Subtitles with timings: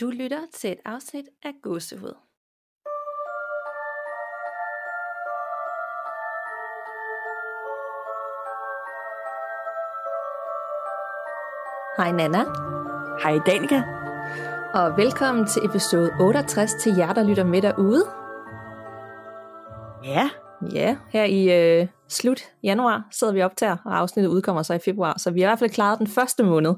[0.00, 2.14] Du lytter til et afsnit af Gåsehud.
[11.96, 12.44] Hej Nana,
[13.22, 13.82] Hej Danika.
[14.74, 18.04] og velkommen til episode 68 til jer, der lytter med derude.
[20.04, 20.30] Ja,
[20.72, 25.18] Ja, her i øh, slut januar sidder vi optager, og afsnittet udkommer så i februar,
[25.18, 26.74] så vi har i hvert fald klaret den første måned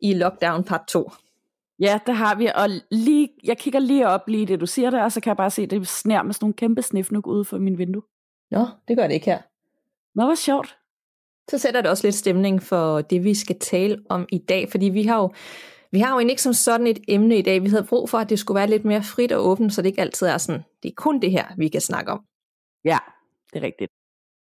[0.00, 1.10] i lockdown part 2.
[1.80, 2.50] ja, det har vi.
[2.54, 5.36] Og lige, jeg kigger lige op lige det, du siger der, og så kan jeg
[5.36, 8.02] bare se, det snær med sådan nogle kæmpe snifnuk ude for min vindue.
[8.50, 9.38] Nå, det gør det ikke her.
[10.14, 10.78] Nå, hvor sjovt.
[11.50, 14.86] så sætter det også lidt stemning for det, vi skal tale om i dag, fordi
[14.86, 15.30] vi har jo
[15.90, 17.62] vi har jo egentlig ikke som sådan et emne i dag.
[17.62, 19.88] Vi havde brug for, at det skulle være lidt mere frit og åbent, så det
[19.88, 22.24] ikke altid er sådan, det er kun det her, vi kan snakke om.
[22.84, 22.98] Ja,
[23.52, 23.90] det er rigtigt.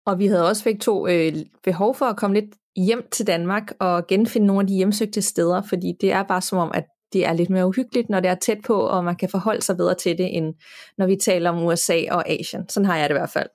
[0.07, 1.33] Og vi havde også begge to øh,
[1.63, 5.63] behov for at komme lidt hjem til Danmark og genfinde nogle af de hjemsøgte steder,
[5.63, 8.35] fordi det er bare som om, at det er lidt mere uhyggeligt, når det er
[8.35, 10.55] tæt på, og man kan forholde sig bedre til det, end
[10.99, 12.69] når vi taler om USA og Asien.
[12.69, 13.49] Sådan har jeg det i hvert fald.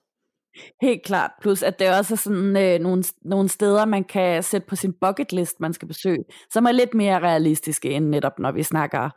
[0.82, 1.32] Helt klart.
[1.42, 4.94] Plus, at det også er sådan øh, nogle, nogle steder, man kan sætte på sin
[5.02, 9.10] bucket list, man skal besøge, som er lidt mere realistiske, end netop når vi snakker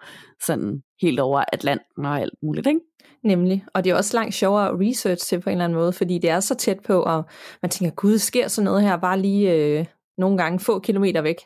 [0.46, 2.80] sådan helt over Atlanten og alt muligt, ikke?
[3.24, 3.64] Nemlig.
[3.74, 6.18] Og det er også langt sjovere at research til på en eller anden måde, fordi
[6.18, 7.24] det er så tæt på, og
[7.62, 9.86] man tænker, gud, sker sådan noget her bare lige øh,
[10.18, 11.36] nogle gange få kilometer væk.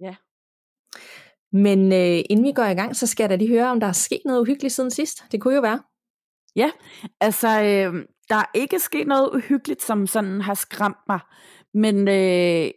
[0.00, 0.14] Ja.
[1.54, 3.86] Men øh, inden vi går i gang, så skal jeg da lige høre, om der
[3.86, 5.24] er sket noget uhyggeligt siden sidst.
[5.32, 5.82] Det kunne jo være.
[6.56, 6.70] Ja,
[7.20, 11.20] altså, øh, der er ikke sket noget uhyggeligt, som sådan har skræmt mig.
[11.74, 12.70] Men øh,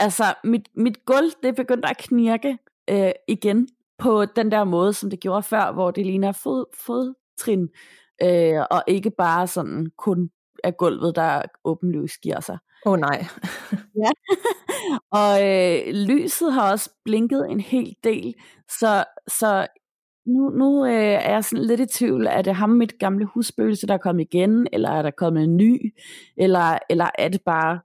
[0.00, 2.58] altså, mit, mit gulv, det begyndte at knirke
[2.90, 7.68] øh, igen på den der måde, som det gjorde før, hvor det ligner fod, fodtrin,
[8.22, 10.30] øh, og ikke bare sådan kun
[10.64, 12.58] af gulvet, der åbenlyst giver sig.
[12.86, 13.26] Åh oh, nej.
[15.20, 18.34] Og øh, lyset har også blinket en hel del,
[18.68, 19.66] så, så
[20.26, 23.86] nu, nu øh, er jeg sådan lidt i tvivl, er det ham mit gamle husspøgelse,
[23.86, 25.94] der er kommet igen, eller er der kommet en ny,
[26.36, 27.80] eller, eller er det bare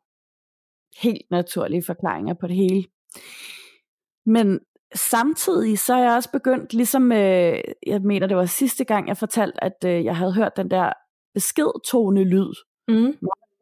[1.01, 2.83] helt naturlige forklaringer på det hele.
[4.25, 4.59] Men
[4.95, 9.17] samtidig så er jeg også begyndt, ligesom øh, jeg mener det var sidste gang, jeg
[9.17, 10.93] fortalte, at øh, jeg havde hørt den der
[11.33, 12.53] beskedtone lyd,
[12.89, 13.13] Mm.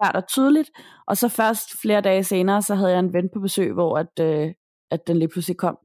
[0.01, 0.71] Klart og tydeligt.
[1.07, 4.19] Og så først flere dage senere, så havde jeg en ven på besøg, hvor at,
[4.19, 4.53] øh,
[4.91, 5.77] at den lige pludselig kom.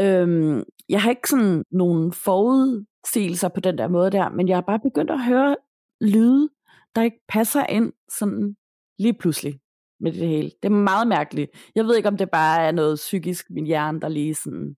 [0.00, 4.62] Øhm, jeg har ikke sådan nogen forudsigelser på den der måde der, men jeg har
[4.62, 5.56] bare begyndt at høre
[6.00, 6.48] lyde,
[6.94, 8.56] der ikke passer ind sådan
[8.98, 9.60] lige pludselig
[10.00, 10.50] med det hele.
[10.62, 11.50] Det er meget mærkeligt.
[11.74, 14.76] Jeg ved ikke, om det bare er noget psykisk, min hjerne, der lige sådan...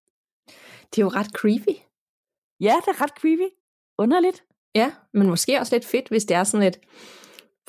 [0.90, 1.78] Det er jo ret creepy.
[2.60, 3.54] Ja, det er ret creepy.
[3.98, 4.44] Underligt.
[4.74, 6.78] Ja, men måske også lidt fedt, hvis det er sådan lidt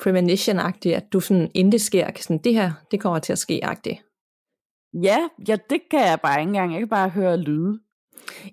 [0.04, 3.38] premonition-agtigt, at du sådan, inden det sker, kan sådan, det her, det kommer til at
[3.38, 4.02] ske-agtigt.
[5.02, 5.18] Ja,
[5.48, 6.72] ja, det kan jeg bare ikke engang.
[6.72, 7.80] Jeg kan bare høre lyde.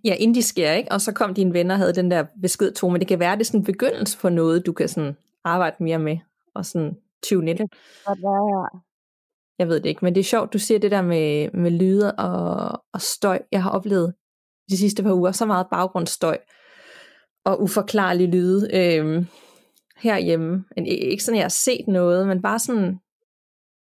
[0.04, 0.92] Ja, inden de sker, ikke?
[0.92, 3.36] Og så kom dine venner og havde den der besked to, men det kan være,
[3.36, 6.18] det er sådan en begyndelse på noget, du kan sådan arbejde mere med,
[6.56, 7.60] og sådan tune ind.
[9.60, 12.16] Jeg ved det ikke, men det er sjovt, du siger det der med, med lyde
[12.16, 13.40] og, og støj.
[13.52, 14.14] Jeg har oplevet
[14.70, 16.38] de sidste par uger så meget baggrundsstøj
[17.46, 19.28] og uforklarlige lyde øhm,
[20.00, 20.64] herhjemme.
[20.86, 23.00] Ikke sådan, at jeg har set noget, men bare sådan,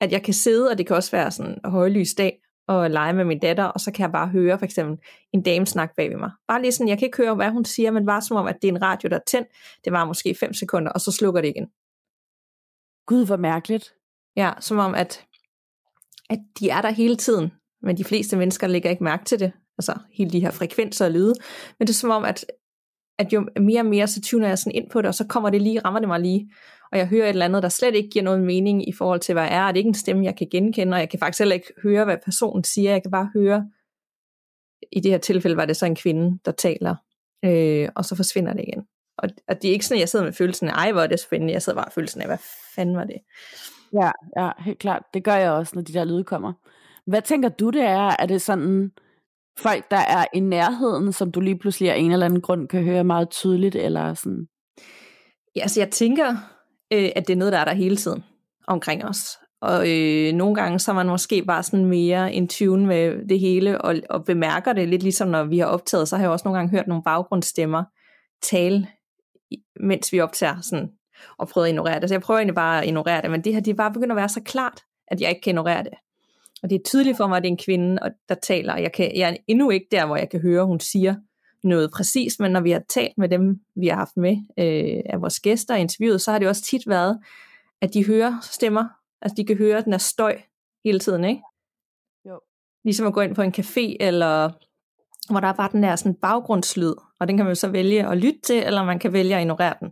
[0.02, 3.14] at jeg kan sidde, og det kan også være sådan en højlys dag, og lege
[3.14, 4.98] med min datter, og så kan jeg bare høre for eksempel
[5.34, 6.32] en dame snakke bag ved mig.
[6.48, 8.62] Bare lige sådan, jeg kan ikke høre, hvad hun siger, men bare som om, at
[8.62, 9.48] det er en radio, der er tændt.
[9.86, 11.68] Det var måske 5 sekunder, og så slukker det igen.
[13.06, 13.94] Gud, hvor mærkeligt.
[14.36, 15.26] Ja, som om, at,
[16.30, 17.52] at de er der hele tiden,
[17.82, 19.52] men de fleste mennesker lægger ikke mærke til det.
[19.78, 21.34] Altså hele de her frekvenser og lyde.
[21.80, 22.46] Men det er som om, at,
[23.20, 25.50] at jo mere og mere, så tuner jeg sådan ind på det, og så kommer
[25.50, 26.52] det lige, rammer det mig lige.
[26.92, 29.34] Og jeg hører et eller andet, der slet ikke giver noget mening i forhold til,
[29.34, 29.64] hvad jeg er.
[29.64, 31.74] Og det er ikke en stemme, jeg kan genkende, og jeg kan faktisk heller ikke
[31.84, 32.92] høre, hvad personen siger.
[32.92, 33.70] Jeg kan bare høre,
[34.92, 36.96] i det her tilfælde var det så en kvinde, der taler,
[37.46, 38.84] øh, og så forsvinder det igen.
[39.18, 41.08] Og, og det er ikke sådan, at jeg sidder med følelsen af, ej, hvor er
[41.08, 41.54] det spændende.
[41.54, 42.38] Jeg sidder bare med følelsen af, hvad
[42.76, 43.18] fanden var det?
[43.94, 45.04] Ja, ja, helt klart.
[45.14, 46.54] Det gør jeg også, når de der lyde kommer.
[47.06, 48.16] Hvad tænker du, det er?
[48.20, 48.92] Er det sådan
[49.60, 52.84] folk, der er i nærheden, som du lige pludselig af en eller anden grund kan
[52.84, 54.48] høre meget tydeligt, eller sådan?
[55.56, 56.36] Ja, altså jeg tænker,
[56.94, 58.24] øh, at det er noget, der er der hele tiden
[58.68, 59.38] omkring os.
[59.62, 63.40] Og øh, nogle gange så er man måske bare sådan mere in tune med det
[63.40, 66.44] hele, og, og bemærker det lidt ligesom når vi har optaget, så har jeg også
[66.46, 67.84] nogle gange hørt nogle baggrundsstemmer
[68.42, 68.88] tale,
[69.80, 70.90] mens vi optager sådan,
[71.38, 72.10] og prøvet at ignorere det.
[72.10, 74.12] Så jeg prøver egentlig bare at ignorere det, men det her, det er bare begyndt
[74.12, 75.94] at være så klart, at jeg ikke kan ignorere det.
[76.64, 78.92] Og det er tydeligt for mig, at det er en kvinde, og- der taler, jeg,
[78.94, 81.16] kan, jeg er endnu ikke der, hvor jeg kan høre, hun siger
[81.64, 85.22] noget præcis, men når vi har talt med dem, vi har haft med øh, af
[85.22, 87.20] vores gæster i interviewet, så har det også tit været,
[87.82, 88.88] at de hører stemmer,
[89.22, 90.42] altså de kan høre den her støj
[90.86, 91.42] hele tiden, ikke?
[92.26, 92.40] Jo.
[92.84, 94.52] Ligesom at gå ind på en café, eller
[95.32, 98.18] hvor der er bare den der sådan baggrundslyd, og den kan man så vælge at
[98.18, 99.92] lytte til, eller man kan vælge at ignorere den.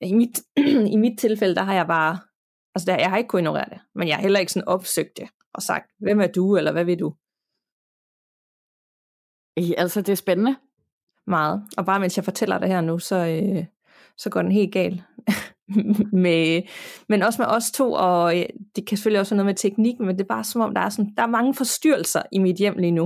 [0.00, 0.40] I mit,
[0.94, 2.18] i mit tilfælde, der har jeg bare,
[2.74, 5.16] altså der, jeg har ikke kunnet ignorere det, men jeg har heller ikke sådan opsøgt
[5.16, 7.14] det og sagt, hvem er du, eller hvad vil du?
[9.56, 10.56] Altså, det er spændende.
[11.26, 11.62] Meget.
[11.76, 13.64] Og bare mens jeg fortæller det her nu, så, øh,
[14.16, 15.02] så går den helt galt.
[16.12, 16.62] med,
[17.08, 18.46] men også med os to, og øh,
[18.76, 20.80] det kan selvfølgelig også have noget med teknik, men det er bare som om, der
[20.80, 23.04] er, sådan, der er mange forstyrrelser i mit hjem lige nu,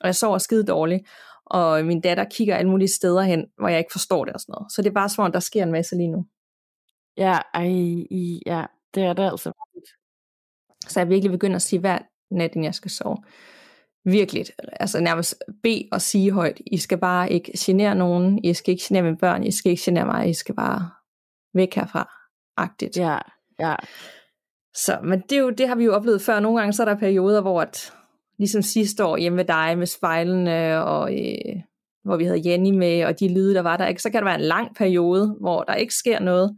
[0.00, 1.08] og jeg sover skide dårligt,
[1.46, 4.52] og min datter kigger alle mulige steder hen, hvor jeg ikke forstår det og sådan
[4.52, 4.72] noget.
[4.72, 6.26] Så det er bare som om, der sker en masse lige nu.
[7.16, 7.68] Ja, ej,
[8.46, 9.52] ja, det er det altså.
[10.88, 11.98] Så jeg virkelig begynder at sige hver
[12.30, 13.16] nat, inden jeg skal sove.
[14.04, 14.46] Virkelig,
[14.80, 18.84] altså nærmest bede og sige højt, I skal bare ikke genere nogen, I skal ikke
[18.88, 20.90] genere mine børn, I skal ikke genere mig, I skal bare
[21.54, 22.12] væk herfra,
[22.56, 22.96] agtigt.
[22.96, 23.18] Ja,
[23.60, 23.74] ja.
[24.74, 26.40] Så, men det, er jo, det har vi jo oplevet før.
[26.40, 27.92] Nogle gange så er der perioder, hvor at,
[28.38, 31.62] ligesom sidste år hjemme med dig med spejlene, og øh,
[32.04, 34.02] hvor vi havde Jenny med, og de lyde, der var der, ikke?
[34.02, 36.56] så kan der være en lang periode, hvor der ikke sker noget,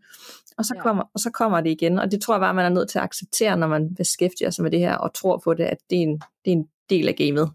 [0.59, 0.83] og så, ja.
[0.83, 1.99] kommer, og så kommer det igen.
[1.99, 4.63] Og det tror jeg bare, man er nødt til at acceptere, når man beskæftiger sig
[4.63, 7.09] med det her, og tror på det, at det er en, det er en del
[7.09, 7.51] af gamet.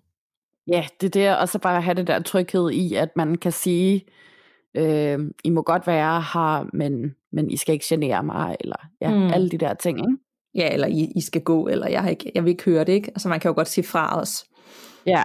[0.68, 3.52] Ja, det er det, og så bare have det der tryghed i, at man kan
[3.52, 4.06] sige,
[4.76, 9.10] øh, I må godt være her, men, men I skal ikke genere mig, eller ja,
[9.10, 9.28] mm.
[9.34, 10.18] alle de der ting, ikke?
[10.56, 12.94] Ja, eller I, I skal gå, eller jeg, har ikke, jeg vil ikke høre det,
[12.94, 13.08] ikke?
[13.08, 14.46] Altså man kan jo godt sige fra os.
[15.06, 15.24] Ja.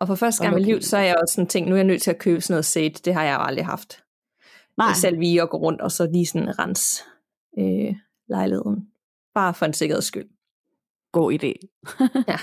[0.00, 1.78] Og for første gang i mit liv, så er jeg også sådan tænkt, nu er
[1.78, 4.02] jeg nødt til at købe sådan noget sæt, det har jeg jo aldrig haft.
[4.78, 4.92] Nej.
[4.94, 7.04] Selv vi at gå rundt og så lige sådan rens
[7.58, 7.94] øh,
[8.28, 8.88] lejligheden.
[9.34, 10.28] Bare for en sikkerheds skyld.
[11.12, 11.52] God idé.
[12.28, 12.36] ja.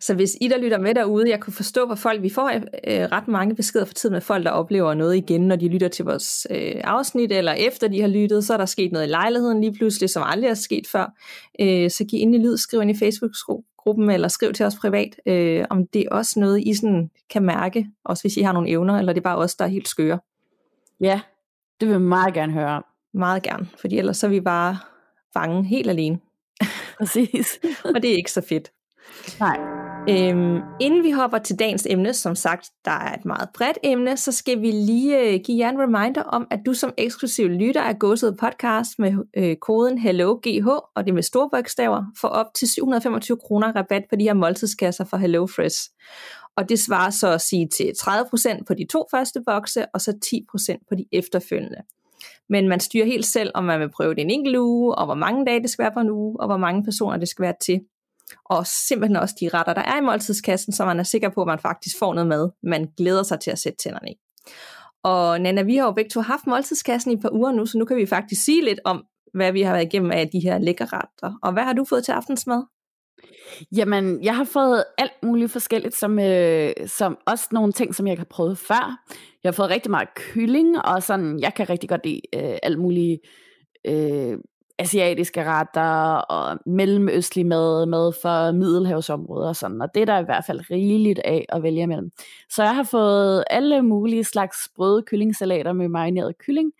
[0.00, 2.62] Så hvis I, der lytter med derude, jeg kunne forstå, hvor folk, vi får øh,
[3.12, 6.04] ret mange beskeder for tiden med folk, der oplever noget igen, når de lytter til
[6.04, 9.60] vores øh, afsnit, eller efter de har lyttet, så er der sket noget i lejligheden
[9.60, 11.12] lige pludselig, som aldrig er sket før.
[11.60, 15.16] Øh, så giv ind i lyd, skriv ind i Facebook-gruppen, eller skriv til os privat,
[15.26, 18.70] øh, om det er også noget, I sådan kan mærke, også hvis I har nogle
[18.70, 20.18] evner, eller det er bare os, der er helt skøre.
[21.00, 21.20] Ja,
[21.80, 22.82] det vil jeg meget gerne høre
[23.14, 24.78] Meget gerne, fordi ellers så er vi bare
[25.32, 26.18] fange helt alene.
[26.98, 27.58] Præcis.
[27.84, 28.70] og det er ikke så fedt.
[29.40, 29.58] Nej.
[30.08, 34.16] Øhm, inden vi hopper til dagens emne, som sagt, der er et meget bredt emne,
[34.16, 37.82] så skal vi lige øh, give jer en reminder om, at du som eksklusiv lytter
[37.82, 42.68] af Gåsede Podcast med øh, koden HelloGH, og det med store bogstaver, får op til
[42.68, 45.90] 725 kroner rabat på de her måltidskasser fra HelloFresh.
[46.58, 50.10] Og det svarer så at sige til 30% på de to første bokse, og så
[50.72, 51.82] 10% på de efterfølgende.
[52.48, 55.14] Men man styrer helt selv, om man vil prøve det en enkelt uge, og hvor
[55.14, 57.54] mange dage det skal være på en uge, og hvor mange personer det skal være
[57.60, 57.80] til
[58.44, 61.46] og simpelthen også de retter, der er i måltidskassen, så man er sikker på, at
[61.46, 64.14] man faktisk får noget mad, man glæder sig til at sætte tænderne i.
[65.02, 67.78] Og Nana, vi har jo begge to haft måltidskassen i et par uger nu, så
[67.78, 70.58] nu kan vi faktisk sige lidt om, hvad vi har været igennem af de her
[70.58, 71.38] lækre retter.
[71.42, 72.62] Og hvad har du fået til aftensmad?
[73.76, 78.12] Jamen, jeg har fået alt muligt forskelligt, som, øh, som også nogle ting, som jeg
[78.12, 79.04] ikke har prøvet før.
[79.42, 82.78] Jeg har fået rigtig meget kylling, og sådan, jeg kan rigtig godt lide øh, alt
[82.78, 83.20] muligt
[83.84, 84.38] øh,
[84.78, 90.24] asiatiske retter og mellemøstlig mad, mad for middelhavsområder og sådan, og det er der i
[90.24, 92.10] hvert fald rigeligt af at vælge imellem.
[92.50, 96.72] Så jeg har fået alle mulige slags brøde kyllingsalater med marineret kylling,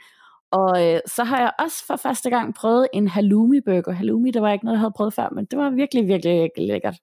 [0.50, 3.93] og øh, så har jeg også for første gang prøvet en halloumi burger.
[3.93, 6.67] Halloumi, det var ikke noget, jeg havde prøvet før, men det var virkelig, virkelig, virkelig
[6.67, 6.97] lækkert.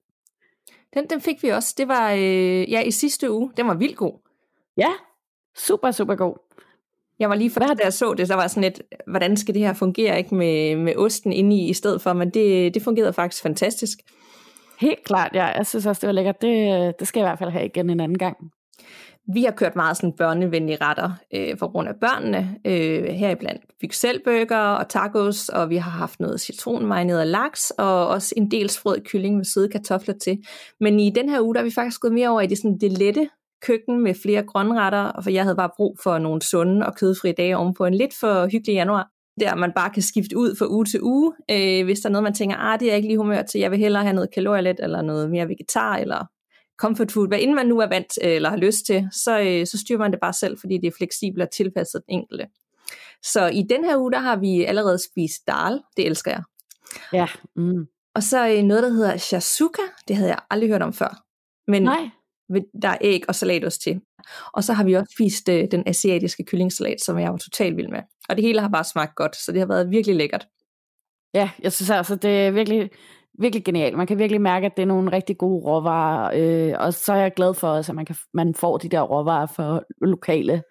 [0.94, 1.76] Den, den fik vi også.
[1.78, 3.52] Det var øh, ja, i sidste uge.
[3.58, 4.14] Den var vildt god.
[4.78, 4.90] Ja,
[5.58, 6.36] super, super god.
[7.20, 9.62] Jeg var lige for da jeg så det, så var sådan lidt, hvordan skal det
[9.62, 13.14] her fungere ikke med, med osten inde i, i stedet for, men det, det fungerede
[13.14, 14.00] faktisk fantastisk.
[14.80, 15.46] Helt klart, ja.
[15.46, 16.42] Jeg synes også, det var lækkert.
[16.42, 18.38] Det, det skal jeg i hvert fald have igen en anden gang.
[19.34, 22.56] Vi har kørt meget sådan børnevenlige retter øh, for grund af børnene.
[22.66, 28.52] Øh, heriblandt pixelburger og tacos, og vi har haft noget citronmarineret laks, og også en
[28.52, 30.38] del sprød kylling med søde kartofler til.
[30.80, 32.78] Men i den her uge, der er vi faktisk gået mere over i det, sådan,
[32.78, 33.30] det lette
[33.62, 37.58] køkken med flere grønretter, for jeg havde bare brug for nogle sunde og kødfri dage
[37.58, 40.86] oven på en lidt for hyggelig januar, der man bare kan skifte ud fra uge
[40.86, 43.18] til uge, øh, hvis der er noget, man tænker, ah, det er jeg ikke lige
[43.18, 46.26] humør til, jeg vil hellere have noget kalorielet, eller noget mere vegetar, eller
[46.78, 49.78] comfort food, hvad inden man nu er vant eller har lyst til, så, øh, så
[49.78, 52.48] styrer man det bare selv, fordi det er fleksibelt og tilpasset den enkelte.
[53.24, 56.44] Så i den her uge, der har vi allerede spist dal, det elsker jeg.
[57.14, 57.28] Ja.
[57.56, 57.86] Mm.
[58.16, 61.24] Og så øh, noget, der hedder shasuka, det havde jeg aldrig hørt om før.
[61.68, 62.10] Men Nej
[62.82, 64.02] der er æg og salatost til.
[64.54, 67.88] Og så har vi også spist øh, den asiatiske kyllingsalat, som jeg var totalt vild
[67.88, 68.02] med.
[68.30, 70.48] Og det hele har bare smagt godt, så det har været virkelig lækkert.
[71.34, 72.90] Ja, jeg synes altså, det er virkelig,
[73.40, 73.98] virkelig genialt.
[73.98, 77.18] Man kan virkelig mærke, at det er nogle rigtig gode råvarer, øh, og så er
[77.18, 80.64] jeg glad for, at man, kan, man får de der råvarer for lokale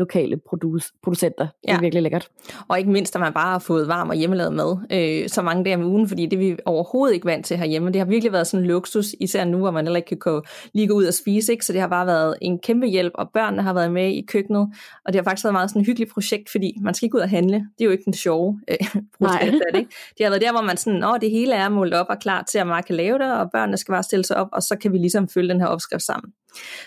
[0.00, 1.46] lokale produce, producenter.
[1.62, 1.80] Det er ja.
[1.80, 2.28] virkelig lækkert.
[2.68, 5.64] Og ikke mindst, at man bare har fået varm og hjemmelavet mad øh, så mange
[5.64, 7.90] dage om ugen, fordi det er vi overhovedet ikke vant til herhjemme.
[7.90, 10.42] Det har virkelig været sådan en luksus, især nu, hvor man heller ikke kan gå,
[10.74, 11.52] lige gå ud og spise.
[11.52, 11.66] Ikke?
[11.66, 14.68] Så det har bare været en kæmpe hjælp, og børnene har været med i køkkenet.
[15.04, 17.20] Og det har faktisk været meget sådan et hyggeligt projekt, fordi man skal ikke ud
[17.20, 17.56] og handle.
[17.56, 18.76] Det er jo ikke den sjove øh,
[19.20, 19.52] projekt.
[19.52, 19.90] Det, ikke?
[20.18, 22.42] det har været der, hvor man sådan, Åh, det hele er målt op og klar
[22.42, 24.76] til, at man kan lave det, og børnene skal bare stille sig op, og så
[24.80, 26.32] kan vi ligesom følge den her opskrift sammen.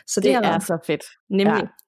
[0.08, 1.04] Så det, det er været, så fedt.
[1.30, 1.62] Nemlig.
[1.62, 1.83] Ja.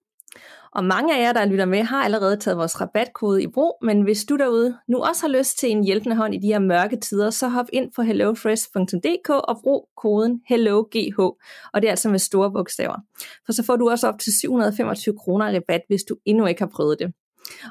[0.75, 4.01] Og mange af jer, der lytter med, har allerede taget vores rabatkode i brug, men
[4.01, 6.97] hvis du derude nu også har lyst til en hjælpende hånd i de her mørke
[6.97, 11.19] tider, så hop ind på hellofresh.dk og brug koden HelloGH,
[11.73, 12.95] og det er altså med store bogstaver.
[13.45, 16.69] For så får du også op til 725 kroner rabat, hvis du endnu ikke har
[16.75, 17.13] prøvet det.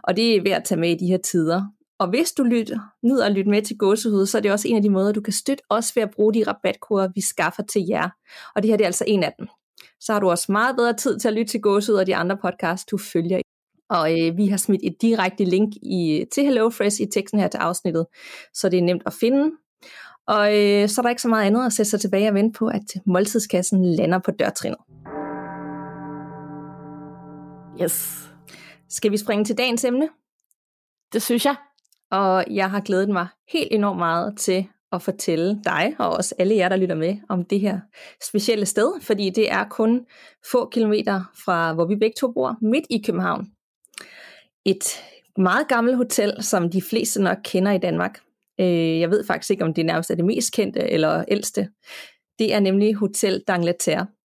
[0.02, 1.62] Og det er værd at tage med i de her tider.
[1.98, 4.76] Og hvis du lytter, nyder at lytte med til gåsehud, så er det også en
[4.76, 7.82] af de måder, du kan støtte os ved at bruge de rabatkoder, vi skaffer til
[7.88, 8.08] jer.
[8.54, 9.48] Og det her det er altså en af dem
[10.00, 12.36] så har du også meget bedre tid til at lytte til gåsud og de andre
[12.36, 13.40] podcasts, du følger.
[13.90, 17.58] Og øh, vi har smidt et direkte link i, til HelloFresh i teksten her til
[17.58, 18.06] afsnittet,
[18.54, 19.50] så det er nemt at finde.
[20.26, 22.58] Og øh, så er der ikke så meget andet at sætte sig tilbage og vente
[22.58, 24.78] på, at måltidskassen lander på dørtrinnet.
[27.82, 28.28] Yes.
[28.88, 30.08] Skal vi springe til dagens emne?
[31.12, 31.56] Det synes jeg.
[32.10, 36.56] Og jeg har glædet mig helt enormt meget til at fortælle dig og også alle
[36.56, 37.80] jer, der lytter med, om det her
[38.22, 40.06] specielle sted, fordi det er kun
[40.50, 43.46] få kilometer fra, hvor vi begge to bor, midt i København.
[44.64, 44.84] Et
[45.38, 48.18] meget gammelt hotel, som de fleste nok kender i Danmark.
[48.60, 51.68] Øh, jeg ved faktisk ikke, om det nærmest er det mest kendte eller ældste.
[52.38, 54.23] Det er nemlig Hotel d'Angleterre.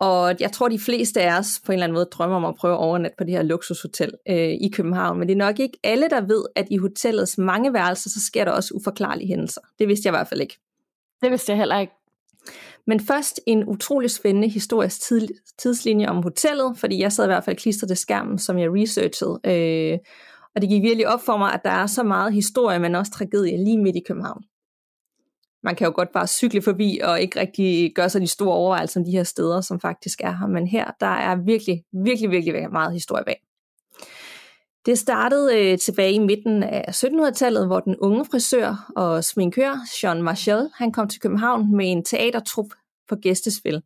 [0.00, 2.54] Og jeg tror, de fleste af os på en eller anden måde drømmer om at
[2.54, 5.18] prøve at overnatte på det her luksushotel øh, i København.
[5.18, 8.44] Men det er nok ikke alle, der ved, at i hotellets mange værelser, så sker
[8.44, 9.60] der også uforklarlige hændelser.
[9.78, 10.58] Det vidste jeg i hvert fald ikke.
[11.22, 11.92] Det vidste jeg heller ikke.
[12.86, 15.28] Men først en utrolig spændende historisk tid,
[15.58, 19.40] tidslinje om hotellet, fordi jeg sad i hvert fald klistret til skærmen, som jeg researchede.
[19.44, 19.98] Øh,
[20.54, 23.12] og det gik virkelig op for mig, at der er så meget historie, men også
[23.12, 24.42] tragedie lige midt i København
[25.62, 29.00] man kan jo godt bare cykle forbi og ikke rigtig gøre sig de store overvejelser
[29.00, 30.46] om de her steder, som faktisk er her.
[30.46, 33.40] Men her, der er virkelig, virkelig, virkelig meget historie bag.
[34.86, 40.22] Det startede øh, tilbage i midten af 1700-tallet, hvor den unge frisør og sminkør, Jean
[40.22, 42.66] Marchal, han kom til København med en teatertrup
[43.08, 43.82] på gæstespil.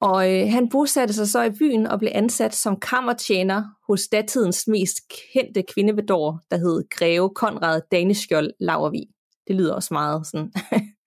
[0.00, 4.68] Og øh, han bosatte sig så i byen og blev ansat som kammertjener hos datidens
[4.68, 4.96] mest
[5.32, 9.13] kendte kvindebedår, der hed Greve Konrad Daneskjold Lavervig.
[9.48, 10.52] Det lyder også meget sådan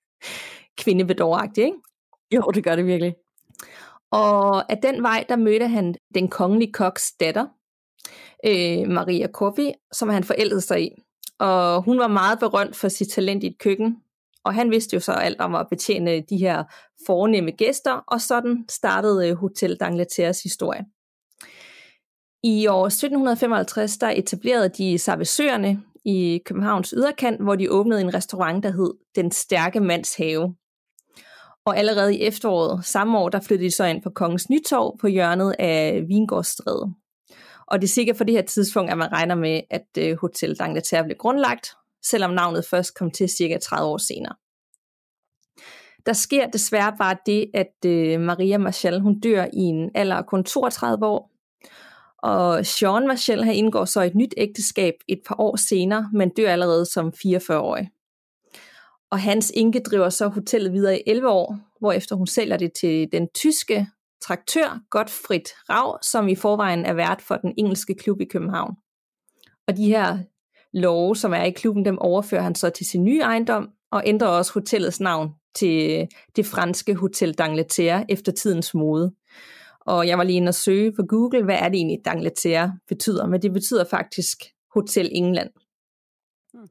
[0.82, 1.77] kvindebedåragtigt, ikke?
[2.32, 3.15] Jo, det gør det virkelig.
[4.12, 7.46] Og af den vej, der mødte han den kongelige koks datter,
[8.46, 10.89] øh, Maria Corfi, som han forældede sig i.
[11.39, 13.98] Og hun var meget berømt for sit talent i et køkken,
[14.44, 16.63] og han vidste jo så alt om at betjene de her
[17.08, 20.86] fornemme gæster, og sådan startede Hotel d'Angleterres historie.
[22.44, 28.64] I år 1755 der etablerede de Savesøerne i Københavns yderkant, hvor de åbnede en restaurant,
[28.64, 30.56] der hed Den Stærke Mands Have.
[31.66, 35.08] Og allerede i efteråret samme år, der flyttede de så ind på Kongens Nytorv på
[35.08, 36.94] hjørnet af Vingårdsstræde.
[37.68, 40.58] Og det er sikkert for det her tidspunkt, at man regner med, at øh, Hotel
[40.62, 41.70] d'Angleterre blev grundlagt,
[42.04, 44.36] selvom navnet først kom til cirka 30 år senere.
[46.06, 50.26] Der sker desværre bare det, at øh, Maria Marchal hun dør i en alder af
[50.26, 51.32] kun 32 år,
[52.24, 56.50] og Sean Marshall her indgår så et nyt ægteskab et par år senere, men dør
[56.50, 57.90] allerede som 44-årig.
[59.12, 63.08] Og hans enke driver så hotellet videre i 11 år, hvorefter hun sælger det til
[63.12, 63.88] den tyske
[64.22, 68.76] traktør Gottfried Rav, som i forvejen er vært for den engelske klub i København.
[69.68, 70.18] Og de her
[70.74, 74.28] love, som er i klubben, dem overfører han så til sin nye ejendom, og ændrer
[74.28, 79.14] også hotellets navn til det franske Hotel d'Angleterre efter tidens mode.
[79.88, 83.27] Og jeg var lige inde og søge på Google, hvad er det egentlig, D'Angleterre betyder,
[83.27, 84.38] men det betyder faktisk
[84.74, 85.50] Hotel England.
[86.53, 86.67] Hmm.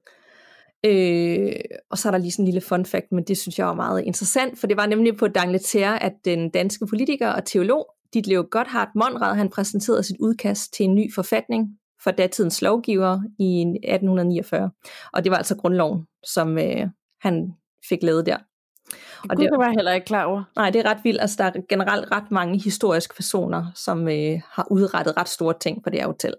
[0.84, 1.52] Øh,
[1.90, 3.74] og så er der lige sådan en lille fun fact, men det synes jeg var
[3.74, 8.48] meget interessant, for det var nemlig på D'Angleterre, at den danske politiker og teolog Ditlev
[8.50, 14.70] Gotthard Monrad, han præsenterede sit udkast til en ny forfatning for datidens lovgiver i 1849.
[15.12, 16.86] Og det var altså grundloven, som øh,
[17.20, 17.52] han
[17.88, 18.38] fik lavet der.
[19.30, 20.42] Og det var jeg heller ikke klar over.
[20.56, 21.20] Nej, det er ret vildt.
[21.20, 25.82] Altså, der er generelt ret mange historiske personer, som øh, har udrettet ret store ting
[25.84, 26.34] på det her hotel.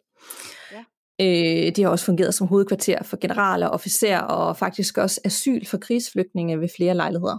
[0.72, 0.84] Ja.
[1.22, 5.78] Øh, de har også fungeret som hovedkvarter for generaler, officerer og faktisk også asyl for
[5.78, 7.38] krigsflygtninge ved flere lejligheder.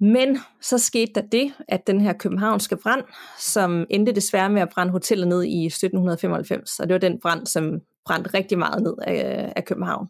[0.00, 3.04] Men så skete der det, at den her københavnske brand,
[3.38, 7.46] som endte desværre med at brænde hotellet ned i 1795, og det var den brand,
[7.46, 10.08] som brændte rigtig meget ned af, af København.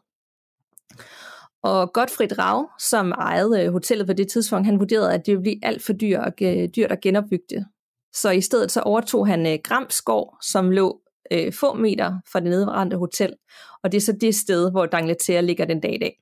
[1.63, 5.43] Og Gottfried Rav, som ejede øh, hotellet på det tidspunkt, han vurderede, at det ville
[5.43, 7.67] blive alt for dyrt, øh, dyrt at genopbygge det.
[8.15, 11.01] Så i stedet så overtog han øh, Gramsgård, som lå
[11.33, 13.35] øh, få meter fra det nedbrændte hotel,
[13.83, 16.19] og det er så det sted, hvor Dangleterre ligger den dag i dag.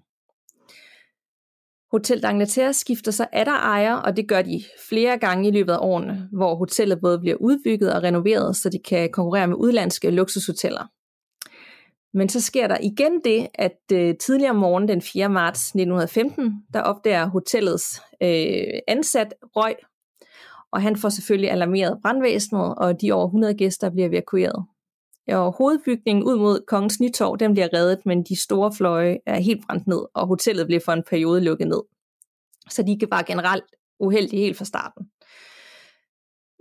[1.90, 5.78] Hotel Dangleterre skifter så atter ejer, og det gør de flere gange i løbet af
[5.80, 10.86] årene, hvor hotellet både bliver udbygget og renoveret, så de kan konkurrere med udlandske luksushoteller.
[12.16, 15.28] Men så sker der igen det, at øh, tidligere om morgenen den 4.
[15.28, 19.74] marts 1915, der opdager hotellets øh, ansat røg,
[20.72, 24.64] og han får selvfølgelig alarmeret brandvæsenet, og de over 100 gæster bliver evakueret.
[25.28, 29.66] Og hovedbygningen ud mod Kongens Nytorv, den bliver reddet, men de store fløje er helt
[29.66, 31.82] brændt ned, og hotellet bliver for en periode lukket ned.
[32.70, 33.64] Så de kan bare generelt
[34.00, 35.06] uheldige helt fra starten.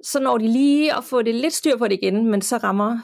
[0.06, 2.98] Så når de lige at få det lidt styr på det igen, men så rammer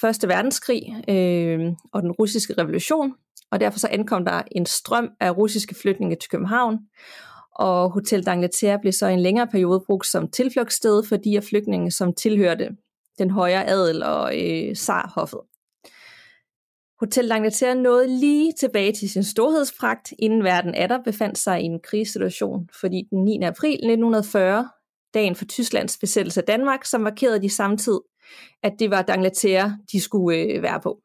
[0.00, 3.14] Første Verdenskrig øh, og den russiske revolution,
[3.50, 6.78] og derfor så ankom der en strøm af russiske flygtninge til København,
[7.54, 11.90] og Hotel d'Angleterre blev så en længere periode brugt som tilflugtssted for de af flygtninge,
[11.90, 12.68] som tilhørte
[13.18, 15.40] den højere adel og øh, zarhoffet.
[17.00, 21.80] Hotel d'Angleterre nåede lige tilbage til sin storhedspragt, inden verden atter befandt sig i en
[21.80, 23.42] krigssituation, fordi den 9.
[23.42, 24.68] april 1940,
[25.14, 28.00] dagen for Tysklands besættelse af Danmark, så markerede de samtidig,
[28.62, 31.00] at det var d'Angleterre, de skulle øh, være på.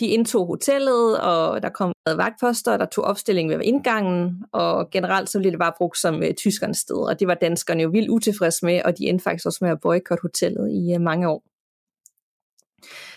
[0.00, 5.38] De indtog hotellet, og der kom vagtposter, der tog opstilling ved indgangen, og generelt så
[5.38, 8.66] blev det bare brugt som øh, tyskernes sted, og det var danskerne jo vildt utilfredse
[8.66, 11.42] med, og de endte faktisk også med at boykotte hotellet i øh, mange år.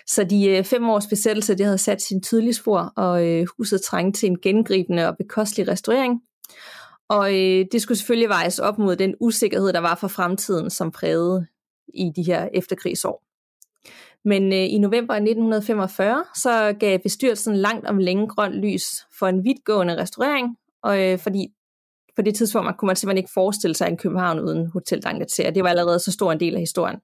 [0.07, 3.81] Så de øh, fem års besættelse, det havde sat sin tydelige spor, og øh, huset
[3.81, 6.21] trængte til en gengribende og bekostelig restaurering.
[7.11, 10.91] Og øh, det skulle selvfølgelig vejes op mod den usikkerhed, der var for fremtiden, som
[10.91, 11.45] prægede
[11.93, 13.23] i de her efterkrigsår.
[14.25, 18.85] Men øh, i november 1945, så gav bestyrelsen langt om længe grønt lys
[19.19, 21.47] for en vidtgående restaurering, og øh, fordi
[22.15, 25.49] på det tidspunkt man kunne man simpelthen ikke forestille sig en København uden Hotel d'Angleterre.
[25.49, 26.99] Det var allerede så stor en del af historien.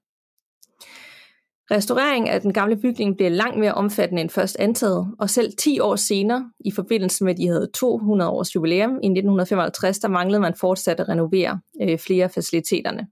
[1.70, 5.80] Restaureringen af den gamle bygning blev langt mere omfattende end først antaget, og selv 10
[5.80, 10.40] år senere, i forbindelse med, at de havde 200 års jubilæum i 1955, der manglede
[10.40, 13.06] man fortsat at renovere øh, flere af faciliteterne.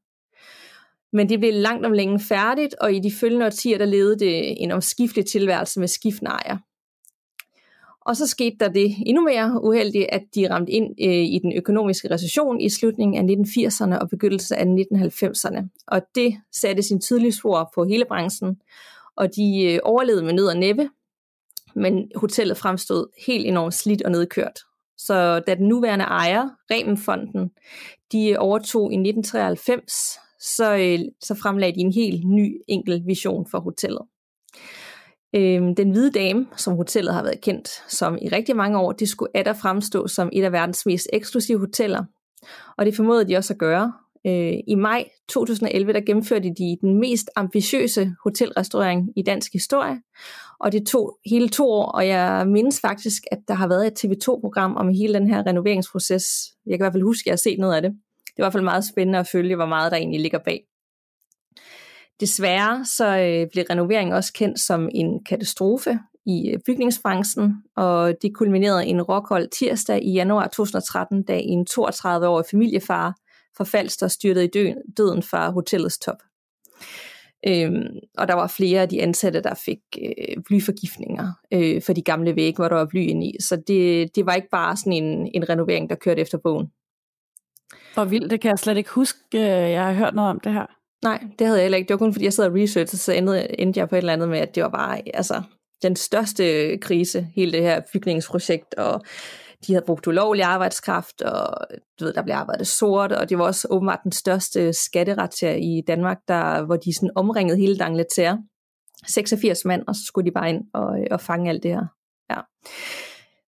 [1.12, 4.62] Men det blev langt om længe færdigt, og i de følgende årtier, der levede det
[4.62, 6.57] en omskiftelig tilværelse med skiftende ejer.
[8.07, 11.53] Og så skete der det endnu mere uheldigt, at de ramte ind øh, i den
[11.53, 15.69] økonomiske recession i slutningen af 1980'erne og begyndelsen af 1990'erne.
[15.87, 18.57] Og det satte sin tydelige spor på hele branchen,
[19.16, 20.88] og de øh, overlevede med nød og næppe,
[21.75, 24.59] men hotellet fremstod helt enormt slidt og nedkørt.
[24.99, 27.51] Så da den nuværende ejer, Remenfonden,
[28.12, 29.92] de øh, overtog i 1993
[30.40, 34.03] så, øh, så fremlagde de en helt ny enkel vision for hotellet.
[35.37, 39.09] Øh, den hvide dame, som hotellet har været kendt som i rigtig mange år, det
[39.09, 42.05] skulle atter fremstå som et af verdens mest eksklusive hoteller.
[42.79, 43.92] Og det formåede de også at gøre.
[44.27, 50.01] Øh, I maj 2011 der gennemførte de den mest ambitiøse hotelrestaurering i dansk historie,
[50.61, 54.05] og det tog hele to år, og jeg mindes faktisk, at der har været et
[54.05, 56.25] TV2-program om hele den her renoveringsproces.
[56.66, 57.92] Jeg kan i hvert fald huske, at jeg har set noget af det
[58.37, 60.64] det er i hvert fald meget spændende at følge, hvor meget der egentlig ligger bag.
[62.20, 68.35] Desværre så øh, blev renoveringen også kendt som en katastrofe i øh, bygningsbranchen, og det
[68.35, 73.14] kulminerede en rockhold tirsdag i januar 2013, da en 32-årig familiefar
[73.57, 76.22] fra Falster styrtede i døden fra hotellets top.
[77.48, 77.87] Øhm,
[78.18, 82.37] og der var flere af de ansatte, der fik øh, blyforgiftninger øh, for de gamle
[82.37, 83.37] vægge, hvor der var bly inde i.
[83.40, 86.66] Så det, det var ikke bare sådan en, en renovering, der kørte efter bogen.
[87.94, 89.20] Hvor vildt, det kan jeg slet ikke huske.
[89.35, 90.75] Øh, jeg har hørt noget om det her.
[91.02, 91.88] Nej, det havde jeg heller ikke.
[91.88, 94.12] Det var kun fordi, jeg sad og researchede, så endte, endte jeg på et eller
[94.12, 95.42] andet med, at det var bare altså,
[95.82, 99.04] den største krise, hele det her bygningsprojekt, og
[99.66, 101.66] de havde brugt ulovlig arbejdskraft, og
[102.00, 105.82] du ved, der blev arbejdet sort, og det var også åbenbart den største skatteratia i
[105.87, 108.42] Danmark, der, hvor de sådan omringede hele Dangleterre.
[109.06, 111.87] 86 mand, og så skulle de bare ind og, og fange alt det her.
[112.30, 112.40] Ja.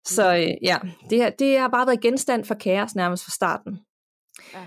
[0.05, 0.79] Så øh, ja,
[1.11, 3.79] det, her, det har bare været genstand for kaos nærmest fra starten.
[4.55, 4.67] Ja.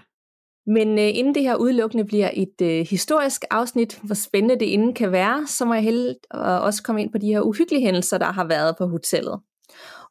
[0.67, 4.93] Men øh, inden det her udelukkende bliver et øh, historisk afsnit, hvor spændende det inden
[4.93, 8.17] kan være, så må jeg hellere øh, også komme ind på de her uhyggelige hændelser,
[8.17, 9.39] der har været på hotellet.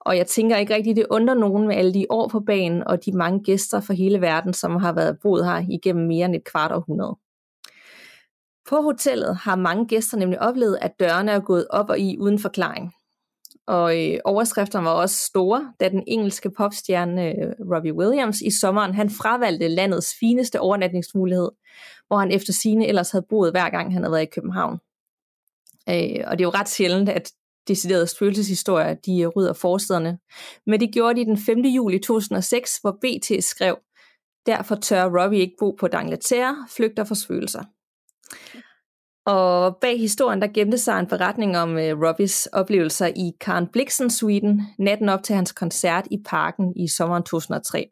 [0.00, 3.04] Og jeg tænker ikke rigtigt, det under nogen med alle de år på banen og
[3.04, 6.44] de mange gæster fra hele verden, som har været boet her igennem mere end et
[6.44, 7.16] kvart århundrede.
[8.68, 12.38] På hotellet har mange gæster nemlig oplevet, at dørene er gået op og i uden
[12.38, 12.92] forklaring
[13.66, 18.94] og øh, overskrifterne var også store, da den engelske popstjerne øh, Robbie Williams i sommeren,
[18.94, 21.49] han fravalgte landets fineste overnatningsmulighed,
[22.07, 24.79] hvor han efter sine ellers havde boet hver gang han havde været i København.
[25.88, 27.33] Øh, og det er jo ret sjældent, at
[27.68, 30.18] deciderede spøgelseshistorier, de øh, rydder forsiderne.
[30.66, 31.59] Men det gjorde de den 5.
[31.59, 33.79] juli 2006, hvor BT skrev,
[34.46, 37.64] derfor tør Robbie ikke bo på Dangleterre, flygter for spøgelser.
[39.26, 43.66] Og bag historien, der gemte sig en forretning om øh, uh, Robbys oplevelser i Karen
[43.66, 47.87] Bliksen Sweden, natten op til hans koncert i parken i sommeren 2003.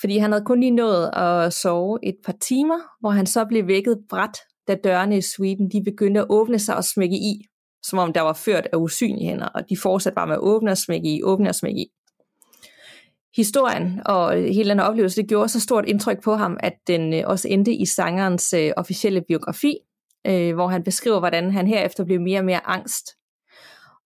[0.00, 3.66] Fordi han havde kun lige nået at sove et par timer, hvor han så blev
[3.66, 7.46] vækket bræt, da dørene i Sweden de begyndte at åbne sig og smække i,
[7.82, 10.70] som om der var ført af usynlige hænder, og de fortsatte bare med at åbne
[10.70, 11.86] og smække i, åbne og smække i.
[13.36, 17.22] Historien og hele den oplevelse, det gjorde så stort indtryk på ham, at den øh,
[17.26, 19.78] også endte i sangerens øh, officielle biografi,
[20.26, 23.10] øh, hvor han beskriver, hvordan han herefter blev mere og mere angst.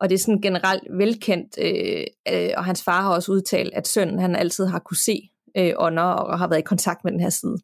[0.00, 3.88] Og det er sådan generelt velkendt, øh, øh, og hans far har også udtalt, at
[3.88, 7.20] sønnen han altid har kunne se øh, ånder og har været i kontakt med den
[7.20, 7.56] her side.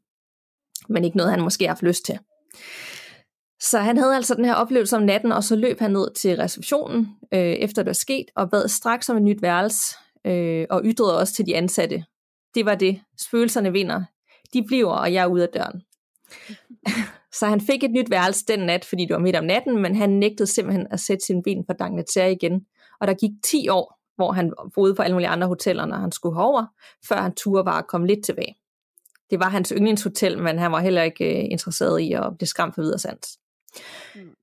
[0.88, 2.18] Men ikke noget, han måske har haft lyst til.
[3.60, 6.36] Så han havde altså den her oplevelse om natten, og så løb han ned til
[6.36, 10.82] receptionen, øh, efter det var sket, og bad straks om et nyt værelse, øh, og
[10.84, 12.04] ytrede også til de ansatte.
[12.54, 13.00] Det var det.
[13.20, 14.04] Spøgelserne vinder.
[14.52, 15.82] De bliver, og jeg er ude af døren.
[17.38, 19.96] så han fik et nyt værelse den nat, fordi det var midt om natten, men
[19.96, 22.66] han nægtede simpelthen at sætte sin ben på Dangleterre igen.
[23.00, 26.12] Og der gik 10 år, hvor han boede på alle mulige andre hoteller, når han
[26.12, 26.66] skulle over,
[27.08, 28.56] før han turde bare komme lidt tilbage.
[29.30, 32.74] Det var hans yndlingshotel, men han var heller ikke øh, interesseret i at blive skræmt
[32.74, 33.38] for videre sands.
[34.14, 34.33] Mm.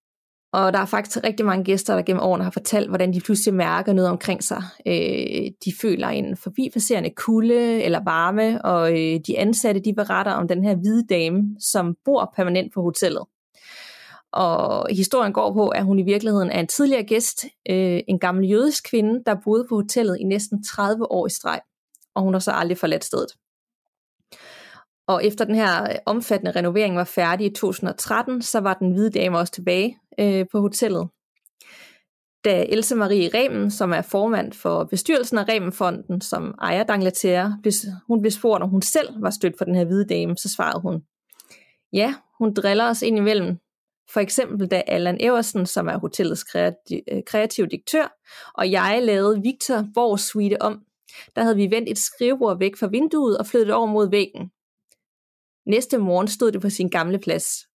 [0.53, 3.53] Og der er faktisk rigtig mange gæster, der gennem årene har fortalt, hvordan de pludselig
[3.53, 4.63] mærker noget omkring sig.
[4.87, 10.47] Øh, de føler en forbipasserende kulde eller varme, og øh, de ansatte de beretter om
[10.47, 13.23] den her hvide dame, som bor permanent på hotellet.
[14.33, 18.49] Og historien går på, at hun i virkeligheden er en tidligere gæst, øh, en gammel
[18.49, 21.59] jødisk kvinde, der boede på hotellet i næsten 30 år i streg,
[22.15, 23.31] og hun har så aldrig forladt stedet.
[25.07, 29.09] Og efter den her øh, omfattende renovering var færdig i 2013, så var den hvide
[29.09, 31.09] dame også tilbage øh, på hotellet.
[32.45, 37.59] Da Else Marie Remen, som er formand for bestyrelsen af Remenfonden, som ejer Dangleterre,
[38.07, 40.81] hun blev spurgt, om hun selv var stødt for den her hvide dame, så svarede
[40.81, 41.03] hun,
[41.93, 43.57] ja, hun driller os ind imellem.
[44.13, 48.17] For eksempel da Allan Eversen, som er hotellets øh, kreative direktør,
[48.53, 50.81] og jeg lavede Victor Borgs suite om,
[51.35, 54.51] der havde vi vendt et skrivebord væk fra vinduet og flyttet over mod væggen.
[55.65, 57.70] Næste morgen stod det på sin gamle plads.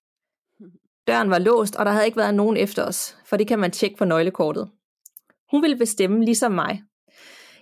[1.07, 3.71] Døren var låst, og der havde ikke været nogen efter os, for det kan man
[3.71, 4.69] tjekke på nøglekortet.
[5.51, 6.83] Hun ville bestemme ligesom mig.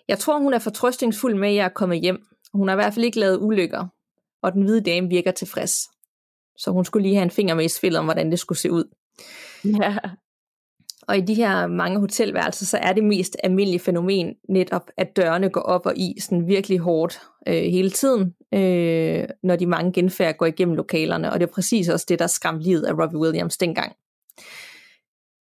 [0.09, 2.27] Jeg tror, hun er fortrøstningsfuld med, at jeg er kommet hjem.
[2.53, 3.87] Hun har i hvert fald ikke lavet ulykker,
[4.43, 5.77] og den hvide dame virker tilfreds.
[6.57, 8.71] Så hun skulle lige have en finger med i spillet om, hvordan det skulle se
[8.71, 8.85] ud.
[9.65, 9.99] Ja.
[11.09, 15.51] Og i de her mange hotelværelser, så er det mest almindelige fænomen netop, at dørene
[15.51, 20.37] går op og i sådan virkelig hårdt øh, hele tiden, øh, når de mange genfærd
[20.37, 21.33] går igennem lokalerne.
[21.33, 23.93] Og det er præcis også det, der skræmte livet af Robbie Williams dengang.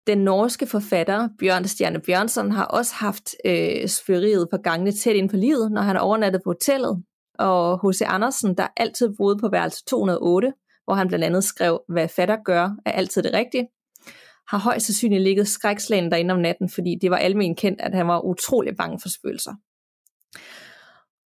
[0.08, 5.30] Den norske forfatter Bjørn Stjerne Bjørnsson har også haft øh, sføriet på gangene tæt ind
[5.30, 7.04] på livet, når han overnattede på hotellet.
[7.40, 8.02] Og H.C.
[8.06, 10.54] Andersen, der altid boede på værelse 208,
[10.86, 13.68] hvor han blandt andet skrev, hvad fatter gør, er altid det rigtige,
[14.50, 18.08] har højst sandsynligt ligget skrækslagen derinde om natten, fordi det var almen kendt, at han
[18.08, 19.54] var utrolig bange for spøgelser.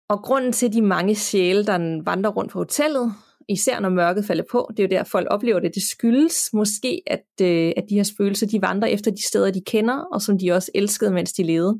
[0.09, 3.14] Og grunden til de mange sjæle, der vandrer rundt på hotellet,
[3.49, 7.03] især når mørket falder på, det er jo der, folk oplever det, det skyldes måske,
[7.07, 10.38] at, øh, at de her spøgelser, de vandrer efter de steder, de kender, og som
[10.38, 11.79] de også elskede, mens de levede.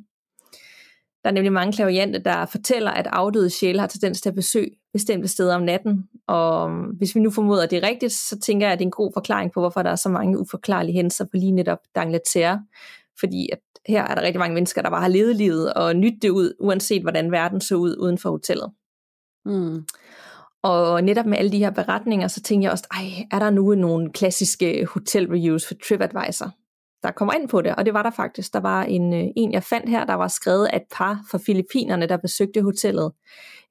[1.23, 4.71] Der er nemlig mange klaviante, der fortæller, at afdøde sjæle har tendens til at besøge
[4.93, 6.09] bestemte steder om natten.
[6.27, 8.85] Og øh, hvis vi nu formoder, at det er rigtigt, så tænker jeg, at det
[8.85, 11.79] er en god forklaring på, hvorfor der er så mange uforklarlige hændelser på lige netop
[11.95, 12.63] Dangleterre.
[13.21, 16.23] Fordi at her er der rigtig mange mennesker, der bare har levet livet og nydt
[16.23, 18.73] det ud, uanset hvordan verden så ud uden for hotellet.
[19.45, 19.85] Mm.
[20.63, 23.75] Og netop med alle de her beretninger, så tænker jeg også, ej, er der nu
[23.75, 26.51] nogle klassiske hotelreviews for TripAdvisor?
[27.03, 28.53] der kommer ind på det, og det var der faktisk.
[28.53, 31.39] Der var en, øh, en jeg fandt her, der var skrevet af et par fra
[31.47, 33.13] Filippinerne, der besøgte hotellet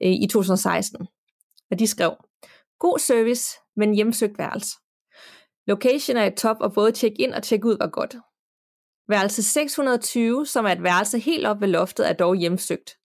[0.03, 1.07] øh, i 2016.
[1.71, 2.15] Og de skrev,
[2.79, 4.77] god service, men hjemsøgt værelse.
[5.67, 8.15] Location er i top, og både check-in og check-ud var godt.
[9.09, 12.97] Værelse 620, som er et værelse helt op ved loftet, er dog hjemsøgt.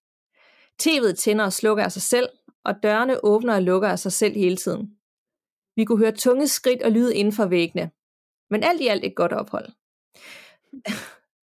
[0.83, 2.29] TV'et tænder og slukker af sig selv,
[2.65, 4.91] og dørene åbner og lukker af sig selv hele tiden.
[5.77, 7.91] Vi kunne høre tunge skridt og lyde inden for væggene.
[8.51, 9.69] Men alt i alt et godt ophold.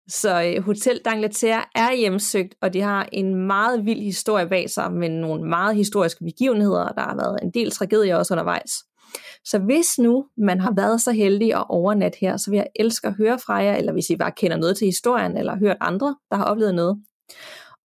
[0.07, 4.91] Så øh, Hotel d'Angleterre er hjemsøgt, og de har en meget vild historie bag sig,
[4.91, 8.71] med nogle meget historiske begivenheder, og der har været en del tragedier også undervejs.
[9.45, 13.07] Så hvis nu man har været så heldig at overnatte her, så vil jeg elske
[13.07, 15.77] at høre fra jer, eller hvis I bare kender noget til historien, eller har hørt
[15.81, 17.03] andre, der har oplevet noget.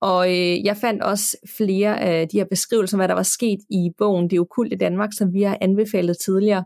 [0.01, 3.91] Og øh, jeg fandt også flere af de her beskrivelser, hvad der var sket i
[3.99, 6.64] bogen Det Okulte Danmark, som vi har anbefalet tidligere.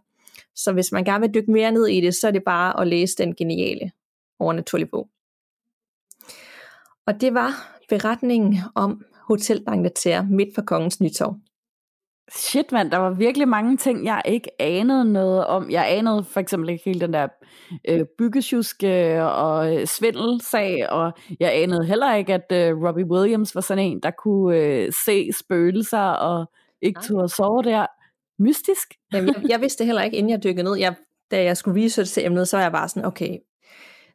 [0.54, 2.88] Så hvis man gerne vil dykke mere ned i det, så er det bare at
[2.88, 3.90] læse den geniale
[4.38, 5.08] overnaturlige bog.
[7.06, 11.36] Og det var beretningen om Hotel d'Angleterre midt for Kongens Nytorv.
[12.30, 15.70] Shit, mand, der var virkelig mange ting, jeg ikke anede noget om.
[15.70, 17.28] Jeg anede for eksempel ikke hele den der
[17.88, 23.60] øh, byggesjuske og øh, svindelsag, og jeg anede heller ikke, at øh, Robbie Williams var
[23.60, 26.50] sådan en, der kunne øh, se spøgelser og
[26.82, 27.86] ikke turde sove der.
[28.38, 28.88] Mystisk.
[29.12, 30.76] Jamen, jeg, jeg vidste det heller ikke, inden jeg dykkede ned.
[30.76, 30.94] Jeg,
[31.30, 33.36] da jeg skulle research til emnet, så var jeg bare sådan, okay,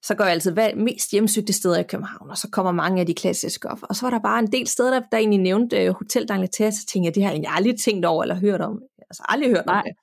[0.07, 3.05] så går jeg altid hvad mest hjemsøgte steder i København, og så kommer mange af
[3.05, 3.79] de klassiske op.
[3.81, 6.71] Og så var der bare en del steder, der, der egentlig nævnte uh, Hotel d'Angleterre,
[6.71, 8.81] så tænkte jeg, det har jeg egentlig aldrig tænkt over eller hørt om.
[9.09, 9.77] Altså aldrig hørt Nej.
[9.77, 9.93] om det.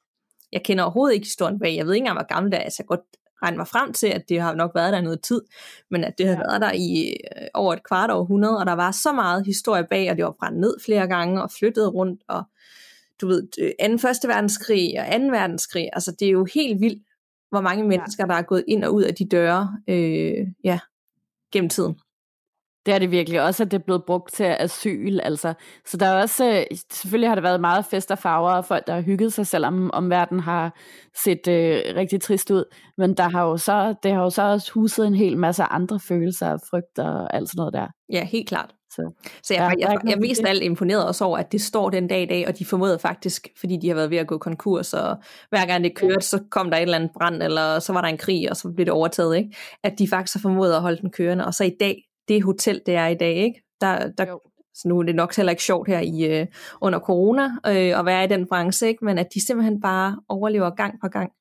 [0.52, 1.76] Jeg kender overhovedet ikke historien bag.
[1.76, 2.62] Jeg ved ikke engang, hvor gammel det er.
[2.62, 3.00] Altså, jeg godt
[3.42, 5.42] regne mig frem til, at det har nok været der noget tid,
[5.90, 6.40] men at det har ja.
[6.40, 10.10] været der i øh, over et kvart århundrede, og der var så meget historie bag,
[10.10, 12.42] og det var brændt ned flere gange og flyttet rundt, og
[13.20, 13.42] du ved,
[13.88, 13.92] 2.
[13.92, 15.26] Øh, første verdenskrig og 2.
[15.26, 17.02] verdenskrig, altså det er jo helt vildt,
[17.54, 20.78] hvor mange mennesker, der er gået ind og ud af de døre, øh, ja,
[21.52, 21.98] gennem tiden.
[22.86, 25.18] Det er det virkelig også, at det er blevet brugt til asyl.
[25.22, 25.54] Altså.
[25.86, 28.86] Så der er også, øh, selvfølgelig har det været meget fest og farver, og folk,
[28.86, 30.76] der har hygget sig, selvom om verden har
[31.24, 32.64] set øh, rigtig trist ud.
[32.98, 36.00] Men der har jo så, det har jo så også huset en hel masse andre
[36.00, 37.86] følelser frygt og alt sådan noget der.
[38.12, 38.74] Ja, helt klart.
[38.94, 41.52] Så, så jeg, ja, jeg, jeg, jeg er mest af alt imponeret også over, at
[41.52, 44.18] det står den dag i dag, og de formåede faktisk, fordi de har været ved
[44.18, 45.16] at gå konkurs, og
[45.48, 48.08] hver gang det kørte, så kom der et eller andet brand, eller så var der
[48.08, 49.56] en krig, og så blev det overtaget, ikke?
[49.82, 52.80] At de faktisk har formået at holde den kørende, og så i dag, det hotel,
[52.86, 53.62] det er i dag, ikke?
[53.80, 54.38] Der, der,
[54.74, 56.46] så nu er det nok heller ikke sjovt her i øh,
[56.80, 59.04] under corona øh, at være i den branche, ikke?
[59.04, 61.32] men at de simpelthen bare overlever gang på gang.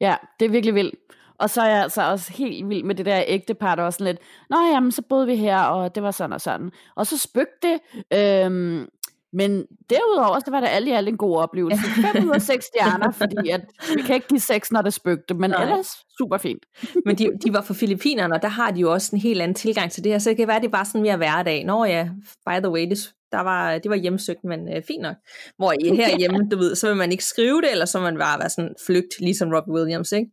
[0.00, 0.94] Ja, det er virkelig vildt.
[1.42, 4.06] Og så er jeg altså også helt vild med det der ægtepar, der var sådan
[4.06, 4.18] lidt,
[4.50, 6.70] nå jamen, så boede vi her, og det var sådan og sådan.
[6.96, 7.78] Og så spøgte det,
[8.18, 8.86] øhm,
[9.32, 11.82] men derudover, så var det alt i alt en god oplevelse.
[12.12, 13.60] 5 ud af 6 stjerner, fordi at
[13.96, 15.62] vi kan ikke give 6, når det spøgte, men Nej.
[15.62, 16.62] ellers super fint.
[17.06, 19.54] men de, de var fra Filippinerne, og der har de jo også en helt anden
[19.54, 21.64] tilgang til det her, så det kan være, at det var sådan mere hverdag.
[21.64, 22.08] Nå ja,
[22.46, 22.98] by the way, det,
[23.32, 25.16] der var, det var hjemsøgt, men øh, fint nok.
[25.56, 28.18] Hvor I herhjemme, du ved, så vil man ikke skrive det, eller så vil man
[28.18, 30.30] bare være sådan flygt, ligesom Robbie Williams, ikke?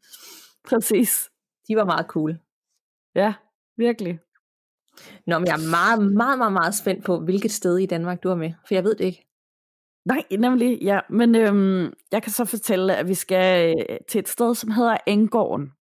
[0.70, 1.30] Præcis.
[1.68, 2.40] De var meget cool.
[3.16, 3.34] Ja,
[3.78, 4.20] virkelig.
[5.28, 8.30] Nå, men jeg er meget, meget, meget, meget spændt på, hvilket sted i Danmark du
[8.30, 9.26] er med, for jeg ved det ikke.
[10.06, 11.00] Nej, nemlig, ja.
[11.10, 14.98] Men øhm, jeg kan så fortælle, at vi skal øh, til et sted, som hedder
[15.08, 15.72] Engården.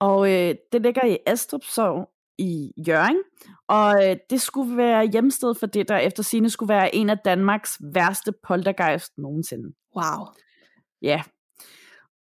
[0.00, 3.22] Og øh, det ligger i Astrup Sov i Jørgen.
[3.68, 7.18] Og øh, det skulle være hjemsted for det, der efter sine skulle være en af
[7.18, 9.74] Danmarks værste poltergeist nogensinde.
[9.96, 10.26] Wow.
[11.02, 11.22] Ja,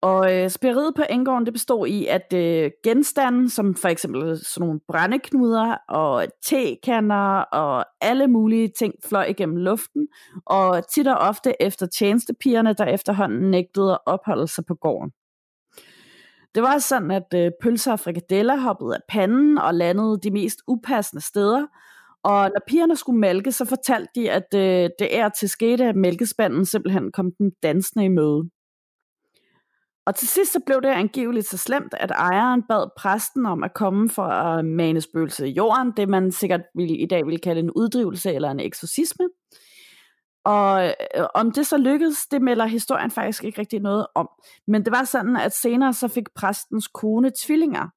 [0.03, 4.67] og øh, spæreriet på Engården, det bestod i, at øh, genstande, som for eksempel sådan
[4.67, 10.09] nogle brændeknuder og tekander og alle mulige ting, fløj igennem luften,
[10.47, 15.11] og tit og ofte efter tjenestepigerne, der efterhånden nægtede at opholde sig på gården.
[16.55, 20.59] Det var sådan, at øh, pølser og frikadeller hoppede af panden og landede de mest
[20.69, 21.67] upassende steder,
[22.25, 25.97] og når pigerne skulle mælke, så fortalte de, at øh, det er til skete, at
[25.97, 28.51] mælkespanden simpelthen kom den dansende i møde.
[30.09, 33.75] Og til sidst så blev det angiveligt så slemt, at ejeren bad præsten om at
[33.75, 37.61] komme for at mane spøgelset i jorden, det man sikkert ville, i dag ville kalde
[37.61, 39.29] en uddrivelse eller en eksorcisme.
[40.45, 44.29] Og øh, om det så lykkedes, det melder historien faktisk ikke rigtig noget om.
[44.67, 47.89] Men det var sådan, at senere så fik præstens kone tvillinger.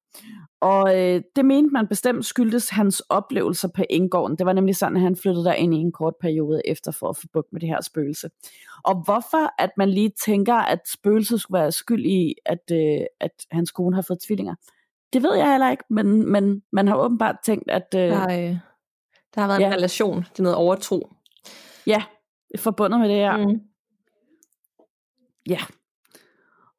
[0.62, 4.38] Og øh, det mente man bestemt skyldtes hans oplevelser på Indgården.
[4.38, 7.10] Det var nemlig sådan, at han flyttede der ind i en kort periode efter for
[7.10, 8.30] at få bukt med det her spøgelse.
[8.84, 13.32] Og hvorfor at man lige tænker, at spøgelset skulle være skyld i, at, øh, at
[13.52, 14.56] hans kone har fået tvillinger,
[15.14, 17.88] det ved jeg heller ikke, men, men man har åbenbart tænkt, at...
[17.96, 18.58] Øh, der, øh,
[19.36, 19.68] der har været ja.
[19.68, 21.10] en relation til noget overtro.
[21.88, 22.04] Ja,
[22.58, 23.38] forbundet med det her.
[23.38, 23.60] Mm.
[25.50, 25.60] Ja.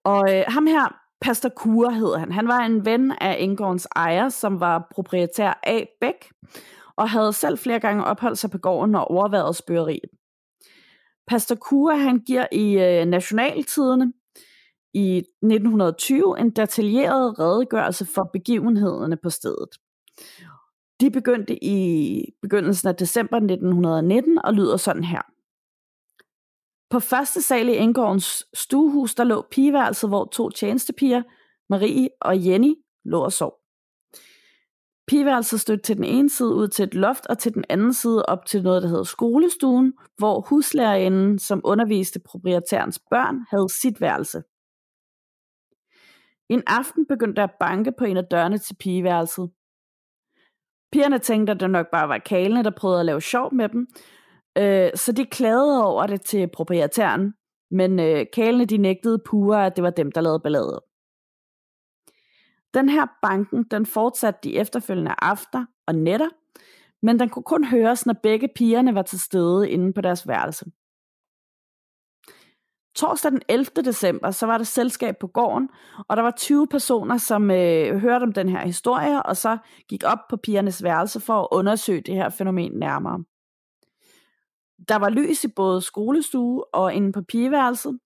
[0.04, 2.32] Og øh, ham her, Pastor Kure hed han.
[2.32, 5.80] Han var en ven af Engårdens ejer, som var proprietær A.
[6.00, 6.32] Bæk,
[6.96, 10.10] og havde selv flere gange opholdt sig på gården og overværet spørgeriet.
[11.26, 14.12] Pastor Kure han giver i øh, Nationaltidene
[14.94, 19.68] i 1920 en detaljeret redegørelse for begivenhederne på stedet.
[21.00, 25.31] De begyndte i begyndelsen af december 1919 og lyder sådan her.
[26.92, 31.22] På første sal i Engårdens stuehus, der lå pigeværelset, hvor to tjenestepiger,
[31.68, 32.74] Marie og Jenny,
[33.04, 33.54] lå og sov.
[35.06, 38.26] Pigeværelset stødte til den ene side ud til et loft, og til den anden side
[38.26, 44.42] op til noget, der hedder skolestuen, hvor huslærerinden, som underviste proprietærens børn, havde sit værelse.
[46.48, 49.50] En aften begyndte der at banke på en af dørene til pigeværelset.
[50.92, 53.86] Pigerne tænkte, at det nok bare var kalene, der prøvede at lave sjov med dem,
[54.58, 57.34] Øh, så de klagede over det til proprietæren,
[57.70, 60.78] men øh, kalene de nægtede pure, at det var dem, der lavede balladet.
[62.74, 66.28] Den her banken, den fortsatte de efterfølgende aftener og netter,
[67.02, 70.64] men den kunne kun høres, når begge pigerne var til stede inde på deres værelse.
[72.94, 73.66] Torsdag den 11.
[73.84, 75.68] december, så var der selskab på gården,
[76.08, 80.02] og der var 20 personer, som øh, hørte om den her historie, og så gik
[80.06, 83.24] op på pigernes værelse for at undersøge det her fænomen nærmere.
[84.88, 87.98] Der var lys i både skolestue og inde på pigeværelset.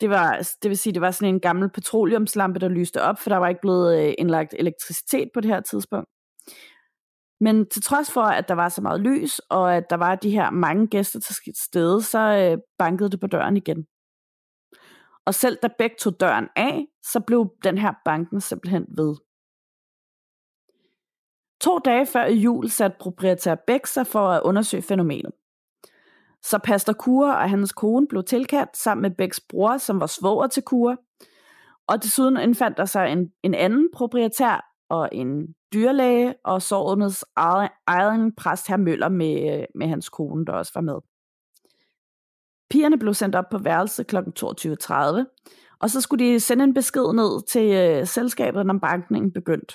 [0.00, 3.30] Det, var, det vil sige, det var sådan en gammel petroleumslampe, der lyste op, for
[3.30, 6.08] der var ikke blevet øh, indlagt elektricitet på det her tidspunkt.
[7.40, 10.30] Men til trods for, at der var så meget lys, og at der var de
[10.30, 13.86] her mange gæster til stede, så øh, bankede det på døren igen.
[15.26, 19.16] Og selv da Beck tog døren af, så blev den her banken simpelthen ved.
[21.60, 25.32] To dage før jul satte proprietær Beck sig for at undersøge fænomenet.
[26.44, 30.46] Så pastor Kure og hans kone blev tilkaldt sammen med Bæks bror, som var svoger
[30.46, 30.96] til Kure.
[31.86, 37.24] Og desuden indfandt der sig en, en anden proprietær og en dyrlæge, og sovnets
[37.86, 40.94] egen præst her Møller med, med hans kone, der også var med.
[42.70, 44.16] Pigerne blev sendt op på værelse kl.
[44.16, 49.74] 22.30, og så skulle de sende en besked ned til øh, selskabet, når bankningen begyndte.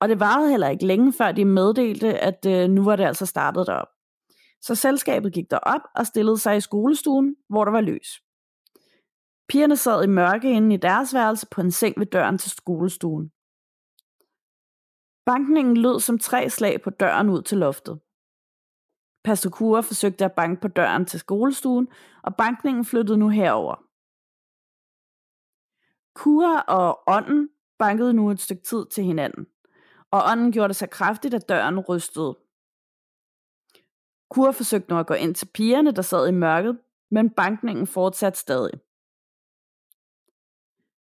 [0.00, 3.26] Og det varede heller ikke længe, før de meddelte, at øh, nu var det altså
[3.26, 3.95] startet derop.
[4.60, 8.22] Så selskabet gik derop og stillede sig i skolestuen, hvor der var lys.
[9.48, 13.32] Pigerne sad i mørke inde i deres værelse på en seng ved døren til skolestuen.
[15.26, 18.00] Bankningen lød som tre slag på døren ud til loftet.
[19.24, 21.88] Pastor Kure forsøgte at banke på døren til skolestuen,
[22.22, 23.74] og bankningen flyttede nu herover.
[26.14, 29.46] Kure og ånden bankede nu et stykke tid til hinanden,
[30.10, 32.36] og ånden gjorde det så kraftigt, at døren rystede.
[34.30, 36.78] Kur forsøgte nu at gå ind til pigerne, der sad i mørket,
[37.10, 38.72] men bankningen fortsatte stadig.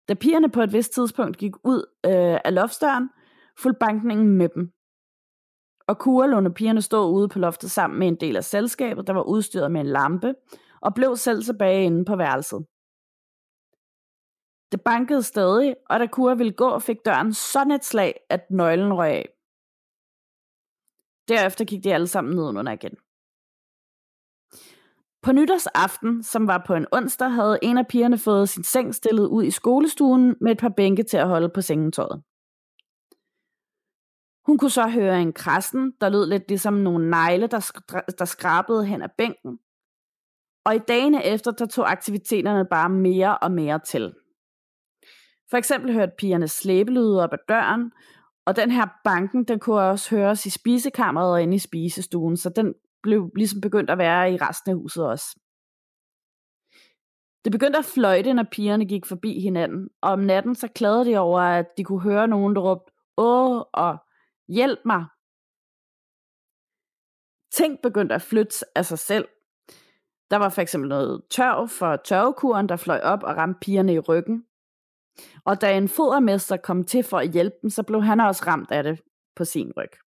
[0.07, 3.09] Da pigerne på et vist tidspunkt gik ud øh, af loftsdøren,
[3.57, 4.71] fulgte bankningen med dem.
[5.87, 9.13] Og Kure lånte pigerne stå ude på loftet sammen med en del af selskabet, der
[9.13, 10.35] var udstyret med en lampe,
[10.81, 12.65] og blev selv tilbage inde på værelset.
[14.71, 18.93] Det bankede stadig, og da Kura ville gå, fik døren sådan et slag, at nøglen
[18.93, 19.29] røg af.
[21.27, 22.97] Derefter gik de alle sammen ned under igen.
[25.25, 29.27] På nytårsaften, som var på en onsdag, havde en af pigerne fået sin seng stillet
[29.27, 32.23] ud i skolestuen med et par bænke til at holde på sengetøjet.
[34.45, 38.25] Hun kunne så høre en krassen, der lød lidt ligesom nogle negle, der, skra- der
[38.25, 39.59] skrabede hen ad bænken.
[40.65, 44.13] Og i dagene efter, der tog aktiviteterne bare mere og mere til.
[45.49, 47.91] For eksempel hørte pigerne slæbelyde op ad døren,
[48.45, 52.49] og den her banken, den kunne også høres i spisekammeret og inde i spisestuen, så
[52.49, 52.73] den
[53.05, 55.39] blev ligesom begyndt at være i resten af huset også.
[57.43, 61.17] Det begyndte at fløjte, når pigerne gik forbi hinanden, og om natten så klagede de
[61.17, 63.97] over, at de kunne høre nogen, der råbte, åh, og
[64.47, 65.05] Hjælp mig!
[67.51, 69.27] Ting begyndte at flytte af sig selv.
[70.31, 73.99] Der var for eksempel noget tørv for tørvekuren, der fløj op og ramte pigerne i
[73.99, 74.45] ryggen.
[75.45, 78.71] Og da en fodermester kom til for at hjælpe dem, så blev han også ramt
[78.71, 79.01] af det
[79.35, 80.04] på sin ryg.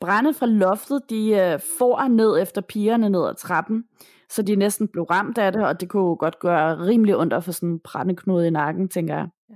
[0.00, 3.84] Brænde fra loftet, de øh, for ned efter pigerne ned ad trappen,
[4.30, 7.52] så de næsten blev ramt af det, og det kunne godt gøre rimelig ondt få
[7.52, 9.28] sådan en brændeknude i nakken, tænker jeg.
[9.50, 9.54] Ja.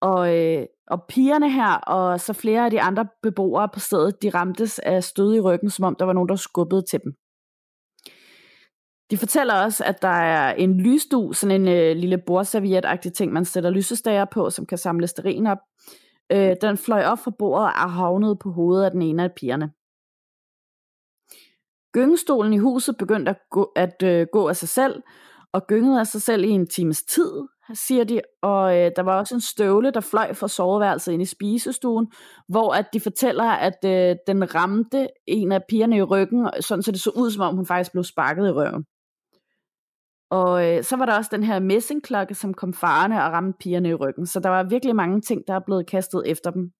[0.00, 4.30] Og, øh, og pigerne her, og så flere af de andre beboere på stedet, de
[4.30, 7.12] ramtes af stød i ryggen, som om der var nogen, der skubbede til dem.
[9.10, 13.44] De fortæller også, at der er en lysdu, sådan en øh, lille bordserviet ting, man
[13.44, 15.58] sætter lysestager på, som kan samle sterin op.
[16.32, 19.72] Øh, den fløj op fra bordet og havnede på hovedet af den ene af pigerne.
[21.92, 25.02] Gyngestolen i huset begyndte at gå, at, øh, gå af sig selv,
[25.52, 27.32] og gyngede af sig selv i en times tid,
[27.74, 31.24] siger de, og øh, der var også en støvle, der fløj fra soveværelset ind i
[31.24, 32.12] spisestuen,
[32.48, 36.92] hvor at de fortæller, at øh, den ramte en af pigerne i ryggen, sådan så
[36.92, 38.84] det så ud, som om hun faktisk blev sparket i røven.
[40.30, 43.88] Og øh, så var der også den her messingklokke, som kom farne og ramte pigerne
[43.88, 44.26] i ryggen.
[44.26, 46.72] Så der var virkelig mange ting, der er blevet kastet efter dem.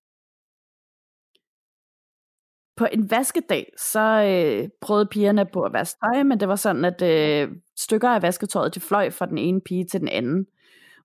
[2.76, 6.84] På en vaskedag, så øh, prøvede pigerne på at vaske tøj, men det var sådan,
[6.84, 10.46] at øh, stykker af vasketøjet, de fløj fra den ene pige til den anden.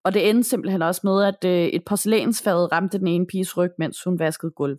[0.03, 3.71] Og det endte simpelthen også med, at øh, et porcelænsfad ramte den ene piges ryg,
[3.77, 4.77] mens hun vaskede gulv.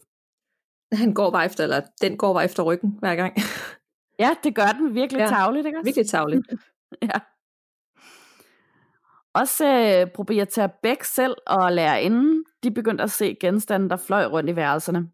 [0.92, 3.36] Han går bare efter, eller den går bare efter ryggen hver gang.
[4.18, 5.86] ja, det gør den virkelig ja, tavligt, ikke også?
[5.86, 6.46] Virkelig tavligt.
[7.02, 7.18] ja.
[9.34, 14.50] Også øh, proprietær Bæk selv og lærerinden, de begyndte at se genstande, der fløj rundt
[14.50, 15.10] i værelserne.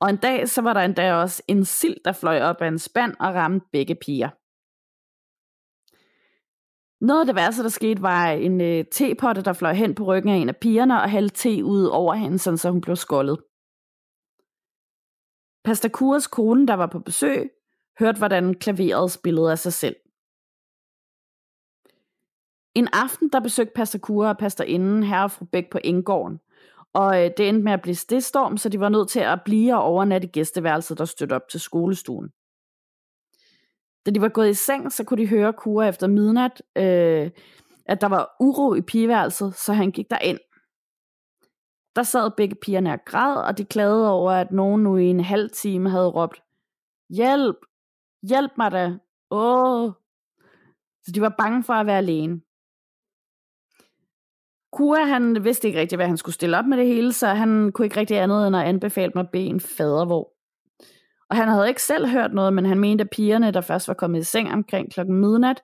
[0.00, 2.78] Og en dag, så var der endda også en sild, der fløj op af en
[2.78, 4.30] spand og ramte begge piger.
[7.04, 10.30] Noget af det værste, der skete, var en øh, tepotte, der fløj hen på ryggen
[10.30, 13.38] af en af pigerne og hældte te ud over hende, sådan så hun blev skoldet.
[15.64, 17.50] Pastor Kures kone, der var på besøg,
[17.98, 19.96] hørte, hvordan klaveret spillede af sig selv.
[22.74, 26.40] En aften, der besøgte Pastor Kura og pastorinden herre og fru Bæk på Indgården,
[26.92, 29.74] og øh, det endte med at blive stedstorm, så de var nødt til at blive
[29.74, 32.28] og overnatte gæsteværelset, der stødte op til skolestuen.
[34.06, 37.30] Da de var gået i seng, så kunne de høre Kura efter midnat, øh,
[37.86, 40.38] at der var uro i pigeværelset, så han gik ind.
[41.96, 45.20] Der sad begge pigerne og græd, og de klagede over, at nogen nu i en
[45.20, 46.42] halv time havde råbt,
[47.10, 47.56] Hjælp!
[48.28, 48.98] Hjælp mig da!
[49.30, 49.92] Åh!
[51.02, 52.40] Så de var bange for at være alene.
[54.74, 57.72] Kura, han vidste ikke rigtig, hvad han skulle stille op med det hele, så han
[57.72, 60.32] kunne ikke rigtig andet end at anbefale mig at bede en fadervor.
[61.30, 63.94] Og han havde ikke selv hørt noget, men han mente, at pigerne, der først var
[63.94, 65.62] kommet i seng omkring klokken midnat,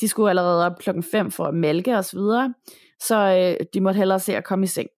[0.00, 2.54] de skulle allerede op klokken 5 for at mælke osv., så, videre,
[3.00, 4.88] så øh, de måtte hellere se at komme i seng.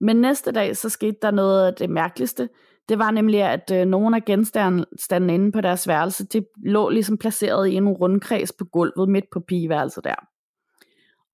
[0.00, 2.48] Men næste dag, så skete der noget af det mærkeligste.
[2.88, 7.18] Det var nemlig, at øh, nogle af genstandene inde på deres værelse, de lå ligesom
[7.18, 10.33] placeret i en rundkreds på gulvet midt på pigeværelset der.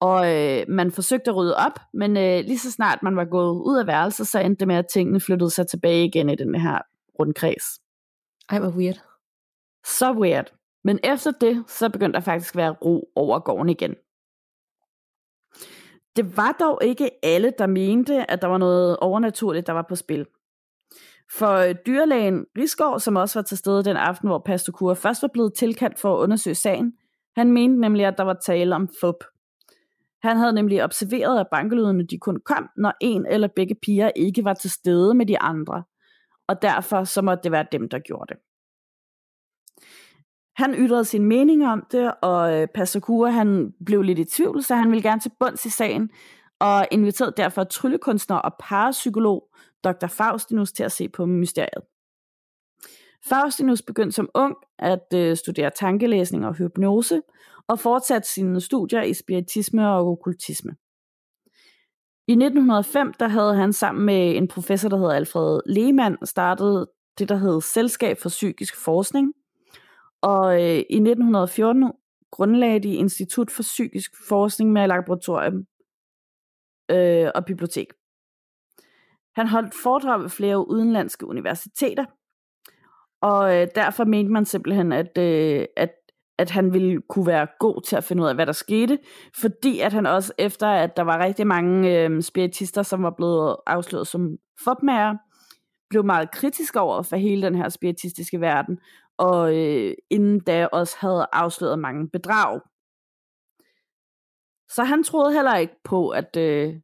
[0.01, 3.63] Og øh, man forsøgte at rydde op, men øh, lige så snart man var gået
[3.63, 6.55] ud af værelset, så endte det med, at tingene flyttede sig tilbage igen i den
[6.55, 6.79] her
[7.19, 7.65] rundkreds.
[8.51, 9.01] Ej, hvor weird.
[9.87, 10.53] Så weird.
[10.85, 13.95] Men efter det, så begyndte der faktisk at være ro over gården igen.
[16.17, 19.97] Det var dog ikke alle, der mente, at der var noget overnaturligt, der var på
[19.97, 20.27] spil.
[21.39, 25.23] For øh, dyrlægen Risgaard, som også var til stede den aften, hvor Pastor Kure først
[25.23, 26.93] var blevet tilkaldt for at undersøge sagen,
[27.37, 29.25] han mente nemlig, at der var tale om fup.
[30.23, 34.45] Han havde nemlig observeret, at bankelydene de kun kom, når en eller begge piger ikke
[34.45, 35.85] var til stede med de andre.
[36.49, 38.41] Og derfor så måtte det være dem, der gjorde det.
[40.57, 44.75] Han ytrede sin mening om det, og øh, Pasakura han blev lidt i tvivl, så
[44.75, 46.11] han ville gerne til bunds i sagen,
[46.59, 49.49] og inviterede derfor tryllekunstner og parapsykolog
[49.85, 50.07] Dr.
[50.07, 51.83] Faustinus til at se på mysteriet.
[53.29, 57.23] Faustinus begyndte som ung at øh, studere tankelæsning og hypnose,
[57.69, 60.77] og fortsatte sine studier i spiritisme og okkultisme.
[62.29, 66.87] I 1905 der havde han sammen med en professor, der hedder Alfred Lehmann, startet
[67.19, 69.33] det, der hed Selskab for Psykisk Forskning,
[70.23, 71.93] og øh, i 1914
[72.31, 75.67] grundlagde de Institut for Psykisk Forskning med laboratorium
[76.91, 77.87] øh, og bibliotek.
[79.35, 82.05] Han holdt foredrag ved flere udenlandske universiteter,
[83.23, 85.91] og øh, derfor mente man simpelthen, at, øh, at,
[86.39, 88.99] at han ville kunne være god til at finde ud af, hvad der skete,
[89.41, 93.57] fordi at han også efter, at der var rigtig mange øh, spiritister, som var blevet
[93.67, 95.15] afsløret som fopmager,
[95.91, 98.79] blev meget kritisk over for hele den her spiritistiske verden,
[99.19, 102.61] og øh, inden da også havde afsløret mange bedrag.
[104.69, 106.75] Så han troede heller ikke på, at, øh,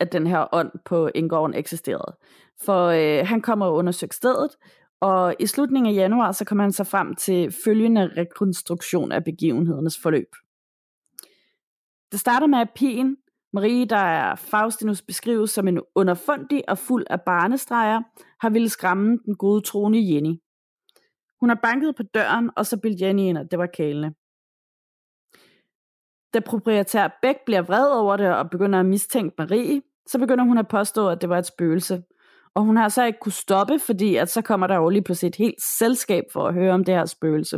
[0.00, 2.16] at den her ånd på Indgården eksisterede.
[2.64, 4.50] For øh, han kommer og undersøger stedet,
[5.00, 9.98] og i slutningen af januar, så kommer han så frem til følgende rekonstruktion af begivenhedernes
[9.98, 10.28] forløb.
[12.12, 13.16] Det starter med, at pigen,
[13.52, 18.02] Marie, der er Faustinus beskrives som en underfundig og fuld af barnestreger,
[18.40, 20.34] har ville skræmme den gode trone Jenny.
[21.40, 24.14] Hun har banket på døren, og så bildte Jenny ind, at det var kælende.
[26.34, 30.58] Da proprietær Bæk bliver vred over det og begynder at mistænke Marie, så begynder hun
[30.58, 32.02] at påstå, at det var et spøgelse.
[32.54, 35.28] Og hun har så ikke kunne stoppe, fordi at så kommer der jo lige pludselig
[35.28, 37.56] et helt selskab for at høre om det her spøgelse.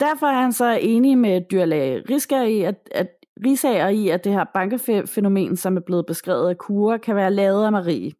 [0.00, 3.08] Derfor er han så enig med dyrlæge Risker i, at, at
[3.46, 7.64] Risager i, at det her bankefænomen, som er blevet beskrevet af Kura, kan være lavet
[7.64, 8.12] af Marie.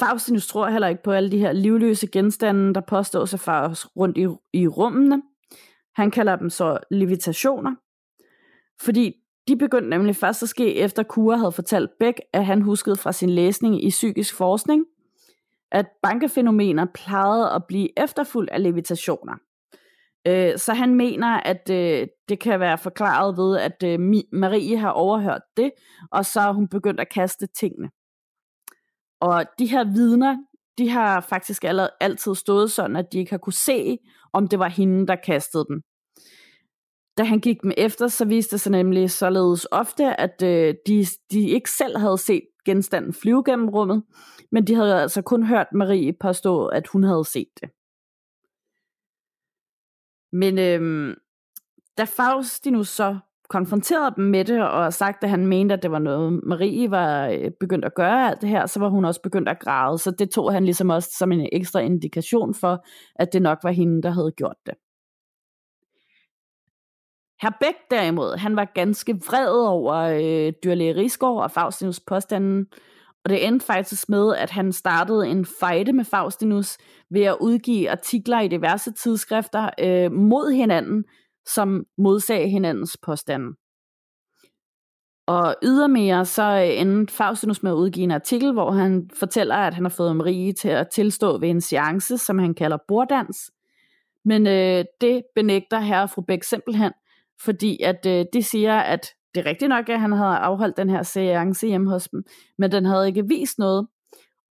[0.00, 4.18] Faustinus tror heller ikke på alle de her livløse genstande, der påstås at fares rundt
[4.18, 5.22] i, i rummene.
[5.94, 7.74] Han kalder dem så levitationer,
[8.80, 9.14] fordi
[9.48, 13.12] de begyndte nemlig først at ske, efter Kura havde fortalt Bæk, at han huskede fra
[13.12, 14.84] sin læsning i psykisk forskning,
[15.72, 19.34] at bankefænomener plejede at blive efterfulgt af levitationer.
[20.26, 24.00] Øh, så han mener, at øh, det kan være forklaret ved, at øh,
[24.32, 25.70] Marie har overhørt det,
[26.12, 27.90] og så er hun begyndt at kaste tingene.
[29.20, 30.36] Og de her vidner,
[30.78, 31.64] de har faktisk
[32.00, 33.98] altid stået sådan, at de ikke har kunne se,
[34.32, 35.82] om det var hende, der kastede dem.
[37.18, 41.04] Da han gik dem efter, så viste det sig nemlig således ofte, at øh, de,
[41.30, 44.02] de ikke selv havde set genstanden flyve gennem rummet,
[44.52, 47.70] men de havde altså kun hørt Marie påstå, at hun havde set det.
[50.32, 51.16] Men øh,
[51.98, 55.98] da Faustinus så konfronteret dem med det, og sagt, at han mente, at det var
[55.98, 59.48] noget, Marie var øh, begyndt at gøre alt det her, så var hun også begyndt
[59.48, 59.98] at græde.
[59.98, 62.84] Så det tog han ligesom også som en ekstra indikation for,
[63.16, 64.74] at det nok var hende, der havde gjort det.
[67.42, 72.66] Herr Bæk derimod, han var ganske vred over øh, dyrlæge Rigsgaard og Faustinus påstanden,
[73.24, 76.78] Og det endte faktisk med, at han startede en fejde med Faustinus
[77.10, 81.04] ved at udgive artikler i diverse tidsskrifter øh, mod hinanden,
[81.46, 83.46] som modsag hinandens påstande.
[85.26, 89.74] Og ydermere så øh, endte Faustinus med at udgive en artikel, hvor han fortæller, at
[89.74, 93.50] han har fået Marie til at tilstå ved en seance, som han kalder borddans.
[94.24, 96.92] Men øh, det benægter herre og fru Bæk simpelthen,
[97.40, 100.90] fordi at øh, de siger, at det er rigtigt nok, at han havde afholdt den
[100.90, 102.24] her seance hjemme hos dem,
[102.58, 103.86] men den havde ikke vist noget.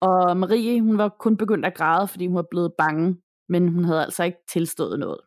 [0.01, 3.17] Og Marie, hun var kun begyndt at græde, fordi hun var blevet bange,
[3.49, 5.19] men hun havde altså ikke tilstået noget.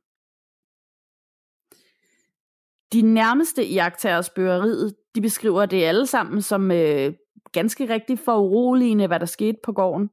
[2.92, 7.12] De nærmeste iagtagers spørgeriet, de beskriver det alle sammen som øh,
[7.52, 10.10] ganske rigtigt foruroligende, hvad der skete på gården.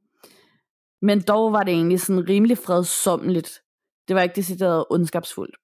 [1.02, 3.62] Men dog var det egentlig sådan rimelig fredsommeligt.
[4.08, 5.56] Det var ikke decideret ondskabsfuldt.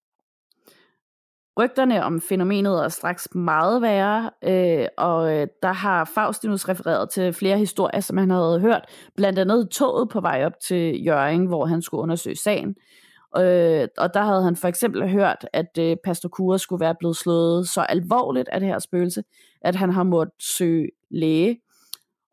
[1.59, 7.33] Rygterne om fænomenet er straks meget værre, øh, og øh, der har Faustinus refereret til
[7.33, 8.85] flere historier, som han havde hørt,
[9.17, 12.75] blandt andet toget på vej op til Jørgen, hvor han skulle undersøge sagen.
[13.37, 17.17] Øh, og der havde han for eksempel hørt, at øh, Pastor Kura skulle være blevet
[17.17, 19.23] slået så alvorligt af det her spøgelse,
[19.61, 21.61] at han har måttet søge læge,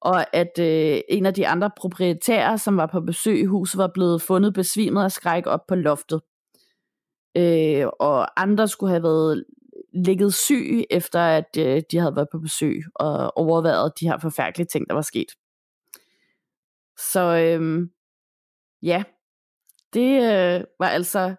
[0.02, 3.92] og at øh, en af de andre proprietærer, som var på besøg i huset, var
[3.94, 6.22] blevet fundet besvimet af skræk op på loftet.
[7.38, 9.46] Øh, og andre skulle have været
[9.94, 14.68] ligget syg, efter at øh, de havde været på besøg og overvejet de her forfærdelige
[14.68, 15.32] ting, der var sket.
[17.12, 17.88] Så øh,
[18.82, 19.04] ja,
[19.94, 21.36] det øh, var altså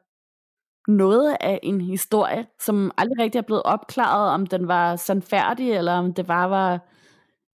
[0.88, 5.92] noget af en historie, som aldrig rigtig er blevet opklaret, om den var sandfærdig, eller
[5.92, 6.88] om det bare var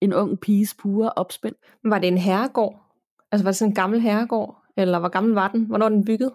[0.01, 1.55] en ung piges pure opspind.
[1.83, 2.79] Var det en herregård?
[3.31, 4.63] Altså var det sådan en gammel herregård?
[4.77, 5.65] Eller hvor gammel var den?
[5.65, 6.31] Hvornår den bygget?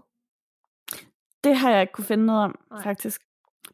[1.45, 2.83] Det har jeg ikke kunne finde noget om, Nej.
[2.83, 3.21] faktisk.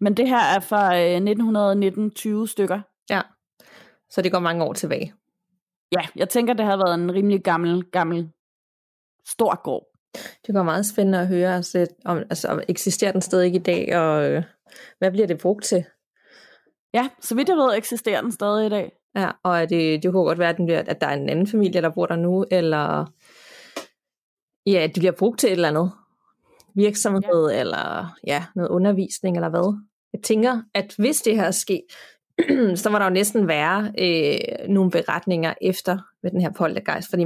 [0.01, 2.81] Men det her er fra øh, 1919-20 stykker.
[3.11, 3.21] Ja,
[4.11, 5.14] så det går mange år tilbage.
[5.93, 8.31] Ja, jeg tænker, det har været en rimelig gammel, gammel,
[9.27, 9.87] stor gård.
[10.47, 14.31] Det går meget spændende at høre, altså, om, altså, eksisterer den stadig i dag, og
[14.31, 14.43] øh,
[14.99, 15.85] hvad bliver det brugt til?
[16.95, 18.93] Ja, så vidt jeg ved, eksisterer den stadig i dag.
[19.14, 21.29] Ja, og er det, det kunne godt være, at, den bliver, at der er en
[21.29, 23.12] anden familie, der bor der nu, eller
[24.66, 25.93] ja, det bliver brugt til et eller andet
[26.75, 27.61] virksomhed, ja.
[27.61, 29.81] eller ja, noget undervisning, eller hvad.
[30.12, 31.85] Jeg tænker, at hvis det her er sket,
[32.83, 37.11] så var der jo næsten være øh, nogle beretninger efter med den her poltergeist.
[37.11, 37.25] Fordi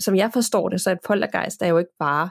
[0.00, 2.30] som jeg forstår det, så er et poltergeist er jo ikke bare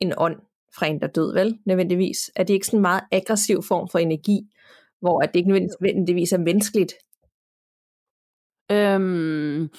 [0.00, 0.36] en ånd
[0.78, 1.58] fra en, der død, vel?
[1.66, 2.30] Nødvendigvis.
[2.36, 4.40] Er det ikke sådan en meget aggressiv form for energi,
[5.00, 6.92] hvor at det ikke nødvendigvis er menneskeligt?
[8.70, 9.70] Øhm,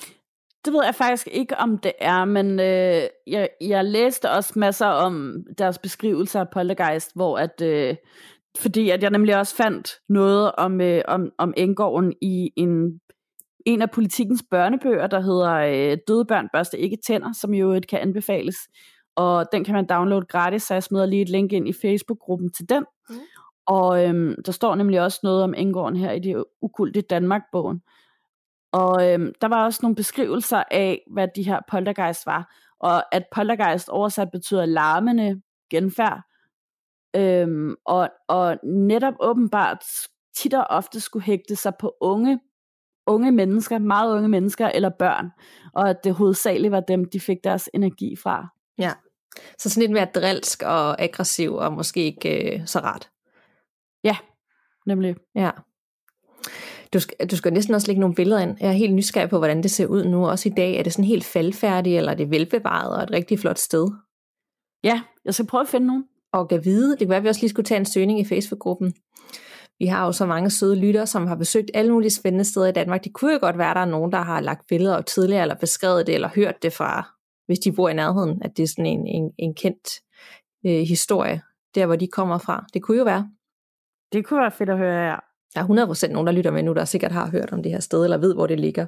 [0.66, 4.86] det ved jeg faktisk ikke, om det er, men øh, jeg, jeg læste også masser
[4.86, 7.96] om deres beskrivelser af poltergeist, hvor at øh,
[8.58, 13.00] fordi at jeg nemlig også fandt noget om, øh, om, om Engården i en,
[13.66, 18.00] en af politikens børnebøger, der hedder øh, Døde børn børste ikke tænder, som jo kan
[18.00, 18.56] anbefales.
[19.16, 22.52] Og den kan man downloade gratis, så jeg smider lige et link ind i Facebook-gruppen
[22.52, 22.86] til den.
[23.10, 23.16] Mm.
[23.66, 27.82] Og øhm, der står nemlig også noget om Engården her i det ukulte Danmark-bogen.
[28.72, 32.56] Og øhm, der var også nogle beskrivelser af, hvad de her poltergeist var.
[32.80, 36.22] Og at poltergeist oversat betyder larmende genfærd.
[37.16, 39.84] Øhm, og, og netop åbenbart
[40.36, 42.40] tit og ofte skulle hægte sig på unge,
[43.08, 45.30] unge mennesker, meget unge mennesker eller børn,
[45.74, 48.48] og at det hovedsageligt var dem, de fik deres energi fra.
[48.78, 48.92] Ja,
[49.58, 53.10] så sådan lidt mere drilsk og aggressiv, og måske ikke øh, så rart.
[54.04, 54.18] Ja,
[54.86, 55.16] nemlig.
[55.36, 55.52] Ja.
[56.94, 58.58] Du skal, du skal næsten også lægge nogle billeder ind.
[58.60, 60.28] Jeg er helt nysgerrig på, hvordan det ser ud nu.
[60.28, 63.40] Også i dag, er det sådan helt faldfærdigt, eller er det velbevaret og et rigtig
[63.40, 63.88] flot sted?
[64.84, 66.92] Ja, jeg skal prøve at finde nogen og kan vide.
[66.92, 68.94] Det kan være, at vi også lige skulle tage en søgning i Facebook-gruppen.
[69.80, 72.72] Vi har jo så mange søde lyttere, som har besøgt alle mulige spændende steder i
[72.72, 73.04] Danmark.
[73.04, 75.42] Det kunne jo godt være, at der er nogen, der har lagt billeder op tidligere,
[75.42, 77.10] eller beskrevet det, eller hørt det fra,
[77.46, 79.90] hvis de bor i nærheden, at det er sådan en, en, en kendt
[80.66, 81.42] øh, historie,
[81.76, 82.66] der hvor de kommer fra.
[82.74, 83.30] Det kunne jo være.
[84.14, 85.16] Det kunne være fedt at høre, ja.
[85.56, 87.80] Der er 100% nogen, der lytter med nu, der sikkert har hørt om det her
[87.80, 88.86] sted, eller ved, hvor det ligger.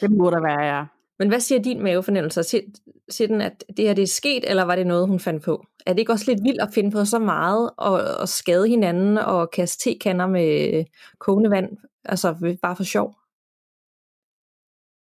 [0.00, 0.84] Det må der være, ja.
[1.18, 2.42] Men hvad siger din mavefornemmelse?
[2.42, 2.62] Siger,
[3.08, 5.66] siger den, at det her det er sket, eller var det noget, hun fandt på?
[5.86, 9.18] Er det ikke også lidt vildt at finde på så meget, og, og skade hinanden,
[9.18, 10.84] og kaste tekander med
[11.18, 13.14] kogende vand, altså bare for sjov?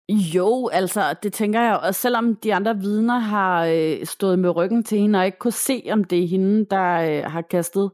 [0.09, 4.85] Jo, altså det tænker jeg og selvom de andre vidner har øh, stået med ryggen
[4.85, 7.91] til hende, og ikke kunne se, om det er hende, der øh, har kastet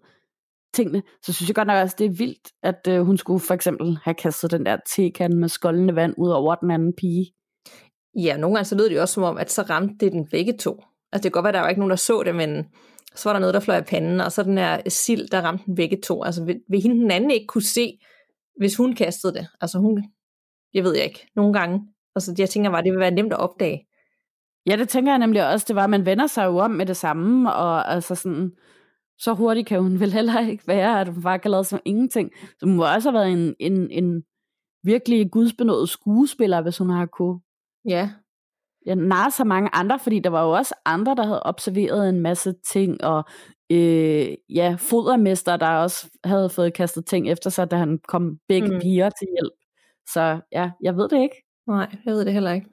[0.75, 3.55] tingene, så synes jeg godt nok også, det er vildt, at øh, hun skulle for
[3.55, 7.33] eksempel have kastet den der tekande med skoldende vand ud over den anden pige.
[8.15, 10.29] Ja, nogle gange så lød det jo også som om, at så ramte det den
[10.31, 10.83] begge to.
[11.13, 12.67] Altså det kan godt være, at der var ikke nogen, der så det, men
[13.15, 15.65] så var der noget, der fløj af panden, og så den her sild, der ramte
[15.67, 16.23] den begge to.
[16.23, 17.99] Altså vil, vil hende den anden ikke kunne se,
[18.59, 19.47] hvis hun kastede det?
[19.61, 20.05] Altså hun,
[20.75, 21.81] jeg ved jeg ikke, nogle gange.
[22.17, 23.87] Altså, jeg tænker bare, det vil være nemt at opdage.
[24.67, 25.65] Ja, det tænker jeg nemlig også.
[25.69, 28.51] Det var, at man vender sig jo om med det samme, og altså sådan,
[29.21, 32.31] så hurtigt kan hun vel heller ikke være, at hun bare kan lade som ingenting.
[32.59, 34.23] Så hun må også have været en, en, en
[34.83, 37.41] virkelig gudsbenået skuespiller, hvis hun har kunne.
[37.89, 38.11] Ja.
[38.87, 42.21] Jeg nar så mange andre, fordi der var jo også andre, der havde observeret en
[42.21, 43.25] masse ting, og
[43.73, 48.69] øh, ja, fodermester, der også havde fået kastet ting efter sig, da han kom begge
[48.69, 48.81] mm.
[48.81, 49.53] piger til hjælp.
[50.13, 51.37] Så ja, jeg ved det ikke.
[51.67, 52.67] Nej, jeg ved det heller ikke.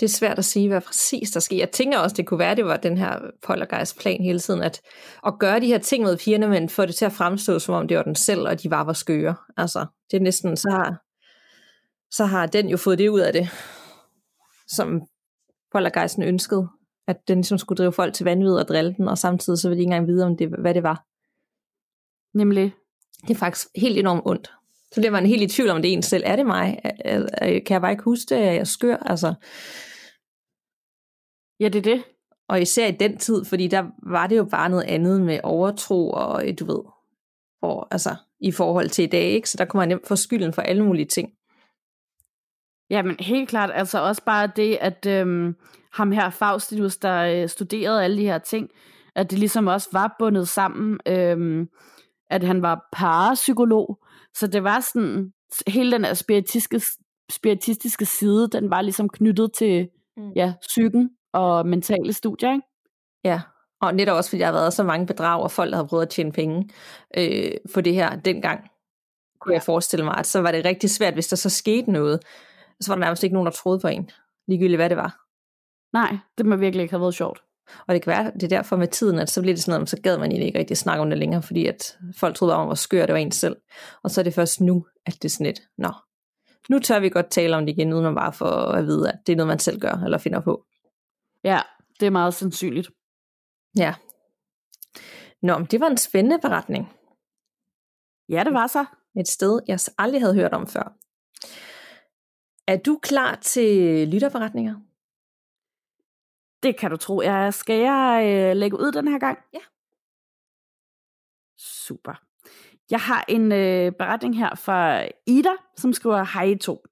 [0.00, 1.56] Det er svært at sige, hvad præcis der sker.
[1.56, 4.80] Jeg tænker også, det kunne være, det var den her Poltergeist plan hele tiden, at,
[5.26, 7.88] at gøre de her ting med pigerne, men få det til at fremstå, som om
[7.88, 9.34] det var den selv, og de bare var skøre.
[9.56, 11.02] Altså, det er næsten, så har,
[12.10, 13.48] så har den jo fået det ud af det,
[14.68, 15.00] som
[15.72, 16.68] Poltergeisten ønskede,
[17.08, 19.76] at den ligesom skulle drive folk til vanvid og drille den, og samtidig så vil
[19.76, 21.04] de ikke engang vide, om det, hvad det var.
[22.34, 22.72] Nemlig.
[23.22, 24.50] Det er faktisk helt enormt ondt.
[24.94, 26.22] Så bliver man helt i tvivl om, det en selv.
[26.26, 26.80] Er det mig?
[27.42, 28.38] Kan jeg bare ikke huske det?
[28.38, 28.96] Er jeg skør?
[28.96, 29.34] Altså.
[31.60, 32.04] Ja, det er det.
[32.48, 36.10] Og især i den tid, fordi der var det jo bare noget andet med overtro
[36.10, 36.80] og du ved,
[37.62, 39.50] og, altså, i forhold til i dag, ikke?
[39.50, 41.30] så der kunne man nemt få skylden for alle mulige ting.
[42.90, 45.56] Ja, men helt klart, altså også bare det, at øhm,
[45.92, 48.70] ham her Faustinus, der øh, studerede alle de her ting,
[49.14, 51.68] at det ligesom også var bundet sammen, øhm,
[52.30, 54.01] at han var parapsykolog,
[54.34, 55.32] så det var sådan,
[55.66, 56.80] hele den her spiritistiske,
[57.30, 60.30] spiritistiske side, den var ligesom knyttet til mm.
[60.36, 62.66] ja, psyken og mentale studier, ikke?
[63.24, 63.40] Ja,
[63.80, 66.02] og netop også fordi der har været så mange bedrag, og folk der har prøvet
[66.02, 66.68] at tjene penge
[67.16, 68.60] øh, for det her dengang,
[69.40, 69.56] kunne ja.
[69.56, 72.20] jeg forestille mig, at så var det rigtig svært, hvis der så skete noget,
[72.80, 74.10] så var der nærmest ikke nogen, der troede på en,
[74.48, 75.18] ligegyldigt hvad det var.
[75.92, 77.42] Nej, det må virkelig ikke have været sjovt.
[77.86, 79.88] Og det kan være, det er derfor med tiden, at så bliver det sådan noget,
[79.88, 82.66] så gad man egentlig ikke rigtig snakke om det længere, fordi at folk troede om,
[82.66, 83.56] hvor skør det var en selv.
[84.02, 85.92] Og så er det først nu, at det er sådan et, nå,
[86.68, 89.18] nu tør vi godt tale om det igen, uden man bare får at vide, at
[89.26, 90.64] det er noget, man selv gør, eller finder på.
[91.44, 91.60] Ja,
[92.00, 92.90] det er meget sandsynligt.
[93.76, 93.94] Ja.
[95.42, 96.92] Nå, men det var en spændende beretning.
[98.28, 98.84] Ja, det var så.
[99.16, 100.96] Et sted, jeg aldrig havde hørt om før.
[102.66, 104.74] Er du klar til lytterberetninger?
[106.62, 107.22] Det kan du tro.
[107.22, 109.38] Jeg skal jeg øh, lægge ud den her gang?
[109.54, 109.60] Ja.
[111.58, 112.22] Super.
[112.90, 116.84] Jeg har en øh, beretning her fra Ida, som skriver Hej to.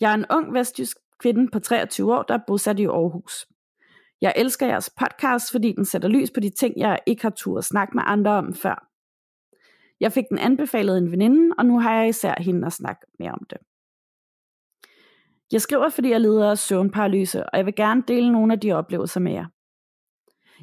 [0.00, 3.46] Jeg er en ung vestjysk kvinde på 23 år, der er bosat i Aarhus.
[4.20, 7.58] Jeg elsker jeres podcast, fordi den sætter lys på de ting, jeg ikke har tur
[7.58, 8.88] at snakke med andre om før.
[10.00, 13.32] Jeg fik den anbefalet en veninde, og nu har jeg især hende at snakke mere
[13.32, 13.58] om det.
[15.52, 18.72] Jeg skriver, fordi jeg lider af søvnparalyse, og jeg vil gerne dele nogle af de
[18.72, 19.46] oplevelser med jer.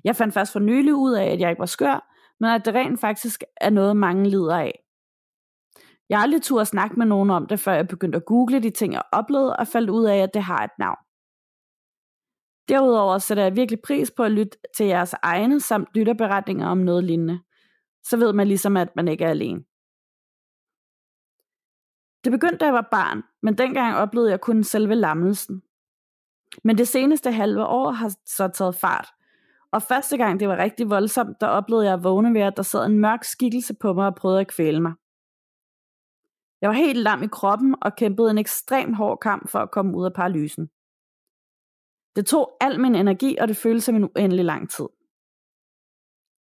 [0.04, 2.10] Jeg fandt først for nylig ud af, at jeg ikke var skør,
[2.40, 4.80] men at det rent faktisk er noget, mange lider af.
[6.10, 8.64] Jeg har aldrig tur at snakke med nogen om det, før jeg begyndte at google
[8.64, 10.98] de ting, jeg oplevede, og faldt ud af, at det har et navn.
[12.70, 17.04] Derudover sætter jeg virkelig pris på at lytte til jeres egne samt lytterberetninger om noget
[17.04, 17.40] lignende.
[18.04, 19.64] Så ved man ligesom, at man ikke er alene.
[22.24, 25.64] Det begyndte, da jeg var barn, men dengang oplevede jeg kun selve lammelsen.
[26.64, 29.14] Men det seneste halve år har så taget fart,
[29.72, 32.64] og første gang det var rigtig voldsomt, der oplevede jeg at vågne ved, at der
[32.64, 34.94] sad en mørk skikkelse på mig og prøvede at kvæle mig.
[36.62, 39.98] Jeg var helt lam i kroppen og kæmpede en ekstrem hård kamp for at komme
[39.98, 40.70] ud af paralysen.
[42.16, 44.88] Det tog al min energi, og det føltes som en uendelig lang tid.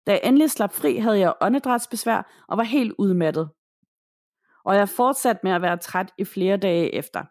[0.07, 3.51] Da jeg endelig slap fri, havde jeg åndedrætsbesvær og var helt udmattet
[4.65, 7.25] og jeg fortsatte med at være træt i flere dage efter.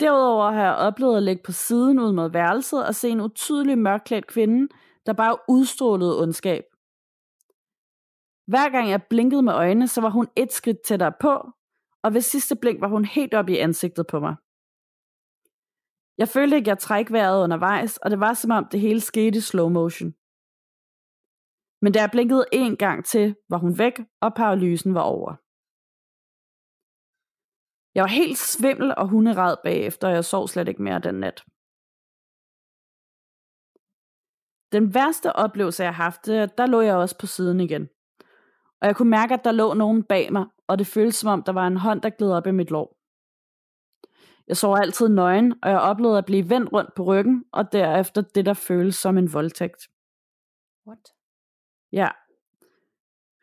[0.00, 3.78] Derudover har jeg oplevet at ligge på siden ud mod værelset og se en utydelig
[3.78, 4.68] mørklædt kvinde,
[5.06, 6.64] der bare udstrålede ondskab.
[8.46, 11.50] Hver gang jeg blinkede med øjnene, så var hun et skridt tættere på,
[12.02, 14.36] og ved sidste blink var hun helt op i ansigtet på mig.
[16.18, 19.00] Jeg følte ikke, at jeg træk vejret undervejs, og det var som om det hele
[19.00, 20.14] skete i slow motion.
[21.82, 25.30] Men da jeg blinkede en gang til, var hun væk, og paralysen var over.
[27.94, 31.44] Jeg var helt svimmel og hunderad bagefter, og jeg sov slet ikke mere den nat.
[34.72, 36.26] Den værste oplevelse, jeg har haft,
[36.58, 37.88] der lå jeg også på siden igen.
[38.80, 41.42] Og jeg kunne mærke, at der lå nogen bag mig, og det føltes som om,
[41.42, 42.96] der var en hånd, der gled op i mit lår.
[44.48, 48.22] Jeg sov altid nøgen, og jeg oplevede at blive vendt rundt på ryggen, og derefter
[48.22, 49.88] det, der føles som en voldtægt.
[50.86, 51.21] What?
[51.92, 52.08] Ja.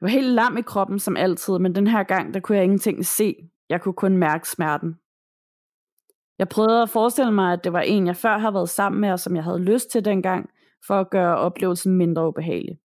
[0.02, 2.64] Jeg var helt lam i kroppen som altid, men den her gang, der kunne jeg
[2.64, 3.36] ingenting se.
[3.70, 5.00] Jeg kunne kun mærke smerten.
[6.39, 9.12] Jeg prøvede at forestille mig, at det var en, jeg før har været sammen med,
[9.12, 10.50] og som jeg havde lyst til dengang,
[10.88, 12.80] for at gøre oplevelsen mindre ubehagelig.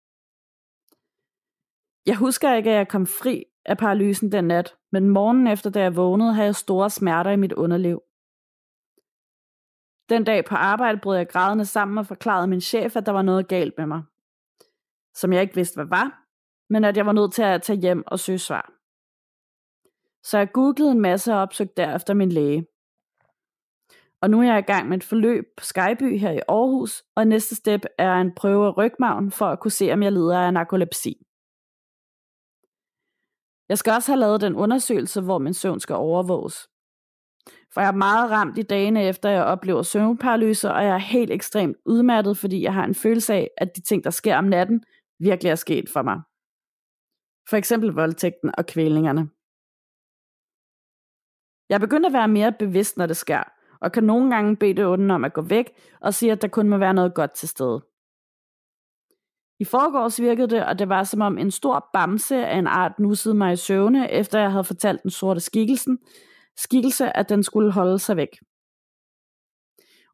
[2.06, 5.80] Jeg husker ikke, at jeg kom fri af paralysen den nat, Men morgenen efter, da
[5.80, 8.02] jeg vågnede, havde jeg store smerter i mit underliv.
[10.08, 13.22] Den dag på arbejde brød jeg grædende sammen og forklarede min chef, at der var
[13.22, 14.02] noget galt med mig.
[15.14, 16.24] Som jeg ikke vidste, hvad var,
[16.70, 18.72] men at jeg var nødt til at tage hjem og søge svar.
[20.22, 22.66] Så jeg googlede en masse og opsøgte derefter min læge.
[24.22, 27.26] Og nu er jeg i gang med et forløb på Skyby her i Aarhus, og
[27.26, 30.54] næste step er en prøve af rygmagen for at kunne se, om jeg lider af
[30.54, 31.26] narkolepsi.
[33.68, 36.68] Jeg skal også have lavet den undersøgelse, hvor min søvn skal overvåges.
[37.74, 41.30] For jeg er meget ramt i dagene efter, jeg oplever søvnparalyse, og jeg er helt
[41.30, 44.84] ekstremt udmattet, fordi jeg har en følelse af, at de ting, der sker om natten,
[45.18, 46.20] virkelig er sket for mig.
[47.50, 49.30] For eksempel voldtægten og kvælningerne.
[51.68, 53.42] Jeg er begyndt at være mere bevidst, når det sker,
[53.80, 56.48] og kan nogle gange bede det onde om at gå væk, og sige, at der
[56.48, 57.86] kun må være noget godt til stede.
[59.58, 62.98] I forgårs virkede det, og det var som om en stor bamse af en art
[62.98, 65.98] nussede mig i søvne, efter jeg havde fortalt den sorte skikkelsen,
[66.56, 68.28] skikkelse, at den skulle holde sig væk.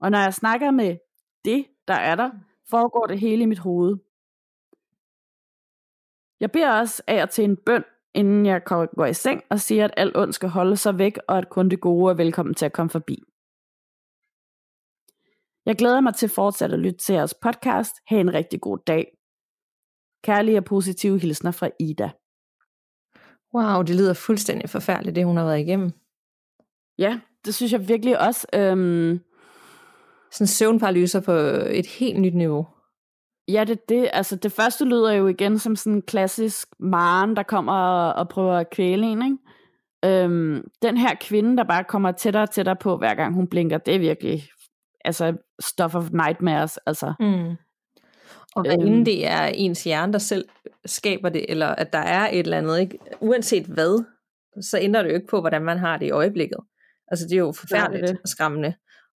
[0.00, 0.96] Og når jeg snakker med
[1.44, 2.30] det, der er der,
[2.70, 3.96] foregår det hele i mit hoved.
[6.40, 7.84] Jeg beder også af og til en bøn,
[8.14, 11.38] inden jeg går i seng og siger, at alt ondt skal holde sig væk, og
[11.38, 13.22] at kun det gode er velkommen til at komme forbi.
[15.66, 17.92] Jeg glæder mig til fortsat at lytte til jeres podcast.
[18.06, 19.18] Ha' en rigtig god dag.
[20.24, 22.10] Kærlige og positive hilsner fra Ida.
[23.54, 25.90] Wow, det lyder fuldstændig forfærdeligt, det hun har været igennem.
[26.98, 28.46] Ja, det synes jeg virkelig også.
[28.54, 29.20] Øhm,
[30.30, 31.32] Sådan søvnparalyser på
[31.70, 32.66] et helt nyt niveau.
[33.48, 34.10] Ja, det det.
[34.12, 38.28] Altså, det første lyder jo igen som sådan en klassisk maren, der kommer og, og
[38.28, 39.38] prøver at kvæle en, ikke?
[40.04, 43.78] Øhm, den her kvinde, der bare kommer tættere og tættere på, hver gang hun blinker,
[43.78, 44.48] det er virkelig
[45.04, 46.78] altså stuff of nightmares.
[46.86, 47.12] Altså.
[47.20, 47.56] Mm.
[48.56, 50.44] Og hvad øhm, det er ens hjerne, der selv
[50.86, 52.98] skaber det, eller at der er et eller andet, ikke?
[53.20, 54.04] uanset hvad,
[54.62, 56.58] så ændrer det jo ikke på, hvordan man har det i øjeblikket.
[57.08, 58.18] Altså det er jo forfærdeligt det.
[58.22, 58.74] og skræmmende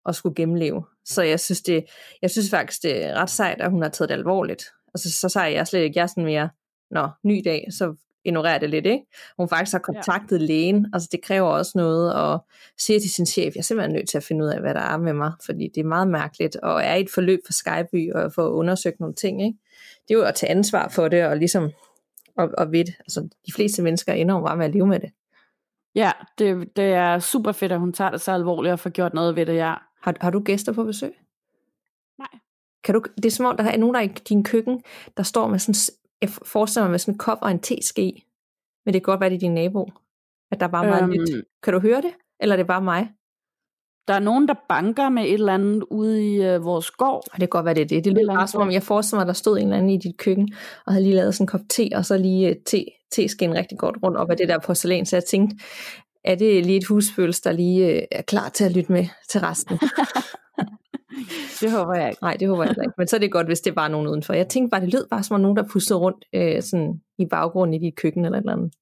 [0.05, 0.85] at skulle gennemleve.
[1.05, 1.85] Så jeg synes, det,
[2.21, 4.63] jeg synes faktisk, det er ret sejt, at hun har taget det alvorligt.
[4.93, 6.49] Altså så sejt jeg slet ikke, jeg er sådan mere,
[6.91, 7.95] nå, ny dag, så
[8.25, 9.05] ignorerer det lidt, ikke?
[9.37, 10.45] Hun faktisk har kontaktet ja.
[10.45, 12.45] lægen, altså det kræver også noget, og
[12.77, 14.81] siger til sin chef, jeg er simpelthen nødt til at finde ud af, hvad der
[14.81, 18.13] er med mig, fordi det er meget mærkeligt, og er i et forløb for Skyby,
[18.13, 19.57] og for at undersøge nogle ting, ikke?
[20.07, 21.71] Det er jo at tage ansvar for det, og ligesom,
[22.37, 25.09] og, og ved, altså de fleste mennesker ender bare med at leve med det.
[25.95, 29.13] Ja, det, det er super fedt, at hun tager det så alvorligt og får gjort
[29.13, 29.73] noget ved det, ja.
[30.01, 31.13] Har, har du gæster på besøg?
[32.17, 32.39] Nej.
[32.83, 34.83] Kan du, det er som om, der er nogen, der er i din køkken,
[35.17, 38.25] der står med sådan, jeg forestiller mig med sådan en kop og en teske,
[38.85, 39.91] men det kan godt være, det er din nabo.
[40.51, 41.45] At der er bare meget øhm, nyt.
[41.63, 42.11] Kan du høre det?
[42.39, 43.09] Eller er det bare mig?
[44.07, 47.23] Der er nogen, der banker med et eller andet ude i øh, vores gård.
[47.25, 48.05] Og det kan godt være, det er det.
[48.05, 50.17] Det lyder bare som om, jeg forestiller mig, der stod en eller anden i dit
[50.17, 50.53] køkken,
[50.85, 53.77] og havde lige lavet sådan en kop te, og så lige øh, te, te-skin rigtig
[53.77, 55.05] godt rundt op af det der porcelæn.
[55.05, 55.65] Så jeg tænkte,
[56.23, 59.41] er det lige et husfølelse, der lige øh, er klar til at lytte med til
[59.41, 59.79] resten?
[61.61, 62.21] det håber jeg ikke.
[62.21, 62.93] Nej, det håber jeg ikke.
[62.97, 64.33] Men så er det godt, hvis det var nogen udenfor.
[64.33, 67.25] Jeg tænkte bare, det lød bare som om nogen, der pustede rundt øh, sådan i
[67.25, 68.73] baggrunden i dit køkken eller et eller andet.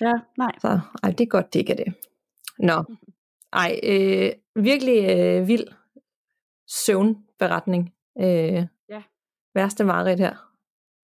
[0.00, 0.52] Ja, nej.
[0.60, 1.94] Så ej, det er godt, det ikke er det.
[2.58, 2.84] Nå,
[3.52, 5.64] ej, øh, virkelig øh, vild
[6.68, 7.92] søvnberetning.
[8.20, 9.02] Øh, ja.
[9.54, 10.48] Værste mareridt her.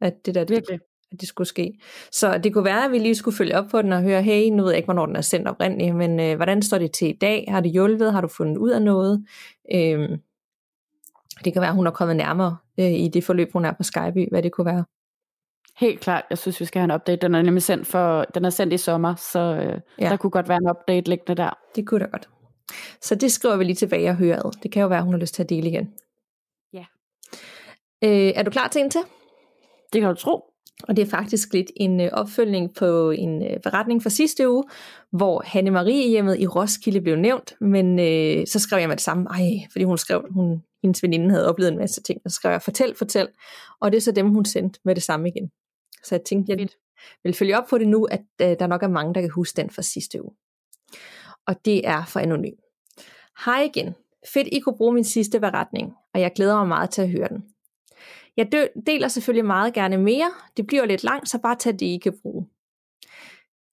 [0.01, 0.81] At det der, virkelig.
[1.13, 1.79] At det skulle ske.
[2.13, 4.49] Så det kunne være, at vi lige skulle følge op på den og høre, hey,
[4.51, 7.09] nu ved jeg ikke, hvornår den er sendt oprindeligt, men øh, hvordan står det til
[7.09, 7.45] i dag?
[7.49, 8.13] Har det hjulpet?
[8.13, 9.27] Har du fundet ud af noget?
[9.75, 10.09] Øh,
[11.45, 13.83] det kan være, at hun er kommet nærmere øh, i det forløb, hun er på
[13.83, 14.85] Skype, hvad det kunne være.
[15.77, 16.25] Helt klart.
[16.31, 17.21] Jeg synes, vi skal have en update.
[17.21, 20.09] Den er nemlig sendt, for, den er sendt i sommer, så øh, ja.
[20.09, 21.59] der kunne godt være en update liggende der.
[21.77, 22.29] Det kunne da godt.
[23.01, 24.51] Så det skriver vi lige tilbage og hører ad.
[24.63, 25.95] Det kan jo være, hun har lyst til at dele igen.
[26.73, 26.85] Ja.
[28.05, 29.01] Øh, er du klar til en til?
[29.93, 30.45] Det kan du tro.
[30.83, 34.65] Og det er faktisk lidt en øh, opfølgning på en øh, beretning fra sidste uge,
[35.13, 39.05] hvor Hanne Marie hjemmet i Roskilde blev nævnt, men øh, så skrev jeg med det
[39.05, 42.35] samme, ej, fordi hun skrev, hun, hendes veninde havde oplevet en masse ting, og så
[42.35, 43.29] skrev jeg, fortæl, fortæl,
[43.81, 45.51] og det er så dem, hun sendte med det samme igen.
[46.05, 46.69] Så jeg tænkte, jeg
[47.25, 49.57] vil følge op på det nu, at øh, der nok er mange, der kan huske
[49.57, 50.33] den fra sidste uge.
[51.47, 52.55] Og det er for anonym.
[53.45, 53.95] Hej igen.
[54.33, 57.29] Fedt, I kunne bruge min sidste beretning, og jeg glæder mig meget til at høre
[57.29, 57.45] den.
[58.37, 60.31] Jeg deler selvfølgelig meget gerne mere.
[60.57, 62.47] Det bliver lidt langt, så bare tag det, I kan bruge.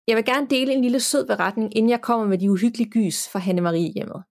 [0.07, 3.29] Jeg vil gerne dele en lille sød beretning, inden jeg kommer med de uhyggelige gys
[3.29, 4.23] fra Hanne Marie hjemmet.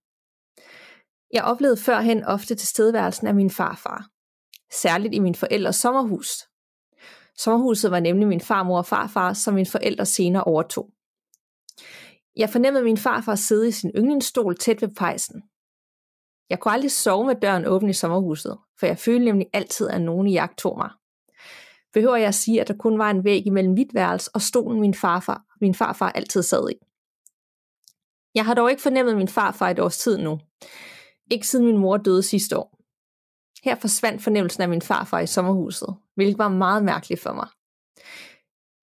[1.33, 4.09] Jeg oplevede førhen ofte tilstedeværelsen af min farfar.
[4.71, 6.29] Særligt i min forældres sommerhus.
[7.37, 10.89] Sommerhuset var nemlig min farmor og farfar, som min forældre senere overtog.
[12.35, 15.43] Jeg fornemmede min farfar sidde i sin yndlingsstol tæt ved pejsen.
[16.53, 20.01] Jeg kunne aldrig sove med døren åben i sommerhuset, for jeg følte nemlig altid, at
[20.01, 20.89] nogen i jagt tog mig.
[21.93, 24.81] Behøver jeg at sige, at der kun var en væg imellem mit værelse og stolen,
[24.81, 26.73] min farfar, min farfar altid sad i.
[28.35, 30.39] Jeg har dog ikke fornemmet min farfar et års tid nu.
[31.31, 32.79] Ikke siden min mor døde sidste år.
[33.63, 37.47] Her forsvandt fornemmelsen af min farfar i sommerhuset, hvilket var meget mærkeligt for mig.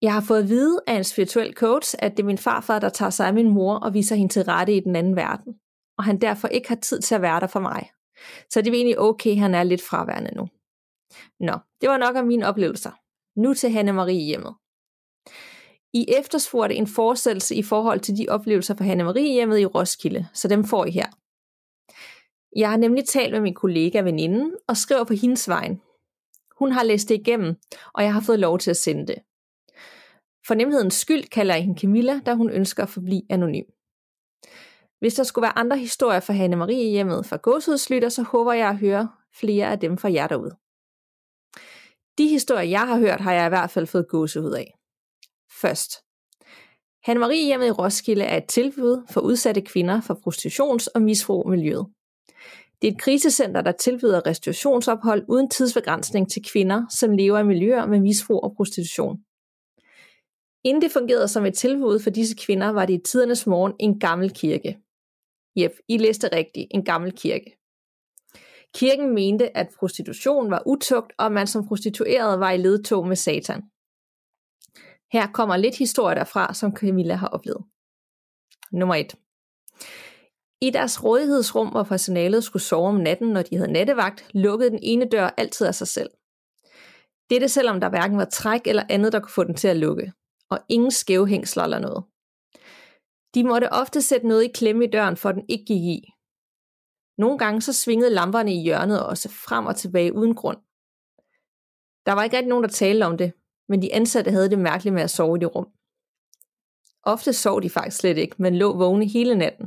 [0.02, 2.88] Jeg har fået at vide af en spirituel coach, at det er min farfar, der
[2.88, 5.54] tager sig af min mor og viser hende til rette i den anden verden,
[6.00, 7.90] og han derfor ikke har tid til at være der for mig.
[8.50, 10.48] Så det er egentlig okay, han er lidt fraværende nu.
[11.40, 12.90] Nå, det var nok af mine oplevelser.
[13.40, 14.54] Nu til Hanne Marie hjemmet.
[15.92, 20.28] I efterspurgte en forestillelse i forhold til de oplevelser fra Hanne Marie hjemmet i Roskilde,
[20.34, 21.06] så dem får I her.
[22.56, 25.80] Jeg har nemlig talt med min kollega veninden og skriver på hendes vejen.
[26.58, 27.56] Hun har læst det igennem,
[27.94, 29.18] og jeg har fået lov til at sende det.
[30.46, 33.64] For nemhedens skyld kalder jeg hende Camilla, da hun ønsker at forblive anonym.
[35.00, 38.68] Hvis der skulle være andre historier fra Hanne Marie hjemmet fra gåshudslytter, så håber jeg
[38.68, 40.56] at høre flere af dem fra jer derude.
[42.18, 44.74] De historier, jeg har hørt, har jeg i hvert fald fået gåsehud af.
[45.60, 45.92] Først.
[47.04, 51.86] Hanne Marie hjemmet i Roskilde er et tilbud for udsatte kvinder fra prostitutions- og misbrugmiljøet.
[52.82, 57.86] Det er et krisecenter, der tilbyder restaurationsophold uden tidsbegrænsning til kvinder, som lever i miljøer
[57.86, 59.18] med misbrug og prostitution.
[60.64, 64.00] Inden det fungerede som et tilbud for disse kvinder, var det i tidernes morgen en
[64.00, 64.78] gammel kirke.
[65.56, 67.56] Jep, I læste rigtigt, en gammel kirke.
[68.74, 73.62] Kirken mente, at prostitution var utugt, og man som prostitueret var i ledtog med satan.
[75.12, 77.64] Her kommer lidt historie derfra, som Camilla har oplevet.
[78.72, 79.14] Nummer 1.
[80.60, 84.78] I deres rådighedsrum, hvor personalet skulle sove om natten, når de havde nattevagt, lukkede den
[84.82, 86.10] ene dør altid af sig selv.
[87.30, 90.12] Dette selvom der hverken var træk eller andet, der kunne få den til at lukke,
[90.50, 92.04] og ingen skæve hængsler eller noget.
[93.34, 96.12] De måtte ofte sætte noget i klemme i døren, for den ikke gik i.
[97.18, 100.58] Nogle gange så svingede lamperne i hjørnet også frem og tilbage uden grund.
[102.06, 103.32] Der var ikke rigtig nogen, der talte om det,
[103.68, 105.68] men de ansatte havde det mærkeligt med at sove i det rum.
[107.02, 109.66] Ofte sov de faktisk slet ikke, men lå vågne hele natten.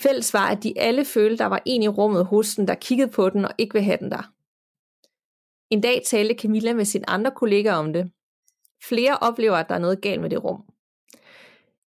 [0.00, 3.10] Fælles var, at de alle følte, der var en i rummet hos den, der kiggede
[3.10, 4.32] på den og ikke ville have den der.
[5.70, 8.12] En dag talte Camilla med sine andre kollegaer om det.
[8.88, 10.73] Flere oplever, at der er noget galt med det rum.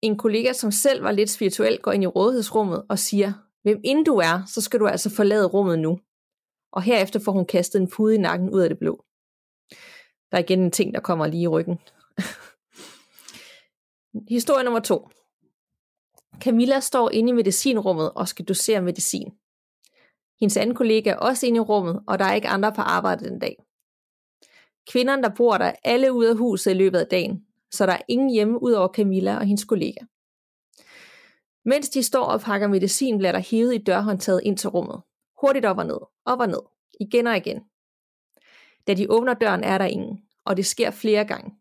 [0.04, 4.06] En kollega, som selv var lidt spirituel, går ind i rådighedsrummet og siger, hvem end
[4.06, 5.99] du er, så skal du altså forlade rummet nu.
[6.72, 9.06] Og herefter får hun kastet en pude i nakken ud af det blå.
[10.32, 11.80] Der er igen en ting, der kommer lige i ryggen.
[14.36, 15.10] Historie nummer to.
[16.39, 19.32] Camilla står inde i medicinrummet og skal dosere medicin.
[20.39, 23.30] Hendes anden kollega er også inde i rummet, og der er ikke andre på arbejde
[23.30, 23.56] den dag.
[24.91, 27.93] Kvinderne, der bor der, er alle ude af huset i løbet af dagen, så der
[27.93, 29.99] er ingen hjemme ud over Camilla og hendes kollega.
[31.65, 35.01] Mens de står og pakker medicin, bliver der hævet i dørhåndtaget ind til rummet.
[35.41, 36.61] Hurtigt op og ned, op og ned,
[36.99, 37.63] igen og igen.
[38.88, 41.55] Da de åbner døren, er der ingen, og det sker flere gange.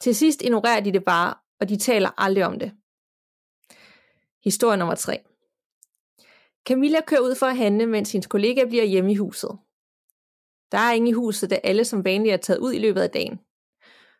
[0.00, 2.72] Til sidst ignorerer de det bare, og de taler aldrig om det.
[4.44, 5.18] Historie nummer 3.
[6.68, 9.50] Camilla kører ud for at handle, mens hendes kollega bliver hjemme i huset.
[10.72, 13.10] Der er ingen i huset, da alle som vanligt er taget ud i løbet af
[13.10, 13.40] dagen.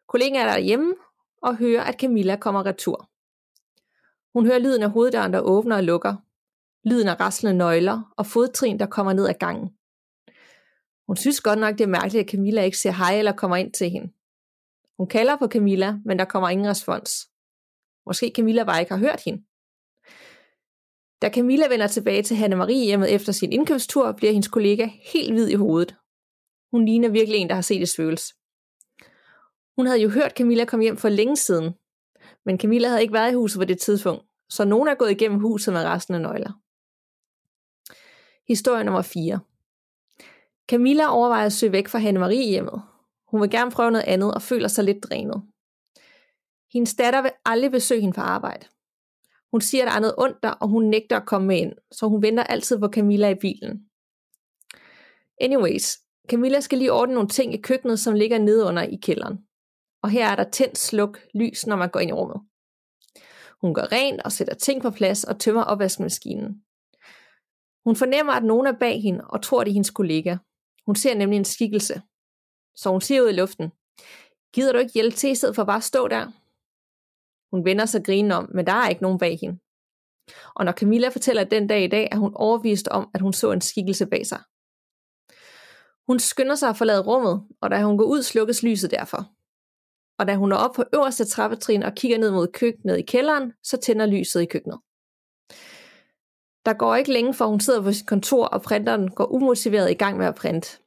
[0.09, 0.95] Kollegaen er derhjemme
[1.43, 3.11] og hører, at Camilla kommer retur.
[4.35, 6.17] Hun hører lyden af hoveddøren, der åbner og lukker,
[6.89, 9.69] lyden af raslende nøgler og fodtrin, der kommer ned ad gangen.
[11.07, 13.73] Hun synes godt nok, det er mærkeligt, at Camilla ikke siger hej eller kommer ind
[13.73, 14.13] til hende.
[14.97, 17.29] Hun kalder på Camilla, men der kommer ingen respons.
[18.07, 19.45] Måske Camilla bare ikke har hørt hende.
[21.23, 25.33] Da Camilla vender tilbage til Hanne Marie hjemmet efter sin indkøbstur, bliver hendes kollega helt
[25.33, 25.97] hvid i hovedet.
[26.71, 28.35] Hun ligner virkelig en, der har set et svøvels.
[29.77, 31.75] Hun havde jo hørt Camilla komme hjem for længe siden,
[32.45, 35.41] men Camilla havde ikke været i huset på det tidspunkt, så nogen er gået igennem
[35.41, 36.53] huset med resten af nøgler.
[38.49, 39.41] Historie nummer 4.
[40.69, 42.83] Camilla overvejer at søge væk fra Hanne Marie hjemmet.
[43.31, 45.43] Hun vil gerne prøve noget andet og føler sig lidt drænet.
[46.73, 48.67] Hendes datter vil aldrig besøge hende på arbejde.
[49.51, 51.73] Hun siger, at der er noget ondt der, og hun nægter at komme med ind,
[51.93, 53.89] så hun venter altid på Camilla i bilen.
[55.41, 55.99] Anyways,
[56.29, 59.44] Camilla skal lige ordne nogle ting i køkkenet, som ligger nede under i kælderen.
[60.05, 62.41] Og her er der tændt sluk lys, når man går ind i rummet.
[63.61, 66.65] Hun gør rent og sætter ting på plads og tømmer opvaskemaskinen.
[67.85, 70.37] Hun fornemmer, at nogen er bag hende og tror, det er hendes kollega.
[70.87, 72.03] Hun ser nemlig en skikkelse.
[72.77, 73.73] Så hun siger ud i luften,
[74.55, 76.25] gider du ikke hjælpe til i stedet for bare at stå der?
[77.53, 79.59] Hun vender sig grinen om, men der er ikke nogen bag hende.
[80.55, 83.53] Og når Camilla fortæller den dag i dag, er hun overvist om, at hun så
[83.53, 84.41] en skikkelse bag sig.
[86.07, 89.35] Hun skynder sig at forlade rummet, og da hun går ud, slukkes lyset derfor.
[90.19, 93.53] Og da hun er oppe på øverste trappetrin og kigger ned mod køkkenet i kælderen,
[93.63, 94.79] så tænder lyset i køkkenet.
[96.67, 99.95] Der går ikke længe, for hun sidder på sit kontor, og printeren går umotiveret i
[99.95, 100.79] gang med at printe.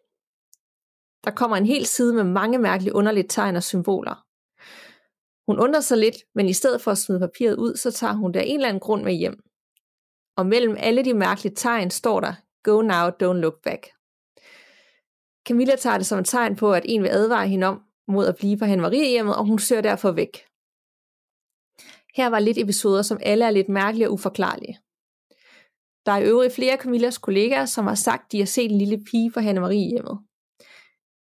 [1.26, 4.24] Der kommer en hel side med mange mærkelige underlige tegn og symboler.
[5.48, 8.34] Hun undrer sig lidt, men i stedet for at smide papiret ud, så tager hun
[8.34, 9.44] der en eller anden grund med hjem.
[10.38, 13.88] Og mellem alle de mærkelige tegn står der, Go now, don't look back.
[15.48, 18.36] Camilla tager det som et tegn på, at en vil advare hende om mod at
[18.36, 20.46] blive på Marie hjemmet, og hun søger derfor væk.
[22.16, 24.80] Her var lidt episoder, som alle er lidt mærkelige og uforklarlige.
[26.06, 28.78] Der er i øvrigt flere Camillas kollegaer, som har sagt, at de har set en
[28.78, 30.20] lille pige for Hanne Marie hjemmet.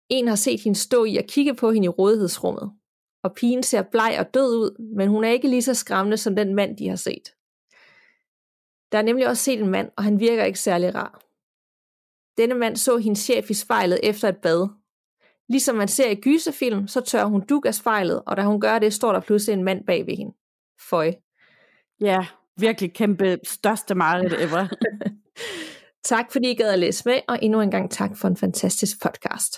[0.09, 2.73] En har set hende stå i og kigge på hende i rådighedsrummet.
[3.25, 6.37] Og pigen ser bleg og død ud, men hun er ikke lige så skræmmende som
[6.37, 7.35] den mand, de har set.
[8.93, 11.23] Der er nemlig også set en mand, og han virker ikke særlig rar.
[12.39, 14.69] Denne mand så hendes chef i spejlet efter et bad.
[15.49, 19.13] Ligesom man ser i gyserfilm, så tør hun spejlet, og da hun gør det, står
[19.13, 20.33] der pludselig en mand bag ved hende.
[20.91, 21.13] Føj.
[22.01, 22.27] Ja,
[22.57, 24.69] virkelig kæmpe største mareridt ever.
[26.11, 29.03] tak fordi I gad at læse med, og endnu en gang tak for en fantastisk
[29.03, 29.57] podcast.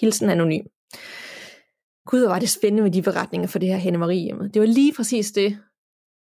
[0.00, 0.64] Hilsen anonym.
[2.06, 4.48] Gud, hvor var det spændende med de beretninger for det her Henne Marie hjemme.
[4.48, 5.58] Det var lige præcis det,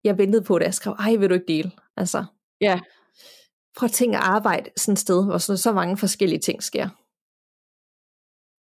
[0.04, 1.70] jeg ventede på, da jeg skrev, ej, vil du ikke dele?
[1.96, 2.24] Altså,
[2.60, 2.80] ja.
[3.76, 6.88] Prøv at tænke at arbejde sådan et sted, hvor så, så mange forskellige ting sker.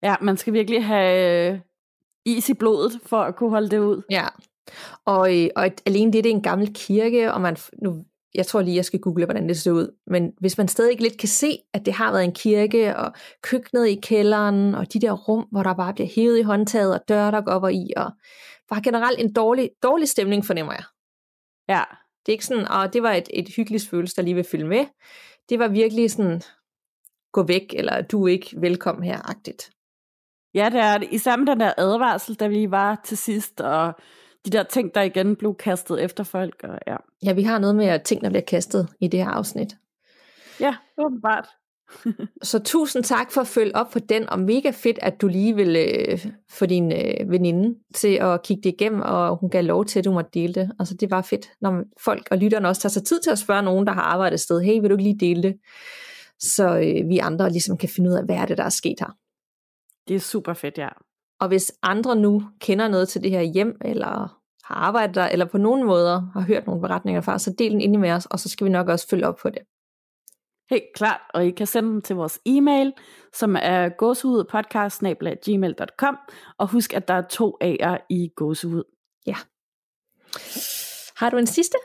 [0.03, 1.59] Ja, man skal virkelig have øh,
[2.25, 4.01] is i blodet, for at kunne holde det ud.
[4.09, 4.27] Ja,
[5.05, 8.61] og, øh, og alene det, det er en gammel kirke, og man, nu, jeg tror
[8.61, 11.29] lige, jeg skal google, hvordan det ser ud, men hvis man stadig ikke lidt kan
[11.29, 15.47] se, at det har været en kirke, og køkkenet i kælderen, og de der rum,
[15.51, 18.11] hvor der bare bliver hævet i håndtaget, og døre, der går og i, og
[18.69, 20.83] bare generelt en dårlig, dårlig stemning, fornemmer jeg.
[21.69, 21.83] Ja.
[22.25, 24.67] Det er ikke sådan, og det var et, et hyggeligt følelse, der lige vil følge
[24.67, 24.85] med.
[25.49, 26.41] Det var virkelig sådan,
[27.31, 29.69] gå væk, eller du er ikke velkommen her-agtigt.
[30.53, 31.07] Ja, det er det.
[31.11, 33.93] Især med den der advarsel, da vi var til sidst, og
[34.45, 36.63] de der ting, der igen blev kastet efter folk.
[36.63, 36.95] Og ja.
[37.23, 39.75] ja, vi har noget med at ting, der bliver kastet i det her afsnit.
[40.59, 41.47] Ja, åbenbart.
[42.43, 45.55] så tusind tak for at følge op på den, og mega fedt, at du lige
[45.55, 49.85] vil øh, få din øh, veninde til at kigge det igennem, og hun gav lov
[49.85, 50.71] til, at du måtte dele det.
[50.79, 53.63] Altså det var fedt, når folk og lytterne også tager sig tid til at spørge
[53.63, 55.55] nogen, der har arbejdet et sted, hey, vil du ikke lige dele det?
[56.39, 58.95] Så øh, vi andre ligesom kan finde ud af, hvad er det, der er sket
[58.99, 59.15] her.
[60.09, 60.89] Det er super fedt, ja.
[61.39, 65.45] Og hvis andre nu kender noget til det her hjem, eller har arbejdet der, eller
[65.45, 68.39] på nogen måder har hørt nogle beretninger fra, så del den ind med os, og
[68.39, 69.61] så skal vi nok også følge op på det.
[70.69, 72.93] Helt klart, og I kan sende dem til vores e-mail,
[73.33, 76.17] som er gåsehudpodcast.gmail.com,
[76.57, 78.83] og husk, at der er to A'er i gåsehud.
[79.25, 79.35] Ja.
[81.17, 81.77] Har du en sidste?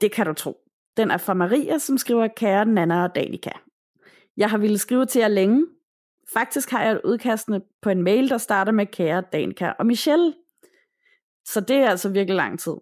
[0.00, 0.56] Det kan du tro.
[0.96, 3.50] Den er fra Maria, som skriver, kære Nana og Danika.
[4.36, 5.66] Jeg har ville skrive til jer længe,
[6.34, 10.34] Faktisk har jeg et udkastende på en mail, der starter med kære Danka og Michelle.
[11.44, 12.74] Så det er altså virkelig lang tid.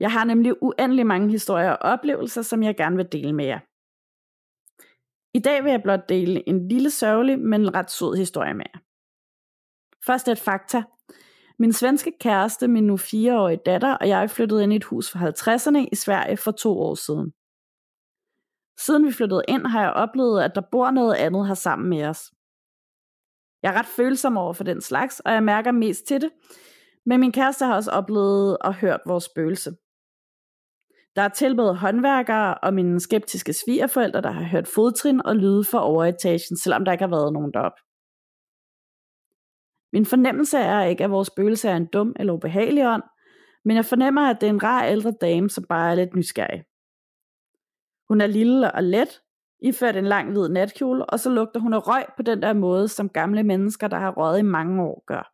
[0.00, 3.60] Jeg har nemlig uendelig mange historier og oplevelser, som jeg gerne vil dele med jer.
[5.34, 8.80] I dag vil jeg blot dele en lille sørgelig, men ret sød historie med jer.
[10.06, 10.82] Først et fakta.
[11.58, 15.28] Min svenske kæreste, min nu fireårige datter og jeg flyttede ind i et hus fra
[15.28, 17.32] 50'erne i Sverige for to år siden.
[18.86, 22.04] Siden vi flyttede ind, har jeg oplevet, at der bor noget andet her sammen med
[22.04, 22.30] os.
[23.62, 26.30] Jeg er ret følsom over for den slags, og jeg mærker mest til det,
[27.06, 29.70] men min kæreste har også oplevet og hørt vores spøgelse.
[31.16, 35.84] Der er tilmed håndværkere og mine skeptiske svigerforældre, der har hørt fodtrin og lyde fra
[35.84, 37.78] overetagen, selvom der ikke har været nogen derop.
[39.92, 43.02] Min fornemmelse er ikke, at vores spøgelse er en dum eller ubehagelig ånd,
[43.64, 46.64] men jeg fornemmer, at det er en rar ældre dame, som bare er lidt nysgerrig.
[48.10, 49.22] Hun er lille og let,
[49.62, 52.88] iført en lang hvid natkjole, og så lugter hun af røg på den der måde,
[52.88, 55.32] som gamle mennesker, der har røget i mange år, gør.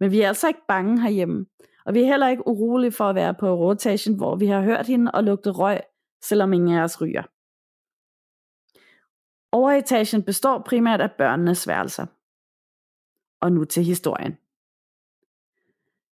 [0.00, 1.46] Men vi er altså ikke bange herhjemme,
[1.84, 4.86] og vi er heller ikke urolige for at være på rotation, hvor vi har hørt
[4.86, 5.80] hende og lugtet røg,
[6.22, 7.22] selvom ingen af os ryger.
[9.52, 12.06] Overetagen består primært af børnenes værelser.
[13.40, 14.38] Og nu til historien.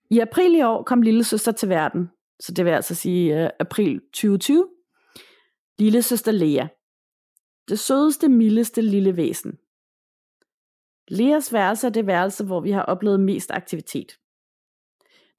[0.10, 3.50] I april i år kom lille søster til verden, så det vil altså sige uh,
[3.60, 4.68] april 2020,
[5.82, 6.68] Lille søster Lea.
[7.70, 9.52] Det sødeste, mildeste lille væsen.
[11.08, 14.20] Leas værelse er det værelse, hvor vi har oplevet mest aktivitet.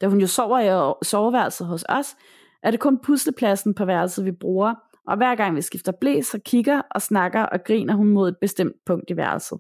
[0.00, 2.16] Da hun jo sover i soveværelset hos os,
[2.62, 4.74] er det kun puslepladsen på værelset, vi bruger,
[5.06, 8.38] og hver gang vi skifter blæ, så kigger og snakker og griner hun mod et
[8.40, 9.58] bestemt punkt i værelset.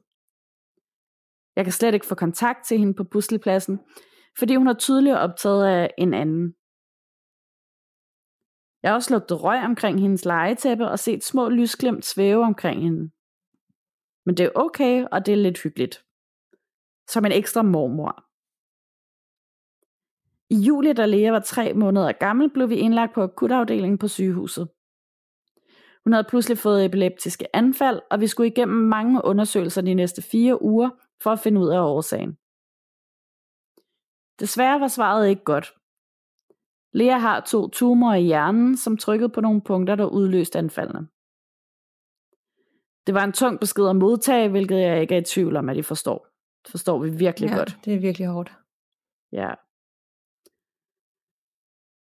[1.56, 3.80] Jeg kan slet ikke få kontakt til hende på puslepladsen,
[4.38, 6.54] fordi hun er tydeligt optaget af en anden.
[8.82, 13.10] Jeg har også lugtet røg omkring hendes legetæppe og set små lysglimt svæve omkring hende.
[14.26, 16.04] Men det er okay, og det er lidt hyggeligt.
[17.08, 18.24] Som en ekstra mormor.
[20.50, 24.68] I juli, da Lea var tre måneder gammel, blev vi indlagt på akutafdelingen på sygehuset.
[26.04, 30.62] Hun havde pludselig fået epileptiske anfald, og vi skulle igennem mange undersøgelser de næste fire
[30.62, 30.90] uger
[31.22, 32.32] for at finde ud af årsagen.
[34.40, 35.74] Desværre var svaret ikke godt.
[36.92, 41.08] Lea har to tumorer i hjernen, som trykkede på nogle punkter, der udløste anfaldene.
[43.06, 45.76] Det var en tung besked at modtage, hvilket jeg ikke er i tvivl om, at
[45.76, 46.26] I forstår.
[46.62, 47.78] Det forstår vi virkelig ja, godt.
[47.84, 48.52] det er virkelig hårdt.
[49.32, 49.54] Ja.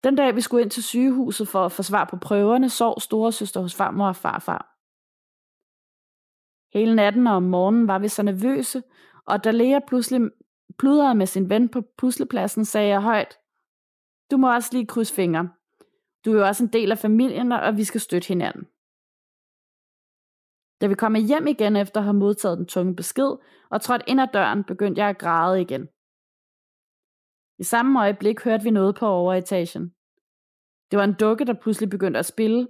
[0.05, 3.33] Den dag, vi skulle ind til sygehuset for at få svar på prøverne, sov store
[3.33, 4.77] søster hos farmor og farfar.
[6.79, 8.83] Hele natten og om morgenen var vi så nervøse,
[9.27, 10.31] og da Lea pludselig
[10.79, 13.39] pludrede med sin ven på puslepladsen, sagde jeg højt,
[14.31, 15.51] du må også lige krydse fingre.
[16.25, 18.65] Du er jo også en del af familien, og vi skal støtte hinanden.
[20.81, 23.31] Da vi kom hjem igen efter at have modtaget den tunge besked
[23.71, 25.89] og trådt ind ad døren, begyndte jeg at græde igen.
[27.59, 29.85] I samme øjeblik hørte vi noget på overetagen.
[30.91, 32.69] Det var en dukke, der pludselig begyndte at spille.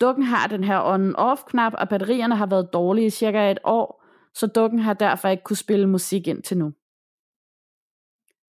[0.00, 4.04] Dukken har den her on-off-knap, og batterierne har været dårlige i cirka et år,
[4.34, 6.72] så dukken har derfor ikke kunne spille musik ind til nu.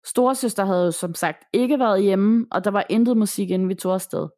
[0.06, 3.76] Storesøster havde jo som sagt ikke været hjemme, og der var intet musik, inden vi
[3.76, 4.30] tog afsted.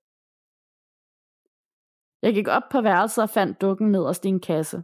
[2.22, 4.84] Jeg gik op på værelset og fandt dukken nederst i en kasse.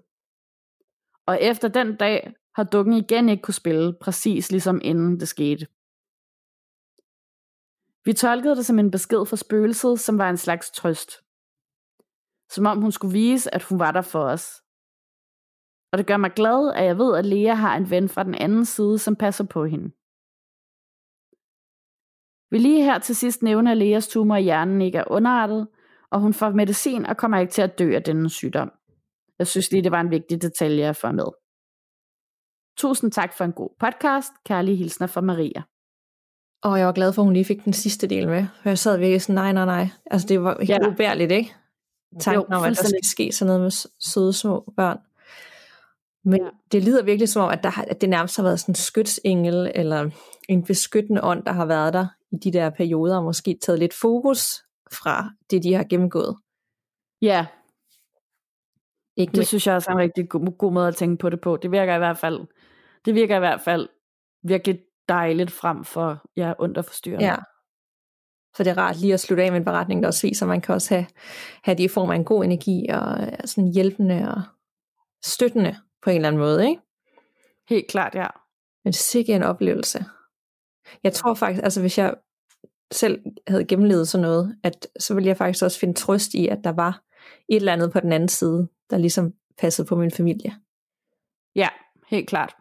[1.25, 5.67] Og efter den dag har dukken igen ikke kunne spille, præcis ligesom inden det skete.
[8.05, 11.11] Vi tolkede det som en besked fra spøgelset, som var en slags trøst.
[12.49, 14.63] Som om hun skulle vise, at hun var der for os.
[15.91, 18.35] Og det gør mig glad, at jeg ved, at Lea har en ven fra den
[18.35, 19.96] anden side, som passer på hende.
[22.51, 25.67] Vi lige her til sidst nævne, at Leas tumor i hjernen ikke er underrettet,
[26.11, 28.71] og hun får medicin og kommer ikke til at dø af denne sygdom.
[29.39, 31.25] Jeg synes lige, det var en vigtig detalje at få med.
[32.77, 34.33] Tusind tak for en god podcast.
[34.45, 35.61] Kærlige hilsner fra Maria.
[36.63, 38.45] Og jeg var glad for, at hun lige fik den sidste del med.
[38.61, 39.89] For jeg sad virkelig sådan, nej, nej, nej.
[40.11, 40.89] Altså det var helt ja.
[40.89, 41.55] ubærligt, ikke?
[42.19, 44.97] Tanken jo, om, at der skal ske sådan noget med søde små børn.
[46.23, 46.49] Men ja.
[46.71, 49.71] det lyder virkelig som om, at, der at det nærmest har været sådan en skytsengel,
[49.75, 50.09] eller
[50.49, 53.93] en beskyttende ånd, der har været der i de der perioder, og måske taget lidt
[53.93, 56.37] fokus fra det, de har gennemgået.
[57.21, 57.45] Ja.
[59.17, 59.45] Ikke det med...
[59.45, 61.57] synes jeg også er en rigtig god, god måde at tænke på det på.
[61.57, 62.47] Det virker i hvert fald,
[63.05, 63.89] det virker i hvert fald
[64.43, 67.25] virkelig dejligt frem for ja, underforstyrrende.
[67.25, 67.35] Ja.
[68.55, 70.49] Så det er rart lige at slutte af med en beretning, der også viser, at
[70.49, 71.07] man kan også have,
[71.63, 74.41] have det i form af en god energi, og sådan hjælpende og
[75.25, 76.81] støttende på en eller anden måde, ikke?
[77.69, 78.27] Helt klart, ja.
[78.83, 80.05] Men sikkert en oplevelse.
[81.03, 82.15] Jeg tror faktisk, altså hvis jeg
[82.91, 86.59] selv havde gennemlevet sådan noget, at så ville jeg faktisk også finde trøst i, at
[86.63, 87.03] der var
[87.49, 90.55] et eller andet på den anden side, der ligesom passede på min familie.
[91.55, 91.69] Ja,
[92.07, 92.55] helt klart.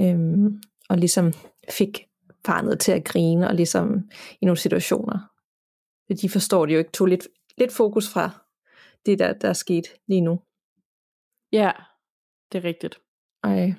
[0.00, 1.32] Øhm, og ligesom
[1.70, 2.06] fik
[2.44, 4.10] barnet til at grine, og ligesom
[4.40, 5.18] i nogle situationer.
[6.22, 8.30] De forstår det jo ikke, tog lidt, lidt fokus fra
[9.06, 10.40] det, der, der er sket lige nu.
[11.52, 11.72] Ja,
[12.52, 13.00] det er rigtigt.
[13.44, 13.74] Ej.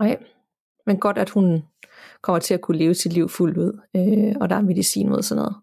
[0.00, 0.35] Ej.
[0.86, 1.62] Men godt, at hun
[2.22, 5.22] kommer til at kunne leve sit liv fuldt ud, øh, og der er medicin mod
[5.22, 5.56] sådan noget.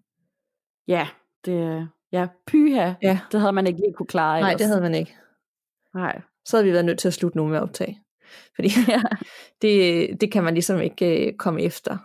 [0.88, 1.07] Ja,
[1.45, 3.19] det ja, pyha, ja.
[3.32, 4.59] det havde man ikke lige kunne klare Nej, ellers.
[4.59, 5.15] det havde man ikke.
[5.93, 6.21] Nej.
[6.45, 7.99] Så havde vi været nødt til at slutte nu med at optage.
[8.55, 9.01] Fordi ja.
[9.61, 11.97] det, det kan man ligesom ikke øh, komme efter.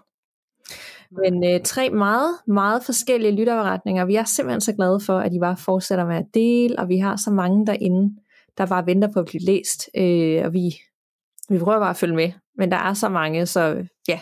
[1.10, 4.04] Men øh, tre meget, meget forskellige lytterberetninger.
[4.04, 6.98] Vi er simpelthen så glade for, at I bare fortsætter med at dele, og vi
[6.98, 8.16] har så mange derinde,
[8.58, 9.90] der bare venter på at blive læst.
[9.96, 10.74] Øh, og vi,
[11.48, 12.32] vi prøver bare at følge med.
[12.54, 14.20] Men der er så mange, så ja,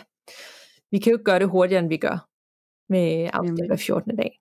[0.91, 2.27] vi kan jo ikke gøre det hurtigere, end vi gør
[2.89, 4.15] med afsnit hver 14.
[4.15, 4.39] dag.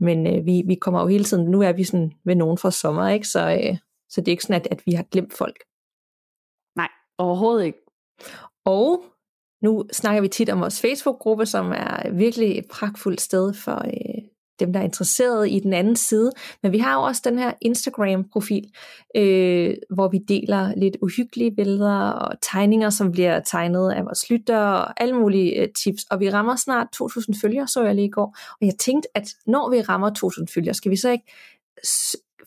[0.00, 2.70] Men øh, vi, vi kommer jo hele tiden, nu er vi sådan ved nogen fra
[2.70, 3.28] sommer, ikke?
[3.28, 3.76] Så, øh,
[4.08, 5.56] så det er ikke sådan, at, at vi har glemt folk.
[6.76, 6.88] Nej,
[7.18, 7.78] overhovedet ikke.
[8.64, 9.04] Og
[9.62, 14.09] nu snakker vi tit om vores Facebook-gruppe, som er virkelig et pragtfuldt sted for, øh,
[14.60, 16.32] dem, der er interesseret i den anden side.
[16.62, 18.64] Men vi har jo også den her Instagram-profil,
[19.16, 24.86] øh, hvor vi deler lidt uhyggelige billeder og tegninger, som bliver tegnet af vores lyttere
[24.86, 26.04] og alle mulige øh, tips.
[26.10, 28.36] Og vi rammer snart 2000 følgere, så jeg lige i går.
[28.60, 31.24] Og jeg tænkte, at når vi rammer 2000 følgere, skal vi så ikke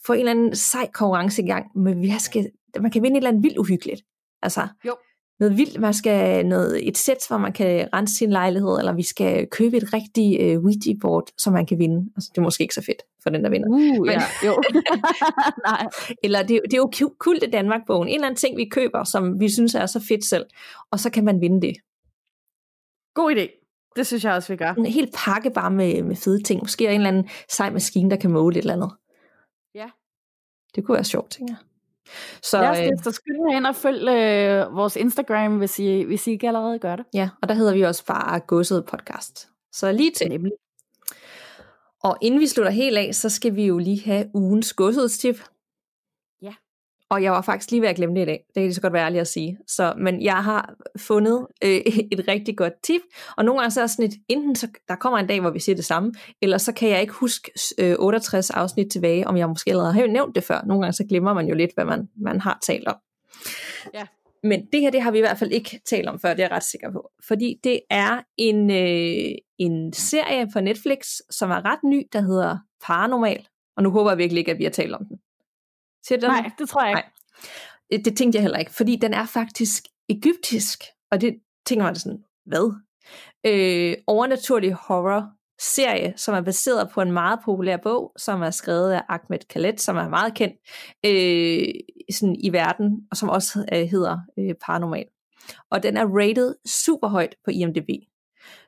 [0.06, 3.20] få en eller anden sej konkurrence i gang, men vi skal, man kan vinde et
[3.20, 4.02] eller andet vildt uhyggeligt.
[4.42, 4.96] Altså, jo
[5.44, 5.80] noget vildt.
[5.80, 9.78] Man skal noget, et sæt, hvor man kan rense sin lejlighed, eller vi skal købe
[9.78, 12.12] et rigtigt uh, Ouija-board, som man kan vinde.
[12.16, 13.68] Altså, det er måske ikke så fedt for den, der vinder.
[13.70, 14.64] Uh, Men, ja, jo.
[15.68, 15.88] Nej.
[16.24, 18.08] Eller det, det er jo kult i Danmark-bogen.
[18.08, 20.46] En eller anden ting, vi køber, som vi synes er så fedt selv,
[20.92, 21.76] og så kan man vinde det.
[23.14, 23.60] God idé.
[23.96, 24.74] Det synes jeg også, vi gør.
[24.74, 26.62] En helt pakke bare med, med fede ting.
[26.62, 28.92] Måske en eller anden sej maskine, der kan måle et eller andet.
[29.76, 29.90] Ja.
[30.76, 31.73] Det kunne være sjovt, tænker jeg.
[32.44, 36.28] Så, Lad os øh, så skynd ind og følg øh, vores Instagram, hvis I, hvis
[36.28, 37.06] I ikke allerede gør det.
[37.14, 39.48] Ja, og der hedder vi også bare Godset Podcast.
[39.72, 40.30] Så lige til.
[40.30, 40.52] Nemlig.
[42.04, 45.44] Og inden vi slutter helt af, så skal vi jo lige have ugens godshedstip.
[47.14, 48.44] Og jeg var faktisk lige ved at glemme det i dag.
[48.48, 49.58] Det kan lige så godt være ærlig at sige.
[49.68, 51.70] Så, men jeg har fundet øh,
[52.14, 53.02] et rigtig godt tip,
[53.38, 55.60] og nogle gange så er sådan et, enten så, der kommer en dag, hvor vi
[55.60, 59.50] siger det samme, eller så kan jeg ikke huske øh, 68 afsnit tilbage, om jeg
[59.50, 60.62] måske allerede har nævnt det før.
[60.66, 62.96] Nogle gange så glemmer man jo lidt, hvad man, man har talt om.
[63.94, 64.06] Ja.
[64.44, 66.44] Men det her, det har vi i hvert fald ikke talt om før, det er
[66.44, 67.10] jeg ret sikker på.
[67.28, 72.58] Fordi det er en, øh, en serie på Netflix, som er ret ny, der hedder
[72.84, 73.48] Paranormal.
[73.78, 75.18] Og nu håber jeg virkelig ikke, at vi har talt om den.
[76.08, 77.10] Siger det Nej, det tror jeg ikke.
[77.92, 78.02] Nej.
[78.06, 80.84] Det tænkte jeg heller ikke, fordi den er faktisk egyptisk.
[81.12, 81.36] Og det
[81.66, 82.74] tænker man sådan, hvad?
[83.46, 88.92] Øh, overnaturlig horror serie, som er baseret på en meget populær bog, som er skrevet
[88.92, 90.56] af Ahmed Khaled, som er meget kendt
[91.06, 91.74] øh,
[92.12, 95.06] sådan i verden, og som også øh, hedder øh, Paranormal.
[95.72, 97.90] Og den er rated super højt på IMDb.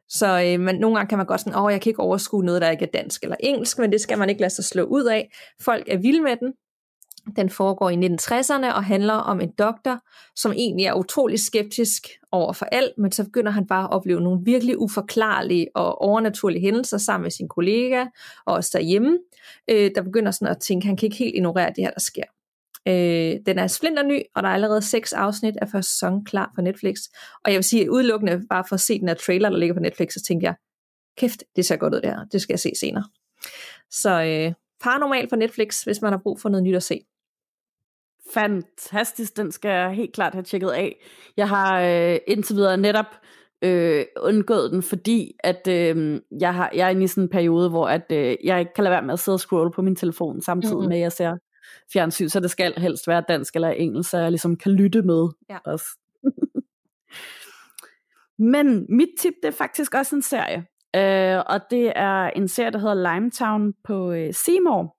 [0.09, 2.61] Så øh, man, nogle gange kan man godt sådan, åh, jeg kan ikke overskue noget,
[2.61, 5.03] der ikke er dansk eller engelsk, men det skal man ikke lade sig slå ud
[5.03, 5.31] af.
[5.61, 6.53] Folk er vilde med den,
[7.35, 9.99] den foregår i 1960'erne og handler om en doktor,
[10.35, 14.21] som egentlig er utrolig skeptisk over for alt, men så begynder han bare at opleve
[14.21, 18.05] nogle virkelig uforklarlige og overnaturlige hændelser sammen med sin kollega
[18.45, 19.17] og også derhjemme,
[19.69, 21.99] øh, der begynder sådan at tænke, at han kan ikke helt ignorere det her, der
[21.99, 22.23] sker.
[22.87, 26.51] Øh, den er splinter ny, og der er allerede seks afsnit af første sæson klar
[26.55, 26.97] på Netflix.
[27.43, 29.79] Og jeg vil sige, udelukkende bare for at se den her trailer, der ligger på
[29.79, 30.55] Netflix, så tænker jeg,
[31.17, 32.15] kæft, det ser godt ud det.
[32.31, 33.03] Det skal jeg se senere.
[33.91, 34.53] Så øh,
[34.83, 37.05] paranormal på Netflix, hvis man har brug for noget nyt at se
[38.33, 39.37] fantastisk.
[39.37, 41.05] Den skal jeg helt klart have tjekket af.
[41.37, 43.05] Jeg har øh, indtil videre netop
[43.61, 47.69] øh, undgået den, fordi at øh, jeg, har, jeg er inde i sådan en periode,
[47.69, 49.95] hvor at, øh, jeg ikke kan lade være med at sidde og scrolle på min
[49.95, 50.89] telefon samtidig mm-hmm.
[50.89, 51.37] med, at jeg ser
[51.93, 55.27] fjernsyn, så det skal helst være dansk eller engelsk, så jeg ligesom kan lytte med
[55.49, 55.57] ja.
[55.65, 55.85] også.
[58.53, 60.65] Men mit tip, det er faktisk også en serie.
[60.95, 64.95] Øh, og det er en serie, der hedder Limetown på øh, Seymour.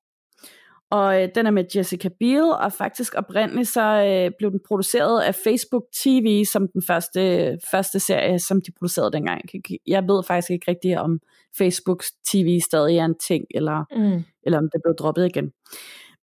[0.91, 5.23] Og øh, den er med Jessica Biel, og faktisk oprindeligt så øh, blev den produceret
[5.23, 9.41] af Facebook TV som den første, første serie, som de producerede dengang.
[9.87, 11.21] Jeg ved faktisk ikke rigtigt, om
[11.59, 14.25] Facebook TV stadig er en ting, eller, mm.
[14.43, 15.53] eller om det blev droppet igen.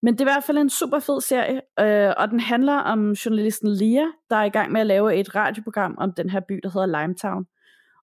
[0.02, 3.11] Men det er i hvert fald en super fed serie, øh, og den handler om
[3.11, 6.60] journalisten Lia, der er i gang med at lave et radioprogram om den her by,
[6.64, 7.45] der hedder Limetown.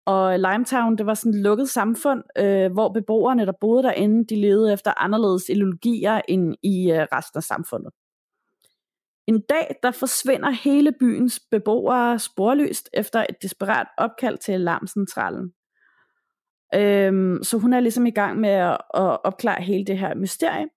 [0.09, 4.41] Og Limetown, det var sådan et lukket samfund, øh, hvor beboerne, der boede derinde, de
[4.41, 7.91] levede efter anderledes ideologier end i øh, resten af samfundet.
[9.27, 15.53] En dag, der forsvinder hele byens beboere sporløst efter et desperat opkald til alarmcentralen.
[16.75, 20.67] Øhm, så hun er ligesom i gang med at, at opklare hele det her mysterie.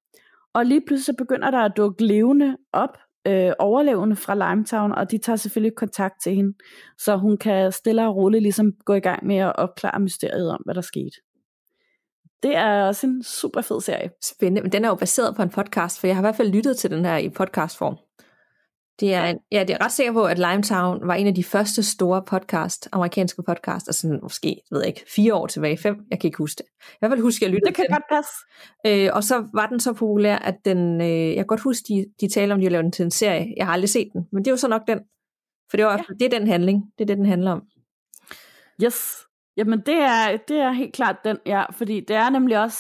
[0.55, 5.11] Og lige pludselig så begynder der at dukke levende op øh, overlevende fra Limetown, og
[5.11, 6.55] de tager selvfølgelig kontakt til hende,
[6.99, 10.63] så hun kan stille og roligt ligesom gå i gang med at opklare mysteriet om,
[10.65, 11.17] hvad der skete.
[12.43, 14.11] Det er også en super fed serie.
[14.23, 16.53] Spændende, men den er jo baseret på en podcast, for jeg har i hvert fald
[16.53, 17.97] lyttet til den her i podcastform.
[19.01, 21.45] Det er, en, ja, det er ret sikker på, at Limetown var en af de
[21.45, 26.21] første store podcast, amerikanske podcast, altså måske, jeg ved ikke, fire år tilbage, fem, jeg
[26.21, 26.67] kan ikke huske det.
[26.93, 28.33] I hvert fald huske, at jeg lyttede Det kan til godt passe.
[28.87, 32.07] Øh, og så var den så populær, at den, øh, jeg kan godt huske, de,
[32.21, 33.55] de taler om, de lavet den til en serie.
[33.57, 35.01] Jeg har aldrig set den, men det er jo så nok den.
[35.71, 36.15] For det, var, ja.
[36.19, 37.63] det er den handling, det er det, den handler om.
[38.85, 39.17] Yes.
[39.57, 42.79] Jamen det er, det er helt klart den, ja, fordi det er nemlig også,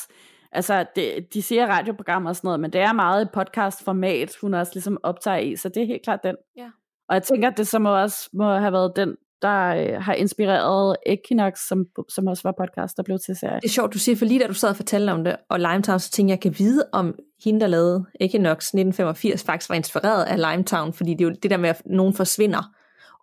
[0.52, 4.54] altså det, de siger radioprogrammer og sådan noget, men det er meget i podcastformat, hun
[4.54, 6.36] også ligesom optager i, så det er helt klart den.
[6.56, 6.70] Ja.
[7.08, 10.14] Og jeg tænker, at det så må også må have været den, der øh, har
[10.14, 13.60] inspireret Equinox, som, som også var podcast, der blev til serie.
[13.60, 15.60] Det er sjovt, du siger, for lige da du sad og fortalte om det, og
[15.60, 17.14] Limetown, så tænkte jeg, jeg kan vide, om
[17.44, 21.50] hende, der lavede Equinox 1985, faktisk var inspireret af Limetown, fordi det er jo det
[21.50, 22.62] der med, at nogen forsvinder,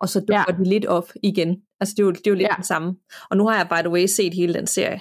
[0.00, 0.54] og så dukker ja.
[0.56, 1.56] de lidt op igen.
[1.80, 2.54] Altså det er jo, det er jo lidt ja.
[2.56, 2.96] det samme.
[3.30, 5.00] Og nu har jeg, by the way, set hele den serie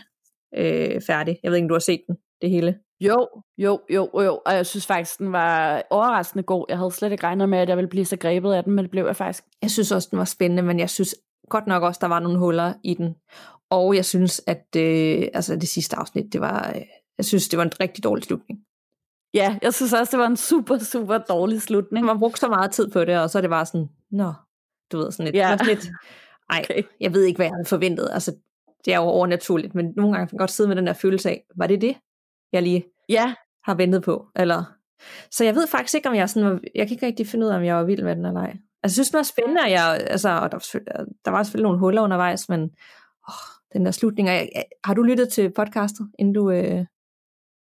[0.58, 1.40] øh, færdig.
[1.44, 2.80] Jeg ved ikke, om du har set den, det hele.
[3.02, 3.28] Jo,
[3.58, 6.66] jo, jo, jo, og jeg synes faktisk, den var overraskende god.
[6.70, 8.84] Jeg havde slet ikke regnet med, at jeg ville blive så grebet af den, men
[8.84, 9.44] det blev jeg faktisk.
[9.62, 11.16] Jeg synes også, den var spændende, men jeg synes
[11.50, 13.16] godt nok også, der var nogle huller i den.
[13.70, 16.82] Og jeg synes, at øh, altså det sidste afsnit, det var, øh,
[17.18, 18.60] jeg synes, det var en rigtig dårlig slutning.
[19.34, 22.06] Ja, jeg synes også, det var en super, super dårlig slutning.
[22.06, 24.34] Man brugte så meget tid på det, og så det bare sådan, nå,
[24.92, 25.58] du ved, sådan lidt, ja.
[25.66, 25.90] lidt
[26.50, 26.84] ej, okay.
[27.00, 28.10] jeg ved ikke, hvad jeg havde forventet.
[28.12, 28.36] Altså,
[28.86, 31.30] det er jo overnaturligt, men nogle gange kan jeg godt sidde med den der følelse
[31.30, 31.98] af, var det det,
[32.54, 33.34] jeg lige ja.
[33.64, 34.28] har ventet på?
[34.36, 34.64] Eller...
[35.32, 37.56] Så jeg ved faktisk ikke, om jeg sådan, jeg kan ikke rigtig finde ud af,
[37.58, 38.50] om jeg var vild med den eller ej.
[38.50, 40.60] Altså, jeg synes, den var spændende, og jeg, altså, og der,
[41.26, 42.62] der var selvfølgelig nogle huller undervejs, men
[43.30, 43.34] åh,
[43.74, 44.28] den der slutning.
[44.28, 44.50] Jeg,
[44.84, 46.52] har du lyttet til podcastet, inden du...
[46.52, 46.86] Øh...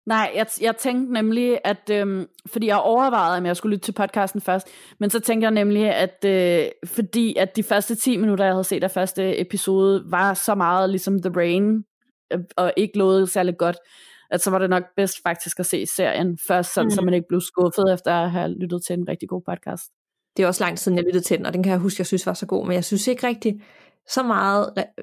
[0.06, 3.92] Nej, jeg, jeg tænkte nemlig, at øhm, fordi jeg overvejede, om jeg skulle lytte til
[3.92, 4.68] podcasten først,
[5.00, 8.64] men så tænkte jeg nemlig, at øh, fordi at de første 10 minutter, jeg havde
[8.64, 11.84] set af første episode, var så meget ligesom The Rain,
[12.32, 13.76] øh, og ikke lovet særlig godt,
[14.30, 16.90] at så var det nok bedst faktisk at se serien først, sådan, mm.
[16.90, 19.82] så man ikke blev skuffet efter at have lyttet til en rigtig god podcast.
[20.36, 22.00] Det er også lang tid siden, jeg lyttede til den, og den kan jeg huske,
[22.00, 23.62] jeg synes var så god, men jeg synes ikke rigtig,
[24.08, 24.94] så meget re-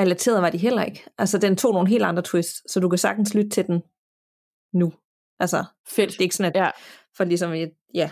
[0.00, 1.04] relateret var de heller ikke.
[1.18, 3.82] Altså, den tog nogle helt andre twists, så du kan sagtens lytte til den
[4.72, 4.92] nu.
[5.40, 6.10] Altså, Fedt.
[6.10, 6.70] det er ikke sådan, at, Ja,
[7.16, 7.52] for ligesom,
[7.94, 8.10] ja,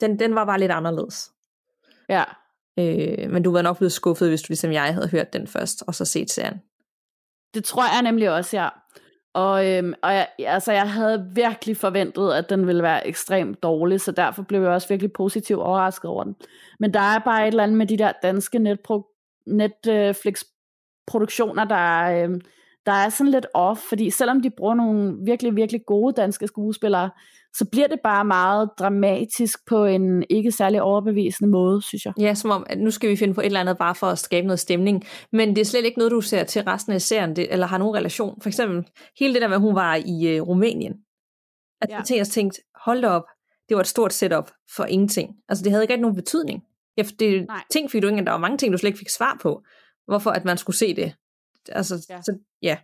[0.00, 1.30] den, den var bare lidt anderledes.
[2.08, 2.24] ja.
[2.78, 5.82] Øh, men du var nok blevet skuffet, hvis du ligesom jeg havde hørt den først,
[5.86, 6.60] og så set serien.
[7.54, 8.68] Det tror jeg nemlig også, ja.
[9.34, 14.00] Og, øhm, og jeg, altså, jeg havde virkelig forventet, at den ville være ekstremt dårlig,
[14.00, 16.36] så derfor blev jeg også virkelig positivt overrasket over den.
[16.80, 22.24] Men der er bare et eller andet med de der danske netpro- Netflix-produktioner, der, er,
[22.24, 22.40] øhm,
[22.86, 27.10] der er sådan lidt off, fordi selvom de bruger nogle virkelig, virkelig gode danske skuespillere,
[27.52, 32.12] så bliver det bare meget dramatisk på en ikke særlig overbevisende måde, synes jeg.
[32.20, 34.18] Ja, som om, at nu skal vi finde på et eller andet bare for at
[34.18, 35.04] skabe noget stemning.
[35.32, 37.78] Men det er slet ikke noget, du ser til resten af serien, det, eller har
[37.78, 38.40] nogen relation.
[38.42, 38.84] For eksempel,
[39.18, 40.92] hele det der med, at hun var i øh, Rumænien.
[41.80, 42.16] At Ja.
[42.16, 43.24] jeg tænkte, hold da op,
[43.68, 45.36] det var et stort setup for ingenting.
[45.48, 46.62] Altså, det havde ikke rigtig nogen betydning.
[46.96, 47.62] Ja, det, Nej.
[47.72, 49.62] ting fik du ikke, der var mange ting, du slet ikke fik svar på.
[50.06, 51.14] Hvorfor at man skulle se det.
[51.72, 52.22] Altså, Ja.
[52.22, 52.76] Så, ja.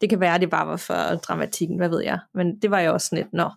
[0.00, 2.18] Det kan være, at det bare var for dramatikken, hvad ved jeg.
[2.34, 3.50] Men det var jo også sådan lidt, nå,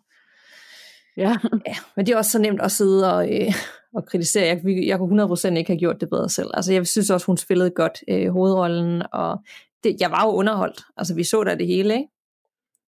[1.17, 1.37] Ja.
[1.67, 3.53] Ja, men det er også så nemt at sidde og, øh,
[3.93, 4.45] og kritisere.
[4.47, 6.49] Jeg, jeg kunne 100% ikke have gjort det bedre selv.
[6.53, 9.43] Altså, jeg synes også, hun spillede godt øh, hovedrollen, og
[9.83, 10.81] det, jeg var jo underholdt.
[10.97, 12.07] Altså, vi så da det hele, ikke?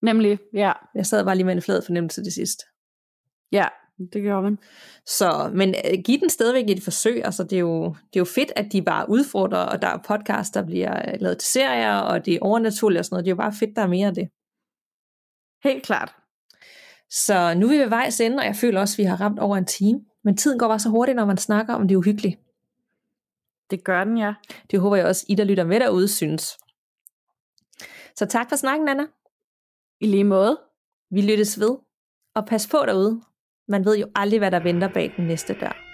[0.02, 0.72] Nemlig, ja.
[0.96, 2.64] Jeg sad bare lige med en flad fornemmelse til sidst.
[3.52, 3.66] Ja,
[4.14, 4.60] det gjorde man.
[5.06, 7.26] Så, men øh, giv den stadigvæk et forsøg.
[7.26, 9.98] Altså, det er, jo, det er jo fedt, at de bare udfordrer, og der er
[10.08, 13.26] podcast, der bliver øh, lavet til serier, og det er overnaturligt og sådan noget.
[13.26, 14.30] Det er jo bare fedt, der er mere af det.
[15.64, 16.16] Helt klart.
[17.10, 19.40] Så nu er vi ved vejs ende, og jeg føler også, at vi har ramt
[19.40, 20.00] over en time.
[20.24, 22.40] Men tiden går bare så hurtigt, når man snakker om det uhyggelige.
[23.70, 24.34] Det gør den, ja.
[24.72, 26.58] Det håber jeg også, I der lytter med derude, synes.
[28.16, 29.04] Så tak for snakken, Anna.
[30.00, 30.60] I lige måde.
[31.12, 31.78] Vi lyttes ved.
[32.36, 33.22] Og pas på derude.
[33.70, 35.87] Man ved jo aldrig, hvad der venter bag den næste dør.